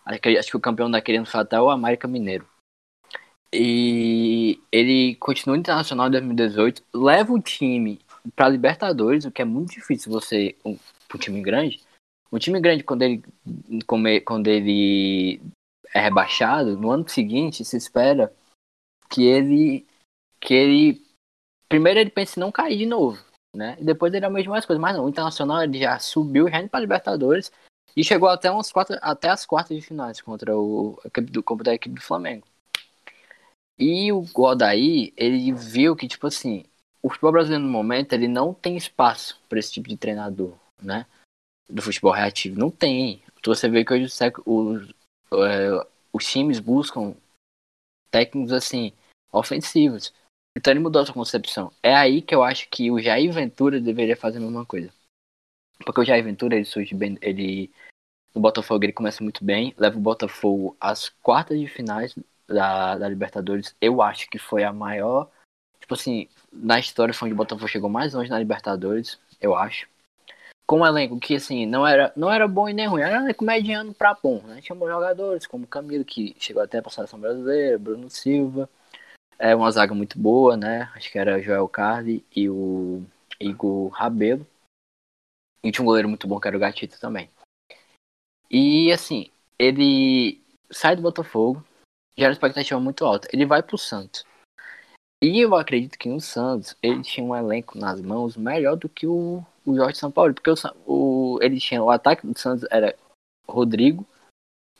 Acho 0.04 0.20
que, 0.20 0.36
acho 0.36 0.50
que 0.50 0.56
o 0.58 0.60
campeão 0.60 0.90
daquele 0.90 1.16
ano 1.16 1.26
foi 1.26 1.40
até 1.40 1.58
o 1.58 1.70
América 1.70 2.06
Mineiro. 2.06 2.46
E 3.50 4.60
ele 4.70 5.16
continua 5.16 5.56
Internacional 5.56 6.08
em 6.08 6.10
2018, 6.10 6.82
leva 6.92 7.32
o 7.32 7.40
time 7.40 7.98
para 8.34 8.48
Libertadores, 8.48 9.24
o 9.24 9.30
que 9.30 9.42
é 9.42 9.44
muito 9.44 9.72
difícil 9.72 10.10
você, 10.10 10.56
um, 10.64 10.76
um 11.14 11.18
time 11.18 11.40
grande. 11.42 11.80
Um 12.32 12.38
time 12.38 12.60
grande, 12.60 12.84
quando 12.84 13.02
ele, 13.02 13.22
quando 14.24 14.46
ele 14.46 15.40
é 15.92 16.00
rebaixado, 16.00 16.76
no 16.76 16.90
ano 16.90 17.08
seguinte 17.08 17.64
se 17.64 17.76
espera 17.76 18.32
que 19.08 19.24
ele, 19.24 19.86
que 20.40 20.54
ele 20.54 21.02
primeiro 21.68 22.00
ele 22.00 22.10
pensa 22.10 22.38
em 22.38 22.40
não 22.40 22.52
cair 22.52 22.76
de 22.76 22.86
novo, 22.86 23.22
né? 23.54 23.76
E 23.80 23.84
depois 23.84 24.12
ele 24.12 24.24
almeja 24.24 24.50
mais 24.50 24.66
coisas. 24.66 24.80
Mas 24.80 24.96
não, 24.96 25.06
o 25.06 25.08
Internacional 25.08 25.62
ele 25.62 25.78
já 25.78 25.98
subiu 25.98 26.48
já 26.48 26.66
para 26.68 26.80
Libertadores 26.80 27.50
e 27.96 28.04
chegou 28.04 28.28
até, 28.28 28.50
umas 28.50 28.70
quatro, 28.70 28.96
até 29.00 29.28
as 29.28 29.46
quartas 29.46 29.76
de 29.76 29.82
finais 29.82 30.20
contra, 30.20 30.56
o, 30.56 31.00
do, 31.30 31.42
contra 31.42 31.72
a 31.72 31.74
equipe 31.74 31.94
do 31.94 32.00
Flamengo. 32.00 32.46
E 33.78 34.12
o 34.12 34.22
Godaí, 34.32 35.12
ele 35.16 35.52
viu 35.52 35.96
que, 35.96 36.06
tipo 36.06 36.26
assim, 36.26 36.64
o 37.02 37.08
futebol 37.08 37.32
brasileiro 37.32 37.64
no 37.64 37.70
momento, 37.70 38.12
ele 38.12 38.28
não 38.28 38.52
tem 38.52 38.76
espaço 38.76 39.40
para 39.48 39.58
esse 39.58 39.72
tipo 39.72 39.88
de 39.88 39.96
treinador, 39.96 40.54
né? 40.82 41.06
Do 41.68 41.82
futebol 41.82 42.12
reativo. 42.12 42.58
Não 42.58 42.70
tem. 42.70 43.22
Você 43.44 43.68
vê 43.68 43.84
que 43.84 43.92
hoje 43.92 44.06
os, 44.44 44.88
é, 45.32 45.86
os 46.12 46.26
times 46.26 46.60
buscam 46.60 47.14
técnicos, 48.10 48.52
assim, 48.52 48.92
ofensivos. 49.32 50.12
Então 50.56 50.72
ele 50.72 50.80
mudou 50.80 51.00
a 51.00 51.06
sua 51.06 51.14
concepção. 51.14 51.72
É 51.82 51.94
aí 51.94 52.20
que 52.20 52.34
eu 52.34 52.42
acho 52.42 52.68
que 52.68 52.90
o 52.90 52.98
Jair 52.98 53.32
Ventura 53.32 53.80
deveria 53.80 54.16
fazer 54.16 54.38
a 54.38 54.40
mesma 54.40 54.66
coisa. 54.66 54.92
Porque 55.84 56.00
o 56.00 56.04
Jair 56.04 56.24
Ventura, 56.24 56.56
ele 56.56 56.64
surge 56.64 56.94
bem, 56.94 57.16
ele 57.22 57.70
no 58.34 58.40
Botafogo 58.40 58.84
ele 58.84 58.92
começa 58.92 59.22
muito 59.22 59.44
bem, 59.44 59.74
leva 59.76 59.96
o 59.96 60.00
Botafogo 60.00 60.76
às 60.80 61.08
quartas 61.08 61.58
de 61.58 61.66
finais 61.66 62.14
da, 62.46 62.98
da 62.98 63.08
Libertadores, 63.08 63.74
eu 63.80 64.02
acho 64.02 64.28
que 64.28 64.38
foi 64.38 64.64
a 64.64 64.72
maior. 64.72 65.30
Tipo 65.90 66.00
assim, 66.00 66.28
na 66.52 66.78
história 66.78 67.12
foi 67.12 67.26
onde 67.26 67.34
o 67.34 67.36
Botafogo 67.36 67.66
chegou 67.66 67.90
mais 67.90 68.14
longe 68.14 68.30
na 68.30 68.38
Libertadores, 68.38 69.18
eu 69.40 69.56
acho. 69.56 69.88
Com 70.64 70.82
um 70.82 70.86
elenco 70.86 71.18
que, 71.18 71.34
assim, 71.34 71.66
não 71.66 71.84
era, 71.84 72.12
não 72.14 72.30
era 72.30 72.46
bom 72.46 72.68
e 72.68 72.72
nem 72.72 72.86
ruim, 72.86 73.02
era 73.02 73.18
um 73.18 73.24
elenco 73.24 73.44
mediano 73.44 73.92
pra 73.92 74.14
bom, 74.14 74.40
né? 74.42 74.60
Tinha 74.60 74.76
bons 74.76 74.88
jogadores, 74.88 75.48
como 75.48 75.66
Camilo, 75.66 76.04
que 76.04 76.36
chegou 76.38 76.62
até 76.62 76.80
pra 76.80 76.92
seleção 76.92 77.18
brasileira, 77.18 77.76
Bruno 77.76 78.08
Silva. 78.08 78.70
É 79.36 79.52
uma 79.52 79.68
zaga 79.72 79.92
muito 79.92 80.16
boa, 80.16 80.56
né? 80.56 80.88
Acho 80.94 81.10
que 81.10 81.18
era 81.18 81.42
Joel 81.42 81.66
Carli 81.66 82.24
e 82.36 82.48
o 82.48 83.02
Igor 83.40 83.88
Rabelo. 83.88 84.46
E 85.60 85.72
tinha 85.72 85.82
um 85.82 85.86
goleiro 85.86 86.08
muito 86.08 86.28
bom 86.28 86.38
que 86.38 86.46
era 86.46 86.56
o 86.56 86.60
Gatito 86.60 87.00
também. 87.00 87.28
E 88.48 88.92
assim, 88.92 89.28
ele 89.58 90.40
sai 90.70 90.94
do 90.94 91.02
Botafogo, 91.02 91.66
gera 92.16 92.32
expectativa 92.32 92.78
muito 92.78 93.04
alta. 93.04 93.26
Ele 93.32 93.44
vai 93.44 93.60
pro 93.60 93.76
Santos. 93.76 94.29
E 95.22 95.38
eu 95.40 95.54
acredito 95.54 95.98
que 95.98 96.08
no 96.08 96.20
Santos 96.20 96.74
ele 96.82 97.02
tinha 97.02 97.24
um 97.24 97.36
elenco 97.36 97.78
nas 97.78 98.00
mãos 98.00 98.36
melhor 98.36 98.76
do 98.76 98.88
que 98.88 99.06
o, 99.06 99.44
o 99.66 99.74
Jorge 99.74 99.98
São 99.98 100.10
Paulo. 100.10 100.32
Porque 100.32 100.50
o, 100.50 100.54
o, 100.86 101.38
ele 101.42 101.60
tinha 101.60 101.82
o 101.82 101.90
ataque 101.90 102.26
do 102.26 102.38
Santos 102.38 102.66
era 102.70 102.96
Rodrigo, 103.46 104.06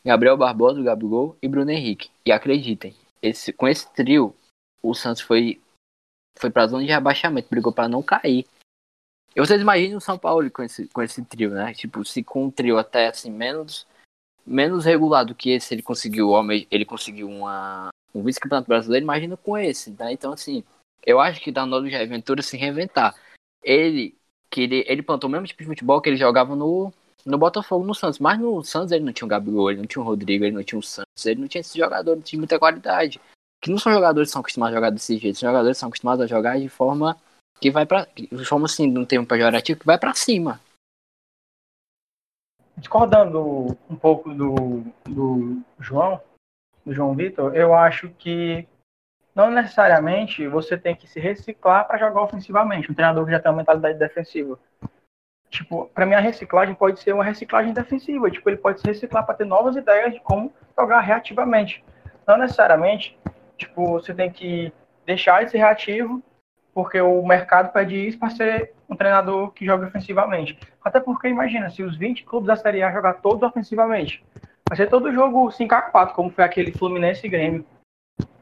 Gabriel 0.04 0.36
Barbosa, 0.36 0.82
Gabigol 0.82 1.36
e 1.42 1.48
Bruno 1.48 1.70
Henrique. 1.70 2.10
E 2.24 2.32
acreditem, 2.32 2.94
esse, 3.20 3.52
com 3.52 3.68
esse 3.68 3.92
trio, 3.92 4.34
o 4.82 4.94
Santos 4.94 5.20
foi, 5.20 5.60
foi 6.38 6.50
pra 6.50 6.66
zona 6.66 6.84
de 6.84 6.90
rebaixamento, 6.90 7.50
brigou 7.50 7.72
para 7.72 7.88
não 7.88 8.02
cair. 8.02 8.46
E 9.36 9.40
vocês 9.40 9.60
imaginam 9.60 9.98
o 9.98 10.00
São 10.00 10.18
Paulo 10.18 10.50
com 10.50 10.62
esse, 10.62 10.88
com 10.88 11.02
esse 11.02 11.22
trio, 11.22 11.50
né? 11.50 11.74
Tipo, 11.74 12.02
se 12.04 12.24
com 12.24 12.46
um 12.46 12.50
trio 12.50 12.78
até 12.78 13.08
assim, 13.08 13.30
menos 13.30 13.86
menos 14.46 14.84
regulado 14.84 15.34
que 15.34 15.50
esse, 15.50 15.74
ele 15.74 15.82
conseguiu, 15.82 16.30
ele 16.70 16.84
conseguiu 16.84 17.28
uma, 17.28 17.90
um 18.14 18.22
vice-campeonato 18.22 18.68
brasileiro, 18.68 19.04
imagina 19.04 19.36
com 19.36 19.56
esse, 19.56 19.92
tá? 19.92 20.12
Então, 20.12 20.32
assim, 20.32 20.64
eu 21.04 21.20
acho 21.20 21.40
que 21.40 21.52
dá 21.52 21.64
nó 21.66 21.80
do 21.80 21.88
Jair 21.88 22.08
Ventura 22.08 22.42
se 22.42 22.56
reinventar. 22.56 23.14
Ele, 23.62 24.16
que 24.50 24.62
ele, 24.62 24.84
ele 24.86 25.02
plantou 25.02 25.28
o 25.28 25.32
mesmo 25.32 25.46
tipo 25.46 25.62
de 25.62 25.68
futebol 25.68 26.00
que 26.00 26.08
ele 26.08 26.16
jogava 26.16 26.56
no, 26.56 26.92
no 27.24 27.38
Botafogo, 27.38 27.84
no 27.84 27.94
Santos. 27.94 28.18
Mas 28.18 28.38
no 28.38 28.62
Santos 28.64 28.92
ele 28.92 29.04
não 29.04 29.12
tinha 29.12 29.26
o 29.26 29.28
Gabigol, 29.28 29.70
ele 29.70 29.80
não 29.80 29.86
tinha 29.86 30.02
o 30.02 30.04
Rodrigo, 30.04 30.44
ele 30.44 30.56
não 30.56 30.64
tinha 30.64 30.78
o 30.78 30.82
Santos, 30.82 31.26
ele 31.26 31.40
não 31.40 31.48
tinha 31.48 31.60
esse 31.60 31.78
jogador 31.78 32.16
de 32.16 32.36
muita 32.36 32.58
qualidade. 32.58 33.20
Que 33.62 33.70
não 33.70 33.78
são 33.78 33.92
jogadores 33.92 34.28
que 34.28 34.32
são 34.32 34.40
acostumados 34.40 34.74
a 34.74 34.78
jogar 34.78 34.90
desse 34.90 35.18
jeito, 35.18 35.38
são 35.38 35.48
jogadores 35.48 35.76
que 35.76 35.80
são 35.80 35.88
acostumados 35.88 36.24
a 36.24 36.26
jogar 36.26 36.58
de 36.58 36.68
forma 36.68 37.16
que 37.60 37.70
vai 37.70 37.84
pra. 37.84 38.06
De 38.14 38.44
forma 38.44 38.66
assim, 38.66 38.90
não 38.90 39.04
tem 39.04 39.18
um 39.18 39.24
pejorativo, 39.24 39.80
que 39.80 39.86
vai 39.86 39.98
para 39.98 40.14
cima 40.14 40.60
discordando 42.80 43.76
um 43.88 43.96
pouco 43.96 44.32
do, 44.34 44.82
do 45.04 45.62
João, 45.78 46.20
do 46.90 46.94
João 46.94 47.14
Vitor, 47.14 47.54
eu 47.54 47.72
acho 47.72 48.08
que 48.18 48.66
não 49.32 49.48
necessariamente 49.48 50.46
você 50.48 50.76
tem 50.76 50.96
que 50.96 51.06
se 51.06 51.20
reciclar 51.20 51.86
para 51.86 51.98
jogar 51.98 52.22
ofensivamente. 52.22 52.90
Um 52.90 52.94
treinador 52.94 53.24
que 53.24 53.30
já 53.30 53.38
tem 53.38 53.50
uma 53.50 53.58
mentalidade 53.58 53.96
defensiva. 53.96 54.58
Tipo, 55.48 55.88
para 55.94 56.04
mim 56.04 56.14
a 56.14 56.20
reciclagem 56.20 56.74
pode 56.74 56.98
ser 56.98 57.12
uma 57.12 57.22
reciclagem 57.22 57.72
defensiva. 57.72 58.28
Tipo, 58.28 58.50
ele 58.50 58.56
pode 58.56 58.80
se 58.80 58.86
reciclar 58.88 59.24
para 59.24 59.36
ter 59.36 59.44
novas 59.44 59.76
ideias 59.76 60.14
de 60.14 60.20
como 60.20 60.52
jogar 60.76 61.00
reativamente. 61.00 61.84
Não 62.26 62.36
necessariamente, 62.36 63.16
tipo, 63.56 63.92
você 63.92 64.12
tem 64.12 64.30
que 64.30 64.72
deixar 65.06 65.44
de 65.44 65.52
ser 65.52 65.58
reativo 65.58 66.20
porque 66.74 67.00
o 67.00 67.24
mercado 67.24 67.72
pede 67.72 67.94
isso 67.94 68.18
para 68.18 68.30
ser 68.30 68.72
um 68.88 68.96
treinador 68.96 69.52
que 69.52 69.64
joga 69.64 69.86
ofensivamente. 69.86 70.58
Até 70.84 70.98
porque, 70.98 71.28
imagina, 71.28 71.70
se 71.70 71.84
os 71.84 71.96
20 71.96 72.24
clubes 72.24 72.48
da 72.48 72.56
Série 72.56 72.82
A 72.82 72.92
jogar 72.92 73.14
todos 73.14 73.42
ofensivamente, 73.42 74.24
vai 74.70 74.76
ser 74.76 74.88
todo 74.88 75.12
jogo 75.12 75.48
5x4, 75.48 76.12
como 76.12 76.30
foi 76.30 76.44
aquele 76.44 76.70
Fluminense 76.70 77.26
e 77.26 77.28
Grêmio. 77.28 77.66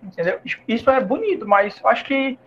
Entendeu? 0.02 0.38
Isso 0.68 0.90
é 0.90 1.00
bonito, 1.00 1.48
mas 1.48 1.82
acho 1.82 2.04
que 2.04 2.38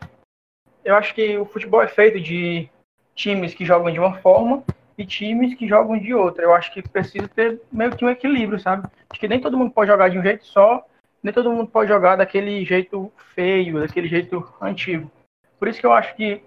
eu 0.85 0.95
acho 0.95 1.15
que 1.15 1.35
o 1.35 1.45
futebol 1.45 1.81
é 1.81 1.87
feito 1.87 2.19
de 2.19 2.69
times 3.15 3.55
que 3.55 3.65
jogam 3.65 3.91
de 3.91 3.99
uma 3.99 4.19
forma 4.19 4.63
e 4.95 5.03
times 5.03 5.55
que 5.55 5.67
jogam 5.67 5.97
de 5.97 6.13
outra. 6.13 6.43
Eu 6.43 6.53
acho 6.53 6.71
que 6.71 6.87
precisa 6.87 7.27
ter 7.27 7.59
meio 7.71 7.95
que 7.95 8.05
um 8.05 8.09
equilíbrio, 8.09 8.59
sabe? 8.59 8.87
Acho 9.09 9.19
que 9.19 9.27
nem 9.27 9.41
todo 9.41 9.57
mundo 9.57 9.71
pode 9.71 9.89
jogar 9.89 10.09
de 10.09 10.19
um 10.19 10.23
jeito 10.23 10.45
só, 10.45 10.85
nem 11.23 11.33
todo 11.33 11.51
mundo 11.51 11.67
pode 11.67 11.89
jogar 11.89 12.17
daquele 12.17 12.63
jeito 12.63 13.11
feio, 13.33 13.79
daquele 13.79 14.07
jeito 14.07 14.47
antigo. 14.61 15.09
Por 15.57 15.67
isso 15.67 15.79
que 15.79 15.87
eu 15.87 15.93
acho 15.93 16.15
que 16.15 16.43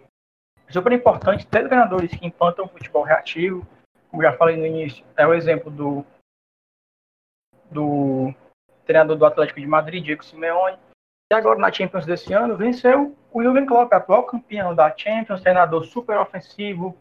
é 0.69 0.73
super 0.73 0.93
importante 0.93 1.49
ter 1.49 1.67
treinadores 1.67 2.13
que 2.13 2.25
implantam 2.25 2.69
futebol 2.69 3.03
reativo, 3.03 3.67
como 4.09 4.23
já 4.23 4.33
falei 4.35 4.57
no 4.57 4.65
início, 4.65 5.05
é 5.17 5.27
o 5.27 5.35
exemplo 5.35 5.69
do, 5.69 6.07
do 7.75 8.33
treinador 8.87 9.17
do 9.17 9.27
Atlético 9.27 9.61
de 9.61 9.67
Madrid, 9.67 10.05
Diego 10.05 10.25
Simeone, 10.25 10.79
e 11.31 11.35
agora 11.35 11.59
na 11.59 11.73
Champions 11.73 12.07
desse 12.07 12.33
ano 12.33 12.57
venceu 12.57 13.17
o 13.33 13.43
Jürgen 13.43 13.67
Klopp, 13.67 13.93
atual 13.93 14.25
campeão 14.25 14.75
da 14.75 14.97
Champions, 14.97 15.41
treinador 15.41 15.85
super 15.85 16.17
ofensivo. 16.19 16.97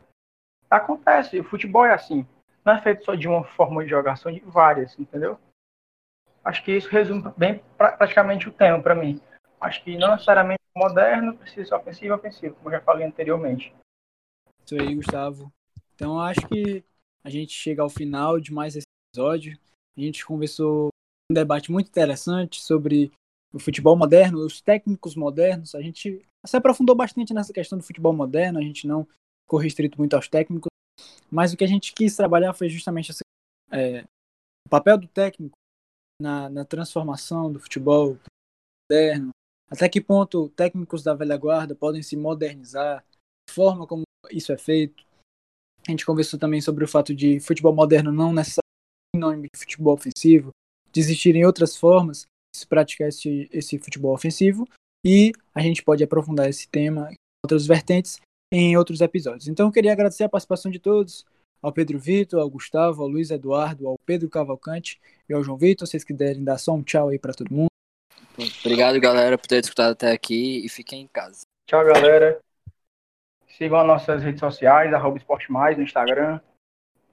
Acontece, 0.70 1.40
o 1.40 1.44
futebol 1.44 1.86
é 1.86 1.94
assim, 1.94 2.26
não 2.66 2.74
é 2.74 2.82
feito 2.82 3.06
só 3.06 3.16
de 3.16 3.28
uma 3.28 3.44
forma 3.44 3.84
de 3.84 3.90
jogar, 3.90 4.16
são 4.16 4.32
de 4.32 4.40
várias, 4.40 4.98
entendeu? 4.98 5.38
Acho 6.44 6.64
que 6.64 6.76
isso 6.76 6.90
resume 6.90 7.32
bem 7.38 7.62
praticamente 7.78 8.50
o 8.50 8.52
tema 8.52 8.82
para 8.82 8.96
mim. 8.96 9.22
Acho 9.62 9.84
que 9.84 9.98
não 9.98 10.12
necessariamente 10.12 10.60
moderno 10.76 11.38
precisa 11.38 11.66
ser 11.70 11.76
ofensivo 11.76 12.16
ofensivo, 12.16 12.56
como 12.56 12.72
já 12.72 12.82
falei 12.82 13.06
anteriormente. 13.06 13.74
Isso 14.66 14.76
aí, 14.76 14.96
Gustavo. 14.96 15.54
Então 15.96 16.20
acho 16.20 16.46
que 16.48 16.84
a 17.24 17.30
gente 17.30 17.54
chega 17.54 17.82
ao 17.82 17.90
final 17.90 18.40
de 18.40 18.52
mais 18.52 18.76
esse 18.76 18.88
episódio. 19.14 19.58
A 19.98 20.02
gente 20.02 20.26
conversou 20.26 20.90
um 21.32 21.34
debate 21.34 21.72
muito 21.72 21.88
interessante 21.88 22.62
sobre 22.62 23.12
o 23.54 23.60
futebol 23.60 23.96
moderno, 23.96 24.40
os 24.40 24.60
técnicos 24.60 25.16
modernos. 25.16 25.76
A 25.76 25.82
gente 25.82 26.26
se 26.46 26.58
aprofundou 26.58 26.96
bastante 26.96 27.34
nessa 27.34 27.54
questão 27.54 27.78
do 27.78 27.84
futebol 27.84 28.14
moderno, 28.14 28.60
a 28.60 28.64
gente 28.64 28.88
não 28.88 29.08
ficou 29.46 29.60
restrito 29.60 29.98
muito 29.98 30.16
aos 30.16 30.28
técnicos, 30.28 30.70
mas 31.30 31.54
o 31.54 31.58
que 31.58 31.64
a 31.64 31.68
gente 31.68 31.94
quis 31.94 32.16
trabalhar 32.16 32.54
foi 32.54 32.70
justamente 32.70 33.12
esse, 33.12 33.22
é, 33.72 34.04
o 34.66 34.70
papel 34.70 34.98
do 34.98 35.08
técnico 35.08 35.56
na, 36.20 36.50
na 36.50 36.66
transformação 36.66 37.52
do 37.52 37.60
futebol 37.60 38.18
moderno, 38.90 39.30
até 39.70 39.88
que 39.88 40.02
ponto 40.02 40.50
técnicos 40.50 41.04
da 41.04 41.14
velha 41.14 41.38
guarda 41.38 41.76
podem 41.76 42.02
se 42.02 42.18
modernizar, 42.18 43.04
a 43.50 43.52
forma 43.52 43.86
como 43.86 44.04
isso 44.32 44.52
é 44.52 44.58
feito. 44.58 45.04
A 45.88 45.92
gente 45.92 46.06
conversou 46.06 46.40
também 46.40 46.62
sobre 46.62 46.84
o 46.84 46.88
fato 46.88 47.14
de 47.14 47.40
futebol 47.40 47.74
moderno 47.74 48.12
não 48.12 48.32
necessariamente 48.32 48.63
nome 49.26 49.50
de 49.54 49.60
futebol 49.60 49.94
ofensivo, 49.94 50.52
de 50.92 51.00
existirem 51.00 51.46
outras 51.46 51.76
formas 51.76 52.26
de 52.54 52.60
se 52.60 52.68
praticar 52.68 53.08
esse, 53.08 53.50
esse 53.52 53.80
futebol 53.80 54.14
ofensivo 54.14 54.68
e 55.06 55.32
a 55.54 55.62
gente 55.62 55.84
pode 55.84 56.04
aprofundar 56.04 56.50
esse 56.50 56.68
tema 56.68 57.10
em 57.12 57.18
outras 57.44 57.66
vertentes 57.66 58.20
em 58.52 58.78
outros 58.78 59.02
episódios. 59.02 59.48
Então 59.48 59.68
eu 59.68 59.72
queria 59.72 59.92
agradecer 59.92 60.24
a 60.24 60.30
participação 60.30 60.70
de 60.70 60.78
todos, 60.78 61.26
ao 61.64 61.72
Pedro 61.72 61.98
Vitor, 61.98 62.42
ao 62.42 62.50
Gustavo, 62.50 63.02
ao 63.02 63.08
Luiz 63.08 63.32
Eduardo, 63.32 63.88
ao 63.88 63.98
Pedro 64.06 64.30
Cavalcante 64.30 65.00
e 65.28 65.34
ao 65.34 65.42
João 65.42 65.58
Vitor. 65.58 65.88
Vocês 65.88 66.04
quiserem 66.04 66.44
dar 66.44 66.58
só 66.58 66.74
um 66.74 66.84
tchau 66.84 67.08
aí 67.08 67.18
para 67.18 67.34
todo 67.34 67.54
mundo. 67.54 67.70
Obrigado, 68.60 69.00
galera, 69.00 69.38
por 69.38 69.48
ter 69.48 69.64
escutado 69.64 69.92
até 69.94 70.12
aqui 70.12 70.64
e 70.66 70.70
fiquem 70.70 71.02
em 71.02 71.08
casa. 71.08 71.42
Tchau, 71.68 71.84
galera. 71.86 72.40
Sigam 73.48 73.80
as 73.80 73.88
nossas 73.88 74.22
redes 74.22 74.40
sociais, 74.40 74.94
arroba 74.94 75.18
Esporte 75.18 75.52
Mais 75.52 75.78
no 75.78 75.84
Instagram. 75.84 76.40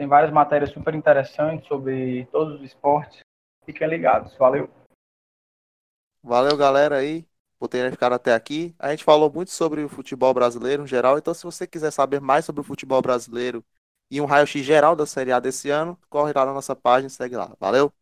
Tem 0.01 0.09
várias 0.09 0.32
matérias 0.32 0.70
super 0.70 0.94
interessantes 0.94 1.68
sobre 1.68 2.24
todos 2.32 2.55
os 2.55 2.62
esportes. 2.62 3.20
Fiquem 3.66 3.86
ligados. 3.86 4.34
Valeu. 4.38 4.66
Valeu, 6.22 6.57
galera 6.57 6.96
aí 6.96 7.28
por 7.59 7.68
terem 7.68 7.90
ficado 7.90 8.14
até 8.14 8.32
aqui. 8.32 8.74
A 8.78 8.92
gente 8.92 9.05
falou 9.05 9.30
muito 9.30 9.51
sobre 9.51 9.84
o 9.84 9.90
futebol 9.90 10.32
brasileiro 10.32 10.84
em 10.84 10.86
geral, 10.86 11.18
então 11.18 11.34
se 11.34 11.44
você 11.44 11.66
quiser 11.66 11.90
saber 11.90 12.18
mais 12.18 12.46
sobre 12.46 12.62
o 12.62 12.64
futebol 12.64 13.03
brasileiro 13.03 13.62
e 14.11 14.22
um 14.22 14.24
raio-x 14.24 14.64
geral 14.64 14.96
da 14.96 15.05
Série 15.05 15.32
A 15.32 15.38
desse 15.38 15.68
ano, 15.68 15.98
corre 16.09 16.32
lá 16.34 16.46
na 16.46 16.55
nossa 16.55 16.74
página 16.74 17.09
e 17.09 17.11
segue 17.11 17.36
lá. 17.36 17.55
Valeu! 17.61 17.92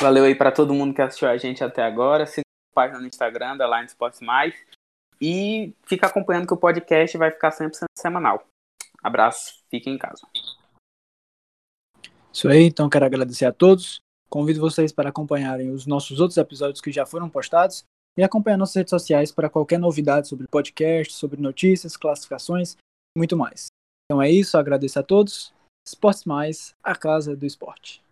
Valeu 0.00 0.22
aí 0.22 0.36
para 0.36 0.52
todo 0.52 0.72
mundo 0.72 0.94
que 0.94 1.02
assistiu 1.02 1.28
a 1.28 1.36
gente 1.38 1.64
até 1.64 1.82
agora. 1.82 2.24
Siga 2.24 2.44
a 2.70 2.74
página 2.76 3.00
no 3.00 3.06
Instagram 3.08 3.56
da 3.56 3.66
Line 3.66 3.88
Sports 3.88 4.20
Mais 4.20 4.54
e 5.20 5.74
fica 5.88 6.06
acompanhando 6.06 6.46
que 6.46 6.54
o 6.54 6.56
podcast 6.56 7.18
vai 7.18 7.32
ficar 7.32 7.50
sempre 7.50 7.76
semanal. 7.98 8.46
Abraço, 9.02 9.62
fiquem 9.70 9.94
em 9.94 9.98
casa. 9.98 10.26
Isso 12.32 12.48
aí, 12.48 12.64
então 12.64 12.88
quero 12.88 13.04
agradecer 13.04 13.46
a 13.46 13.52
todos. 13.52 14.00
Convido 14.28 14.60
vocês 14.60 14.92
para 14.92 15.08
acompanharem 15.08 15.70
os 15.70 15.86
nossos 15.86 16.20
outros 16.20 16.36
episódios 16.36 16.80
que 16.80 16.92
já 16.92 17.04
foram 17.04 17.28
postados 17.28 17.84
e 18.16 18.22
acompanhar 18.22 18.56
nossas 18.56 18.76
redes 18.76 18.90
sociais 18.90 19.32
para 19.32 19.50
qualquer 19.50 19.78
novidade 19.78 20.28
sobre 20.28 20.46
podcast, 20.46 21.12
sobre 21.12 21.40
notícias, 21.40 21.96
classificações 21.96 22.74
e 23.16 23.18
muito 23.18 23.36
mais. 23.36 23.66
Então 24.04 24.22
é 24.22 24.30
isso, 24.30 24.56
agradeço 24.56 24.98
a 24.98 25.02
todos. 25.02 25.52
Esportes 25.86 26.24
Mais, 26.24 26.74
a 26.82 26.94
casa 26.94 27.34
do 27.34 27.46
esporte. 27.46 28.02